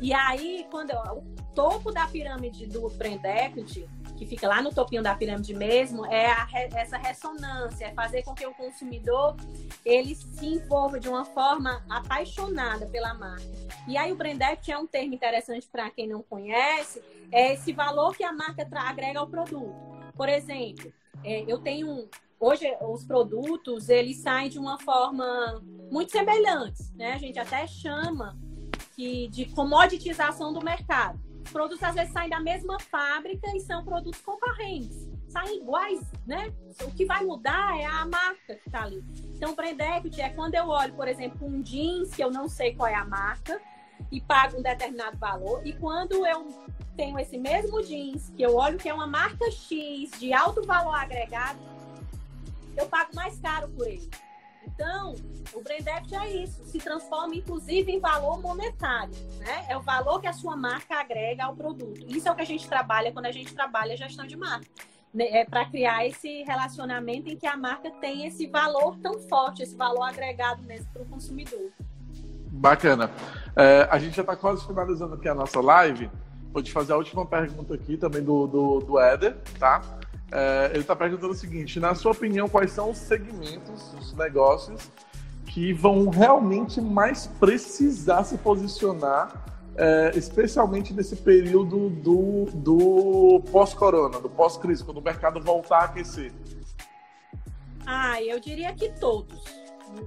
E 0.00 0.12
aí, 0.12 0.66
quando 0.70 0.90
o 0.92 1.22
topo 1.54 1.90
da 1.92 2.06
pirâmide 2.06 2.66
do 2.66 2.88
brand 2.90 3.24
equity, 3.24 3.88
que 4.20 4.26
fica 4.26 4.46
lá 4.46 4.60
no 4.60 4.68
topinho 4.68 5.02
da 5.02 5.14
pirâmide 5.14 5.54
mesmo, 5.54 6.04
é 6.04 6.26
a, 6.26 6.46
essa 6.74 6.98
ressonância, 6.98 7.86
é 7.86 7.94
fazer 7.94 8.22
com 8.22 8.34
que 8.34 8.46
o 8.46 8.52
consumidor 8.52 9.34
ele 9.82 10.14
se 10.14 10.44
envolva 10.44 11.00
de 11.00 11.08
uma 11.08 11.24
forma 11.24 11.82
apaixonada 11.88 12.84
pela 12.86 13.14
marca. 13.14 13.46
E 13.88 13.96
aí 13.96 14.12
o 14.12 14.16
brand 14.16 14.38
equity 14.38 14.72
é 14.72 14.78
um 14.78 14.86
termo 14.86 15.14
interessante 15.14 15.66
para 15.72 15.90
quem 15.90 16.06
não 16.06 16.22
conhece, 16.22 17.02
é 17.32 17.54
esse 17.54 17.72
valor 17.72 18.14
que 18.14 18.22
a 18.22 18.30
marca 18.30 18.68
agrega 18.74 19.20
ao 19.20 19.26
produto. 19.26 19.74
Por 20.14 20.28
exemplo, 20.28 20.92
é, 21.24 21.50
eu 21.50 21.58
tenho 21.58 22.06
hoje 22.38 22.66
os 22.82 23.02
produtos 23.04 23.88
eles 23.88 24.18
saem 24.18 24.50
de 24.50 24.58
uma 24.58 24.78
forma 24.80 25.62
muito 25.90 26.12
semelhante, 26.12 26.82
né? 26.94 27.14
A 27.14 27.18
gente 27.18 27.38
até 27.38 27.66
chama 27.66 28.38
que 28.94 29.28
de 29.28 29.46
comoditização 29.46 30.52
do 30.52 30.62
mercado. 30.62 31.18
Os 31.50 31.52
produtos 31.52 31.82
às 31.82 31.96
vezes 31.96 32.12
saem 32.12 32.30
da 32.30 32.38
mesma 32.38 32.78
fábrica 32.78 33.50
e 33.56 33.58
são 33.58 33.84
produtos 33.84 34.20
concorrentes. 34.20 35.10
Saem 35.28 35.60
iguais, 35.60 36.00
né? 36.24 36.54
O 36.84 36.92
que 36.92 37.04
vai 37.04 37.24
mudar 37.24 37.76
é 37.76 37.84
a 37.84 38.06
marca 38.06 38.54
que 38.54 38.68
está 38.68 38.84
ali. 38.84 39.02
Então, 39.34 39.56
brand 39.56 39.80
equity 39.80 40.20
é 40.20 40.28
quando 40.28 40.54
eu 40.54 40.68
olho, 40.68 40.94
por 40.94 41.08
exemplo, 41.08 41.44
um 41.44 41.60
jeans 41.60 42.14
que 42.14 42.22
eu 42.22 42.30
não 42.30 42.48
sei 42.48 42.76
qual 42.76 42.88
é 42.88 42.94
a 42.94 43.04
marca 43.04 43.60
e 44.12 44.20
pago 44.20 44.58
um 44.58 44.62
determinado 44.62 45.18
valor. 45.18 45.66
E 45.66 45.72
quando 45.72 46.24
eu 46.24 46.46
tenho 46.94 47.18
esse 47.18 47.36
mesmo 47.36 47.82
jeans, 47.82 48.32
que 48.36 48.42
eu 48.44 48.54
olho 48.54 48.78
que 48.78 48.88
é 48.88 48.94
uma 48.94 49.08
marca 49.08 49.50
X 49.50 50.12
de 50.20 50.32
alto 50.32 50.62
valor 50.62 50.94
agregado, 50.94 51.58
eu 52.76 52.86
pago 52.86 53.12
mais 53.12 53.40
caro 53.40 53.68
por 53.70 53.88
ele. 53.88 54.08
Então, 54.66 55.14
o 55.52 55.60
brand 55.62 55.86
equity 55.86 56.14
é 56.14 56.42
isso, 56.42 56.64
se 56.64 56.78
transforma 56.78 57.34
inclusive 57.34 57.90
em 57.90 58.00
valor 58.00 58.40
monetário, 58.40 59.14
né? 59.38 59.66
É 59.68 59.76
o 59.76 59.80
valor 59.80 60.20
que 60.20 60.26
a 60.26 60.32
sua 60.32 60.56
marca 60.56 60.96
agrega 61.00 61.44
ao 61.44 61.54
produto. 61.54 62.00
Isso 62.06 62.28
é 62.28 62.32
o 62.32 62.34
que 62.34 62.42
a 62.42 62.46
gente 62.46 62.68
trabalha 62.68 63.12
quando 63.12 63.26
a 63.26 63.32
gente 63.32 63.54
trabalha 63.54 63.96
gestão 63.96 64.26
de 64.26 64.36
marca. 64.36 64.66
Né? 65.12 65.24
É 65.30 65.44
para 65.44 65.64
criar 65.64 66.06
esse 66.06 66.42
relacionamento 66.44 67.28
em 67.28 67.36
que 67.36 67.46
a 67.46 67.56
marca 67.56 67.90
tem 67.90 68.26
esse 68.26 68.46
valor 68.46 68.96
tão 68.98 69.18
forte, 69.20 69.62
esse 69.62 69.76
valor 69.76 70.02
agregado 70.02 70.62
mesmo 70.62 70.86
para 70.92 71.02
o 71.02 71.06
consumidor. 71.06 71.70
Bacana. 72.52 73.10
É, 73.56 73.88
a 73.90 73.98
gente 73.98 74.14
já 74.16 74.22
está 74.22 74.36
quase 74.36 74.66
finalizando 74.66 75.14
aqui 75.14 75.28
a 75.28 75.34
nossa 75.34 75.60
live. 75.60 76.10
Vou 76.52 76.62
te 76.62 76.72
fazer 76.72 76.92
a 76.92 76.96
última 76.96 77.24
pergunta 77.24 77.74
aqui 77.74 77.96
também 77.96 78.22
do, 78.22 78.46
do, 78.46 78.80
do 78.80 78.98
Éder, 78.98 79.36
tá? 79.58 79.82
É, 80.32 80.70
ele 80.72 80.80
está 80.80 80.94
perguntando 80.94 81.32
o 81.32 81.36
seguinte: 81.36 81.80
na 81.80 81.94
sua 81.94 82.12
opinião, 82.12 82.48
quais 82.48 82.70
são 82.70 82.90
os 82.90 82.98
segmentos, 82.98 83.92
os 83.94 84.12
negócios 84.14 84.90
que 85.46 85.72
vão 85.72 86.08
realmente 86.08 86.80
mais 86.80 87.26
precisar 87.26 88.22
se 88.22 88.38
posicionar, 88.38 89.44
é, 89.76 90.12
especialmente 90.14 90.94
nesse 90.94 91.16
período 91.16 91.90
do, 91.90 92.44
do 92.54 93.42
pós-corona, 93.50 94.20
do 94.20 94.30
pós-crise, 94.30 94.84
quando 94.84 94.98
o 94.98 95.02
mercado 95.02 95.40
voltar 95.40 95.80
a 95.80 95.84
aquecer? 95.86 96.32
Ah, 97.84 98.22
eu 98.22 98.38
diria 98.38 98.72
que 98.72 98.90
todos. 99.00 99.42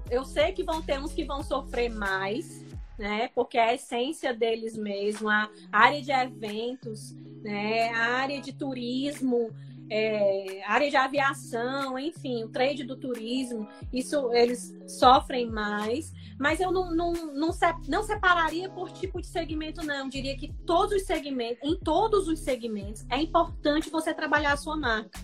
Eu 0.09 0.23
sei 0.23 0.53
que 0.53 0.63
vão 0.63 0.81
ter 0.81 0.97
uns 0.97 1.11
que 1.11 1.25
vão 1.25 1.43
sofrer 1.43 1.89
mais, 1.89 2.63
né? 2.97 3.29
Porque 3.35 3.57
a 3.57 3.73
essência 3.73 4.33
deles 4.33 4.77
mesmo, 4.77 5.29
a 5.29 5.49
área 5.71 6.01
de 6.01 6.11
eventos, 6.11 7.13
né? 7.41 7.89
A 7.89 8.19
área 8.21 8.39
de 8.39 8.53
turismo, 8.53 9.51
é, 9.95 10.63
área 10.65 10.89
de 10.89 10.95
aviação, 10.95 11.99
enfim, 11.99 12.43
o 12.43 12.49
trade 12.49 12.83
do 12.83 12.95
turismo, 12.95 13.67
isso 13.93 14.33
eles 14.33 14.75
sofrem 14.87 15.47
mais, 15.47 16.11
mas 16.39 16.59
eu 16.59 16.71
não, 16.71 16.89
não, 16.89 17.13
não, 17.13 17.51
não 17.87 18.01
separaria 18.01 18.67
por 18.69 18.91
tipo 18.91 19.21
de 19.21 19.27
segmento, 19.27 19.85
não. 19.85 20.05
Eu 20.05 20.09
diria 20.09 20.35
que 20.35 20.51
todos 20.65 20.95
os 20.95 21.03
segmentos, 21.03 21.59
em 21.63 21.77
todos 21.77 22.27
os 22.27 22.39
segmentos, 22.39 23.05
é 23.07 23.21
importante 23.21 23.91
você 23.91 24.15
trabalhar 24.15 24.53
a 24.53 24.57
sua 24.57 24.75
marca. 24.75 25.19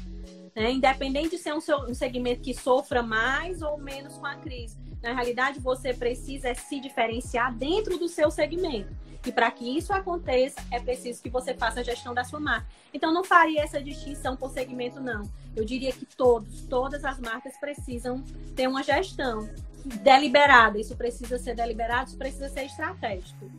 Né? 0.56 0.72
Independente 0.74 1.32
de 1.32 1.40
ser 1.40 1.54
um, 1.54 1.90
um 1.90 1.96
segmento 1.96 2.42
que 2.42 2.54
sofra 2.54 3.02
mais 3.02 3.64
ou 3.64 3.76
menos 3.80 4.20
com 4.20 4.28
a 4.28 4.36
crise. 4.36 4.78
Na 5.02 5.14
realidade, 5.14 5.60
você 5.60 5.96
precisa 5.96 6.54
se 6.54 6.80
diferenciar 6.80 7.56
dentro 7.56 7.98
do 7.98 8.08
seu 8.08 8.30
segmento. 8.30 8.96
E 9.26 9.32
para 9.32 9.52
que 9.52 9.78
isso 9.78 9.92
aconteça, 9.92 10.60
é 10.72 10.80
preciso 10.80 11.22
que 11.22 11.30
você 11.30 11.54
faça 11.54 11.82
a 11.82 11.84
gestão 11.84 12.14
da 12.14 12.24
sua 12.24 12.40
marca. 12.40 12.66
Então, 12.94 13.14
não 13.14 13.24
faria 13.24 13.62
essa 13.62 13.82
distinção 13.82 14.36
por 14.36 14.50
segmento, 14.50 15.02
não. 15.02 15.24
Eu 15.56 15.66
diria 15.66 15.92
que 15.92 16.06
todos, 16.06 16.62
todas 16.62 17.04
as 17.04 17.20
marcas 17.20 17.58
precisam 17.60 18.24
ter 18.56 18.68
uma 18.68 18.82
gestão 18.82 19.50
deliberada. 19.84 20.80
Isso 20.80 20.96
precisa 20.96 21.38
ser 21.38 21.56
deliberado, 21.56 22.10
isso 22.10 22.18
precisa 22.18 22.50
ser 22.50 22.64
estratégico. 22.64 23.50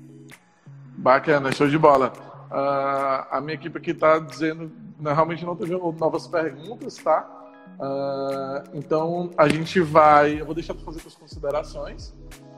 Bacana, 0.96 1.52
show 1.52 1.68
de 1.68 1.78
bola. 1.78 2.12
Uh, 2.50 3.26
a 3.30 3.40
minha 3.40 3.54
equipe 3.54 3.78
aqui 3.78 3.90
está 3.92 4.18
dizendo, 4.18 4.72
realmente 5.00 5.44
não 5.44 5.54
teve 5.54 5.76
novas 5.76 6.26
perguntas, 6.26 6.96
tá? 6.96 7.40
Uh, 7.78 8.76
então 8.76 9.30
a 9.36 9.48
gente 9.48 9.80
vai. 9.80 10.40
Eu 10.40 10.44
vou 10.44 10.54
deixar 10.54 10.74
para 10.74 10.84
fazer 10.84 11.02
as 11.06 11.14
considerações, 11.14 12.14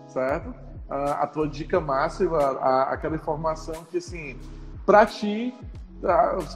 certo? 0.08 0.54
A, 0.92 1.26
tua 1.26 1.48
dica 1.48 1.80
máxima, 1.80 2.38
a, 2.38 2.92
aquela 2.92 3.16
informação 3.16 3.84
que, 3.90 3.98
assim, 3.98 4.38
para 4.84 5.06
ti, 5.06 5.54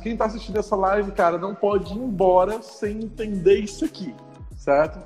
quem 0.02 0.12
está 0.12 0.26
assistindo 0.26 0.58
essa 0.58 0.76
live, 0.76 1.12
cara, 1.12 1.38
não 1.38 1.54
pode 1.54 1.94
ir 1.94 1.98
embora 1.98 2.60
sem 2.60 3.04
entender 3.04 3.60
isso 3.60 3.84
aqui, 3.84 4.14
certo? 4.56 5.00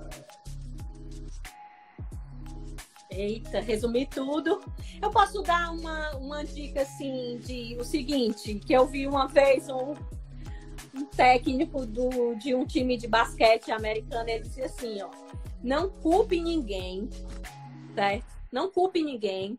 Eita, 3.10 3.60
resumir 3.60 4.06
tudo. 4.06 4.60
Eu 5.02 5.10
posso 5.10 5.42
dar 5.42 5.72
uma, 5.72 6.10
uma 6.16 6.44
dica 6.44 6.82
assim 6.82 7.38
de 7.38 7.76
o 7.78 7.84
seguinte, 7.84 8.54
que 8.54 8.72
eu 8.72 8.86
vi 8.86 9.06
uma 9.06 9.26
vez 9.26 9.68
um, 9.68 9.94
um 10.94 11.04
técnico 11.04 11.84
do, 11.84 12.34
de 12.36 12.54
um 12.54 12.64
time 12.64 12.96
de 12.96 13.06
basquete 13.06 13.70
americano, 13.70 14.28
ele 14.28 14.44
disse 14.44 14.62
assim, 14.62 15.02
ó, 15.02 15.10
não 15.62 15.90
culpe 15.90 16.40
ninguém, 16.40 17.10
certo? 17.94 18.39
Não 18.50 18.70
culpe 18.70 19.02
ninguém, 19.02 19.58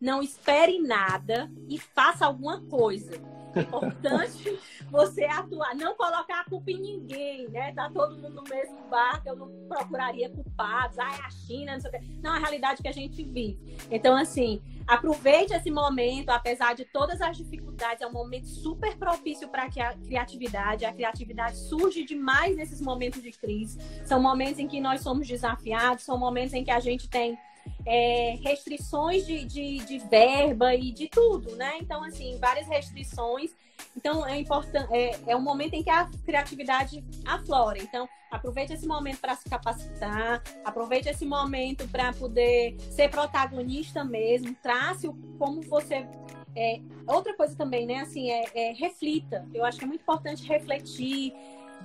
não 0.00 0.22
espere 0.22 0.80
nada 0.80 1.50
e 1.68 1.78
faça 1.78 2.26
alguma 2.26 2.60
coisa. 2.62 3.12
É 3.54 3.60
importante 3.60 4.58
você 4.90 5.24
atuar, 5.24 5.74
não 5.74 5.94
colocar 5.94 6.40
a 6.40 6.44
culpa 6.44 6.70
em 6.70 6.80
ninguém, 6.80 7.48
né? 7.48 7.72
Tá 7.72 7.90
todo 7.90 8.16
mundo 8.16 8.30
no 8.30 8.42
mesmo 8.42 8.82
barco, 8.88 9.28
eu 9.28 9.36
não 9.36 9.48
procuraria 9.68 10.30
culpados, 10.30 10.98
ah, 10.98 11.12
é 11.12 11.26
a 11.26 11.30
China, 11.30 11.74
não 11.74 11.80
sei 11.80 11.90
o 11.90 11.92
quê. 11.92 12.00
Não, 12.22 12.34
é 12.34 12.38
a 12.38 12.40
realidade 12.40 12.82
que 12.82 12.88
a 12.88 12.92
gente 12.92 13.22
vive. 13.22 13.76
Então, 13.90 14.16
assim, 14.16 14.62
aproveite 14.86 15.52
esse 15.52 15.70
momento, 15.70 16.30
apesar 16.30 16.74
de 16.74 16.84
todas 16.86 17.20
as 17.20 17.36
dificuldades, 17.36 18.02
é 18.02 18.06
um 18.06 18.12
momento 18.12 18.46
super 18.46 18.96
propício 18.96 19.48
para 19.48 19.64
a 19.64 19.94
criatividade. 19.94 20.84
A 20.84 20.92
criatividade 20.92 21.56
surge 21.56 22.04
demais 22.04 22.56
nesses 22.56 22.80
momentos 22.80 23.22
de 23.22 23.30
crise. 23.32 23.78
São 24.04 24.20
momentos 24.20 24.58
em 24.58 24.66
que 24.66 24.80
nós 24.80 25.00
somos 25.00 25.28
desafiados, 25.28 26.04
são 26.04 26.18
momentos 26.18 26.54
em 26.54 26.64
que 26.64 26.70
a 26.70 26.80
gente 26.80 27.08
tem 27.08 27.38
é, 27.86 28.38
restrições 28.42 29.26
de, 29.26 29.44
de, 29.44 29.78
de, 29.78 29.98
verba 29.98 30.74
e 30.74 30.92
de 30.92 31.08
tudo, 31.08 31.56
né? 31.56 31.78
Então, 31.80 32.02
assim, 32.04 32.38
várias 32.38 32.68
restrições. 32.68 33.50
Então, 33.96 34.26
é 34.26 34.38
importante, 34.38 34.88
é, 34.92 35.18
é 35.26 35.36
um 35.36 35.40
momento 35.40 35.74
em 35.74 35.82
que 35.82 35.90
a 35.90 36.08
criatividade 36.24 37.04
aflora. 37.26 37.78
Então, 37.78 38.08
aproveite 38.30 38.72
esse 38.72 38.86
momento 38.86 39.20
para 39.20 39.34
se 39.34 39.48
capacitar, 39.48 40.42
aproveite 40.64 41.08
esse 41.08 41.26
momento 41.26 41.86
para 41.88 42.12
poder 42.12 42.76
ser 42.90 43.10
protagonista 43.10 44.04
mesmo, 44.04 44.54
trace 44.62 45.08
como 45.38 45.60
você. 45.62 46.06
É, 46.54 46.80
outra 47.06 47.34
coisa 47.34 47.56
também, 47.56 47.86
né? 47.86 48.00
Assim, 48.00 48.30
é, 48.30 48.44
é 48.54 48.72
reflita. 48.72 49.46
Eu 49.54 49.64
acho 49.64 49.78
que 49.78 49.84
é 49.84 49.88
muito 49.88 50.02
importante 50.02 50.46
refletir, 50.46 51.32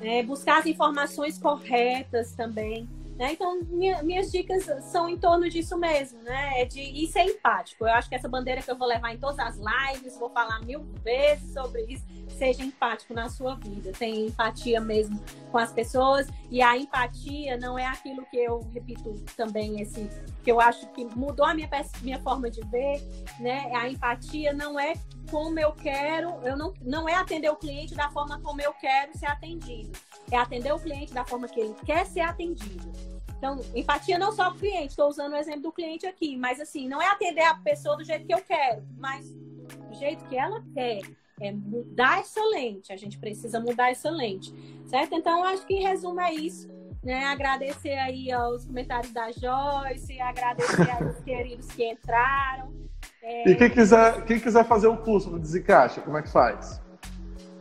é, 0.01 0.21
buscar 0.23 0.59
as 0.59 0.65
informações 0.65 1.37
corretas 1.37 2.33
também. 2.33 2.87
Né? 3.17 3.33
Então, 3.33 3.59
minha, 3.63 4.03
minhas 4.03 4.31
dicas 4.31 4.65
são 4.91 5.09
em 5.09 5.17
torno 5.17 5.49
disso 5.49 5.75
mesmo, 5.75 6.21
né? 6.21 6.61
É 6.61 6.65
de 6.65 6.79
ir 6.79 7.07
ser 7.07 7.23
empático. 7.23 7.83
Eu 7.83 7.93
acho 7.93 8.07
que 8.07 8.13
essa 8.13 8.29
bandeira 8.29 8.61
que 8.61 8.69
eu 8.69 8.77
vou 8.77 8.87
levar 8.87 9.11
em 9.11 9.17
todas 9.17 9.39
as 9.39 9.57
lives, 9.57 10.17
vou 10.19 10.29
falar 10.29 10.61
mil 10.61 10.81
vezes 11.03 11.51
sobre 11.51 11.83
isso, 11.85 12.05
seja 12.29 12.63
empático 12.63 13.15
na 13.15 13.27
sua 13.27 13.55
vida, 13.55 13.91
tenha 13.97 14.27
empatia 14.27 14.79
mesmo 14.79 15.19
com 15.51 15.57
as 15.57 15.73
pessoas. 15.73 16.27
E 16.51 16.61
a 16.61 16.77
empatia 16.77 17.57
não 17.57 17.77
é 17.77 17.87
aquilo 17.87 18.23
que 18.27 18.37
eu 18.37 18.59
repito 18.71 19.15
também, 19.35 19.81
esse 19.81 20.07
que 20.43 20.51
eu 20.51 20.61
acho 20.61 20.87
que 20.91 21.03
mudou 21.03 21.45
a 21.45 21.55
minha, 21.55 21.69
minha 22.01 22.21
forma 22.21 22.51
de 22.51 22.61
ver, 22.67 23.01
né? 23.39 23.71
A 23.75 23.89
empatia 23.89 24.53
não 24.53 24.79
é 24.79 24.93
como 25.29 25.59
eu 25.59 25.71
quero, 25.73 26.39
eu 26.43 26.55
não, 26.55 26.73
não 26.81 27.09
é 27.09 27.15
atender 27.15 27.49
o 27.49 27.55
cliente 27.55 27.95
da 27.95 28.09
forma 28.09 28.39
como 28.41 28.61
eu 28.61 28.73
quero 28.73 29.17
ser 29.17 29.25
atendido. 29.25 29.91
É 30.31 30.37
atender 30.37 30.73
o 30.73 30.79
cliente 30.79 31.13
da 31.13 31.25
forma 31.25 31.47
que 31.47 31.59
ele 31.59 31.75
quer 31.85 32.05
ser 32.05 32.21
atendido. 32.21 33.06
Então, 33.37 33.59
empatia 33.75 34.17
não 34.17 34.31
só 34.31 34.45
para 34.45 34.55
o 34.55 34.59
cliente, 34.59 34.87
estou 34.87 35.07
usando 35.07 35.33
o 35.33 35.37
exemplo 35.37 35.61
do 35.61 35.71
cliente 35.71 36.05
aqui, 36.07 36.35
mas 36.35 36.59
assim, 36.59 36.87
não 36.87 37.01
é 37.01 37.07
atender 37.07 37.43
a 37.43 37.53
pessoa 37.53 37.95
do 37.95 38.03
jeito 38.03 38.25
que 38.25 38.33
eu 38.33 38.41
quero, 38.41 38.83
mas 38.97 39.29
do 39.31 39.93
jeito 39.93 40.25
que 40.25 40.37
ela 40.37 40.63
quer. 40.73 41.01
É 41.39 41.51
mudar 41.51 42.21
essa 42.21 42.43
lente, 42.49 42.91
a 42.91 42.97
gente 42.97 43.19
precisa 43.19 43.59
mudar 43.59 43.91
essa 43.91 44.09
lente, 44.09 44.51
certo? 44.87 45.13
Então, 45.13 45.43
acho 45.43 45.67
que 45.67 45.75
em 45.75 45.83
resumo 45.83 46.19
é 46.19 46.33
isso. 46.33 46.67
Né? 47.03 47.25
Agradecer 47.25 47.93
aí 47.93 48.31
aos 48.31 48.65
comentários 48.65 49.13
da 49.13 49.31
Joyce, 49.31 50.19
agradecer 50.19 50.89
aos 50.89 51.19
queridos 51.23 51.67
que 51.67 51.91
entraram. 51.91 52.73
É... 53.21 53.49
E 53.51 53.55
quem 53.55 53.69
quiser, 53.69 54.25
quem 54.25 54.39
quiser 54.39 54.65
fazer 54.65 54.87
o 54.87 54.97
curso 54.97 55.29
do 55.29 55.37
Desencaixa, 55.37 56.01
como 56.01 56.17
é 56.17 56.23
que 56.23 56.29
faz? 56.29 56.81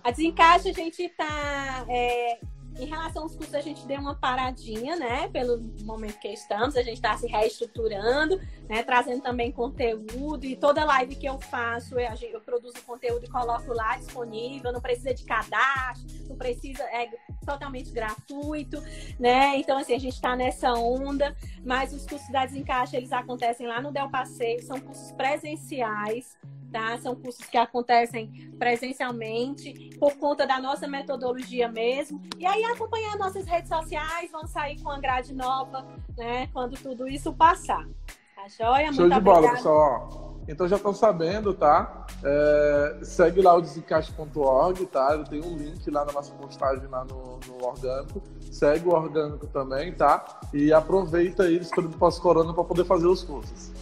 A 0.03 0.11
Desencaixa, 0.11 0.71
a 0.71 0.73
gente 0.73 1.03
está 1.03 1.85
é, 1.87 2.39
em 2.79 2.87
relação 2.87 3.23
aos 3.23 3.35
custos, 3.35 3.55
a 3.55 3.61
gente 3.61 3.87
deu 3.87 4.01
uma 4.01 4.15
paradinha, 4.15 4.97
né? 4.97 5.29
Pelo 5.29 5.59
momento 5.83 6.19
que 6.19 6.29
estamos, 6.29 6.77
a 6.77 6.83
gente 6.83 6.97
está 6.97 7.17
se 7.17 7.27
reestruturando, 7.27 8.41
né? 8.69 8.83
Trazendo 8.83 9.23
também 9.23 9.51
conteúdo 9.51 10.45
e 10.45 10.57
toda 10.57 10.85
live 10.85 11.17
que 11.17 11.27
eu 11.27 11.39
faço, 11.39 11.99
eu, 11.99 12.09
eu 12.31 12.41
produzo 12.41 12.75
conteúdo 12.87 13.25
e 13.25 13.29
coloco 13.29 13.73
lá 13.73 13.97
disponível. 13.97 14.73
Não 14.73 14.81
precisa 14.81 15.15
de 15.15 15.25
cadastro, 15.25 16.07
não 16.29 16.37
precisa, 16.37 16.83
é 16.85 17.09
totalmente 17.45 17.91
gratuito, 17.91 18.83
né? 19.19 19.57
Então, 19.57 19.79
assim, 19.79 19.95
a 19.95 19.99
gente 19.99 20.15
está 20.15 20.37
nessa 20.37 20.73
onda, 20.75 21.35
mas 21.65 21.93
os 21.93 22.07
cursos 22.07 22.31
da 22.31 22.45
Desencaixa, 22.45 22.97
eles 22.97 23.13
acontecem 23.13 23.67
lá 23.67 23.81
no 23.81 23.91
Del 23.91 24.11
Passeio, 24.11 24.63
são 24.63 24.79
cursos 24.81 25.13
presenciais, 25.13 26.37
tá? 26.77 26.99
São 26.99 27.17
cursos 27.17 27.47
que 27.47 27.57
acontecem 27.57 28.53
presencialmente 28.59 29.97
por 29.99 30.15
conta 30.17 30.47
da 30.47 30.61
nossa 30.61 30.87
metodologia 30.87 31.69
mesmo. 31.69 32.21
E 32.39 32.45
aí 32.45 32.63
acompanhar 32.65 33.17
nossas 33.17 33.47
redes 33.47 33.69
sociais, 33.71 34.31
vamos 34.31 34.51
sair 34.51 34.79
com 34.83 34.91
a 34.91 34.99
grade 34.99 35.35
nova, 35.35 35.87
né? 36.17 36.49
Quando 36.53 36.77
tudo 36.77 37.09
isso 37.09 37.33
passar. 37.33 37.87
Tá 38.35 38.47
joia? 38.49 38.93
Show 38.93 39.09
de 39.09 39.21
bola, 39.21 39.51
pessoal. 39.53 40.37
Então 40.47 40.69
já 40.69 40.77
estão 40.77 40.93
sabendo, 40.93 41.55
tá? 41.55 42.07
É, 42.23 42.99
segue 43.03 43.41
lá 43.41 43.55
o 43.55 43.61
desencaixe.org, 43.63 44.87
tá? 44.87 45.25
Tem 45.25 45.43
um 45.43 45.57
link 45.57 45.91
lá 45.91 46.05
na 46.05 46.13
nossa 46.13 46.33
postagem 46.35 46.87
lá 46.89 47.05
no, 47.05 47.41
no 47.49 47.67
orgânico. 47.67 48.23
Segue 48.53 48.87
o 48.87 48.93
orgânico 48.93 49.47
também, 49.47 49.93
tá? 49.93 50.41
E 50.53 50.73
aproveita 50.73 51.45
aí 51.45 51.57
esse 51.57 51.71
período 51.71 51.97
pós-corona 51.97 52.53
para 52.53 52.63
poder 52.63 52.85
fazer 52.85 53.07
os 53.07 53.25
cursos. 53.25 53.73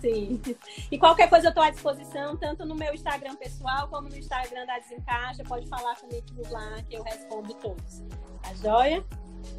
Sim. 0.00 0.40
E 0.90 0.98
qualquer 0.98 1.28
coisa 1.28 1.46
eu 1.46 1.50
estou 1.50 1.62
à 1.62 1.70
disposição, 1.70 2.36
tanto 2.36 2.64
no 2.64 2.74
meu 2.74 2.94
Instagram 2.94 3.34
pessoal 3.36 3.88
como 3.88 4.08
no 4.08 4.16
Instagram 4.16 4.64
da 4.66 4.78
Desencaixa. 4.78 5.42
Pode 5.44 5.68
falar 5.68 5.96
comigo 5.96 6.24
lá 6.50 6.82
que 6.88 6.96
eu 6.96 7.02
respondo 7.02 7.52
todos. 7.54 8.02
Tá 8.42 8.54
joia? 8.54 9.04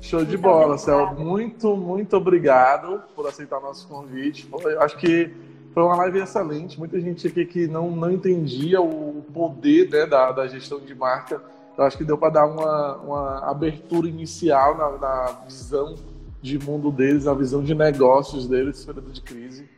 Show 0.02 0.24
de 0.24 0.38
bola, 0.38 0.78
Céu. 0.78 1.14
Muito, 1.16 1.76
muito 1.76 2.16
obrigado 2.16 3.04
por 3.16 3.28
aceitar 3.28 3.58
o 3.58 3.62
nosso 3.62 3.88
convite. 3.88 4.48
Eu 4.52 4.82
acho 4.82 4.98
que 4.98 5.32
foi 5.74 5.84
uma 5.84 5.96
live 5.98 6.20
excelente. 6.20 6.80
Muita 6.80 7.00
gente 7.00 7.28
aqui 7.28 7.46
que 7.46 7.68
não, 7.68 7.92
não 7.92 8.12
entendia 8.12 8.82
o 8.82 9.24
poder 9.34 9.90
né, 9.90 10.06
da, 10.06 10.32
da 10.32 10.48
gestão 10.48 10.80
de 10.80 10.96
marca. 10.96 11.42
Eu 11.78 11.84
acho 11.84 11.98
que 11.98 12.04
deu 12.04 12.18
para 12.18 12.34
dar 12.34 12.46
uma, 12.46 12.96
uma 12.98 13.50
abertura 13.50 14.08
inicial 14.08 14.78
na, 14.78 14.98
na 14.98 15.26
visão 15.46 15.96
de 16.42 16.58
mundo 16.58 16.92
deles, 16.92 17.26
na 17.26 17.34
visão 17.34 17.64
de 17.64 17.76
negócios 17.76 18.48
deles, 18.48 18.84
período 18.86 19.12
de 19.12 19.22
crise. 19.22 19.70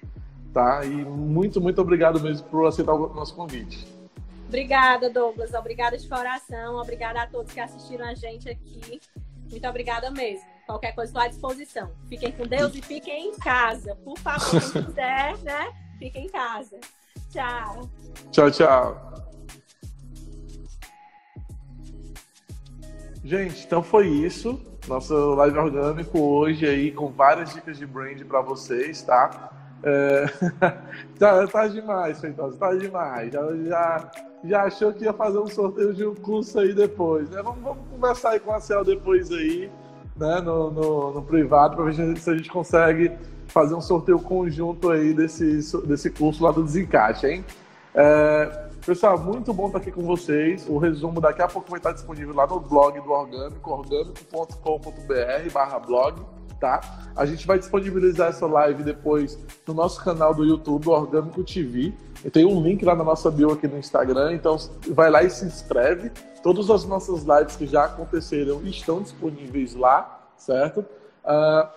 Tá? 0.53 0.83
E 0.85 0.89
muito, 0.89 1.61
muito 1.61 1.81
obrigado 1.81 2.19
mesmo 2.19 2.47
por 2.47 2.67
aceitar 2.67 2.93
o 2.93 3.13
nosso 3.13 3.35
convite. 3.35 3.87
Obrigada, 4.47 5.09
Douglas. 5.09 5.53
Obrigada 5.53 5.97
de 5.97 6.07
coração. 6.07 6.75
Obrigada 6.75 7.21
a 7.21 7.27
todos 7.27 7.53
que 7.53 7.59
assistiram 7.59 8.05
a 8.05 8.13
gente 8.13 8.49
aqui. 8.49 8.99
Muito 9.49 9.67
obrigada 9.67 10.11
mesmo. 10.11 10.45
Qualquer 10.65 10.93
coisa 10.93 11.09
estou 11.09 11.21
à 11.21 11.27
disposição. 11.27 11.91
Fiquem 12.09 12.31
com 12.33 12.45
Deus 12.45 12.75
e 12.75 12.81
fiquem 12.81 13.29
em 13.29 13.37
casa. 13.37 13.95
Por 14.03 14.17
favor, 14.17 14.61
se 14.61 14.83
quiser, 14.83 15.37
né? 15.39 15.71
Fiquem 15.97 16.25
em 16.25 16.29
casa. 16.29 16.79
Tchau. 17.29 17.89
Tchau, 18.31 18.51
tchau. 18.51 19.11
Gente, 23.23 23.65
então 23.65 23.81
foi 23.81 24.07
isso. 24.07 24.59
Nosso 24.87 25.35
live 25.35 25.57
orgânico 25.57 26.19
hoje 26.19 26.65
aí 26.65 26.91
com 26.91 27.07
várias 27.07 27.53
dicas 27.53 27.77
de 27.77 27.85
brand 27.85 28.21
para 28.25 28.41
vocês, 28.41 29.01
tá? 29.01 29.60
É... 29.83 30.25
tá, 31.17 31.47
tá 31.47 31.67
demais, 31.67 32.19
Feitosa, 32.19 32.57
tá 32.57 32.73
demais. 32.73 33.31
Já, 33.31 33.41
já, 33.55 34.11
já, 34.43 34.63
achou 34.63 34.93
que 34.93 35.05
ia 35.05 35.13
fazer 35.13 35.39
um 35.39 35.47
sorteio 35.47 35.93
de 35.93 36.05
um 36.05 36.15
curso 36.15 36.59
aí 36.59 36.73
depois, 36.73 37.29
né? 37.29 37.41
Vamos, 37.41 37.61
vamos 37.61 37.83
conversar 37.89 38.31
aí 38.31 38.39
com 38.39 38.53
a 38.53 38.59
Cel 38.59 38.83
depois 38.83 39.31
aí, 39.31 39.71
né? 40.15 40.41
No, 40.41 40.71
no, 40.71 41.11
no 41.13 41.21
privado, 41.23 41.75
para 41.75 41.85
ver 41.85 42.17
se 42.17 42.29
a 42.29 42.35
gente 42.35 42.49
consegue 42.49 43.11
fazer 43.47 43.73
um 43.75 43.81
sorteio 43.81 44.19
conjunto 44.19 44.91
aí 44.91 45.13
desse, 45.13 45.59
desse 45.85 46.09
curso 46.09 46.43
lá 46.43 46.51
do 46.51 46.63
Desencaixe, 46.63 47.27
hein? 47.27 47.45
É... 47.93 48.69
Pessoal, 48.85 49.15
muito 49.15 49.53
bom 49.53 49.67
estar 49.67 49.77
aqui 49.77 49.91
com 49.91 50.01
vocês. 50.01 50.67
O 50.67 50.79
resumo 50.79 51.21
daqui 51.21 51.39
a 51.39 51.47
pouco 51.47 51.69
vai 51.69 51.77
estar 51.77 51.91
disponível 51.91 52.33
lá 52.33 52.47
no 52.47 52.59
blog 52.59 52.99
do 52.99 53.11
Orgânico, 53.11 53.69
orgânico.com.br 53.69 55.51
barra 55.53 55.77
blog 55.77 56.15
tá? 56.61 56.79
A 57.15 57.25
gente 57.25 57.45
vai 57.45 57.57
disponibilizar 57.57 58.29
essa 58.29 58.45
live 58.45 58.83
depois 58.83 59.37
no 59.67 59.73
nosso 59.73 60.01
canal 60.01 60.33
do 60.33 60.45
YouTube, 60.45 60.87
Orgânico 60.87 61.43
TV. 61.43 61.91
Tem 62.31 62.45
um 62.45 62.61
link 62.61 62.85
lá 62.85 62.95
na 62.95 63.03
nossa 63.03 63.31
bio 63.31 63.51
aqui 63.51 63.67
no 63.67 63.79
Instagram, 63.79 64.33
então 64.33 64.55
vai 64.91 65.09
lá 65.09 65.23
e 65.23 65.29
se 65.29 65.43
inscreve. 65.43 66.11
Todas 66.43 66.69
as 66.69 66.85
nossas 66.85 67.23
lives 67.23 67.55
que 67.55 67.65
já 67.65 67.85
aconteceram 67.85 68.61
estão 68.63 69.01
disponíveis 69.01 69.75
lá, 69.75 70.29
certo? 70.37 70.85
Uh, 71.25 71.67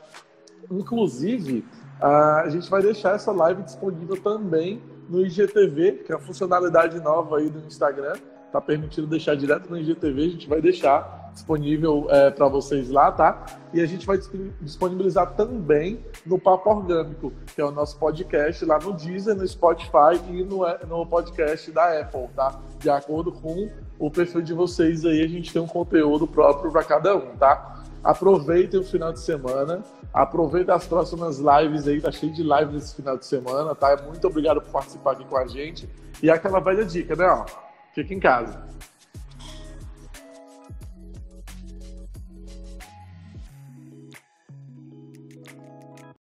inclusive, 0.70 1.64
uh, 2.01 2.45
a 2.45 2.49
gente 2.51 2.68
vai 2.70 2.82
deixar 2.82 3.14
essa 3.14 3.32
live 3.32 3.62
disponível 3.62 4.20
também 4.20 4.82
no 5.09 5.24
IGTV, 5.24 6.05
que 6.05 6.12
é 6.12 6.14
a 6.14 6.18
funcionalidade 6.18 7.01
nova 7.01 7.39
aí 7.39 7.49
do 7.49 7.66
Instagram. 7.66 8.14
Tá 8.53 8.61
permitido 8.61 9.07
deixar 9.07 9.35
direto 9.35 9.68
no 9.68 9.78
IGTV, 9.78 10.20
a 10.22 10.28
gente 10.28 10.49
vai 10.49 10.61
deixar 10.61 11.24
disponível 11.35 12.07
é, 12.09 12.30
para 12.30 12.49
vocês 12.49 12.89
lá, 12.89 13.12
tá? 13.12 13.45
E 13.72 13.80
a 13.80 13.87
gente 13.87 14.07
vai 14.07 14.18
disponibilizar 14.61 15.35
também 15.35 16.05
no 16.24 16.39
Papo 16.39 16.70
Orgânico, 16.70 17.32
que 17.55 17.61
é 17.61 17.64
o 17.64 17.70
nosso 17.70 17.99
podcast 17.99 18.64
lá 18.64 18.78
no 18.78 18.93
Deezer, 18.93 19.35
no 19.35 19.47
Spotify 19.47 20.18
e 20.30 20.45
no, 20.45 20.64
é, 20.64 20.78
no 20.89 21.05
podcast 21.05 21.70
da 21.72 22.01
Apple, 22.01 22.28
tá? 22.35 22.59
De 22.78 22.89
acordo 22.89 23.32
com 23.32 23.68
o 23.99 24.11
perfil 24.11 24.43
de 24.43 24.55
vocês 24.55 25.05
aí, 25.05 25.22
a 25.22 25.28
gente 25.28 25.53
tem 25.53 25.61
um 25.61 25.66
conteúdo 25.66 26.26
próprio 26.26 26.70
para 26.70 26.85
cada 26.85 27.16
um, 27.16 27.37
tá? 27.37 27.82
Aproveitem 28.03 28.80
o 28.80 28.85
final 28.85 29.12
de 29.12 29.20
semana, 29.20 29.82
aproveitem 30.12 30.74
as 30.74 30.87
próximas 30.87 31.39
lives 31.39 31.89
aí, 31.89 32.01
tá 32.01 32.12
cheio 32.12 32.32
de 32.32 32.43
lives 32.43 32.85
esse 32.85 32.95
final 32.95 33.16
de 33.18 33.26
semana, 33.26 33.74
tá? 33.74 33.97
Muito 34.07 34.26
obrigado 34.26 34.61
por 34.61 34.70
participar 34.70 35.12
aqui 35.12 35.24
com 35.24 35.37
a 35.37 35.47
gente. 35.47 35.89
E 36.22 36.30
aquela 36.30 36.61
velha 36.61 36.85
dica, 36.85 37.16
né? 37.16 37.26
Ó, 37.26 37.45
fica 37.93 38.14
em 38.14 38.20
casa. 38.20 38.62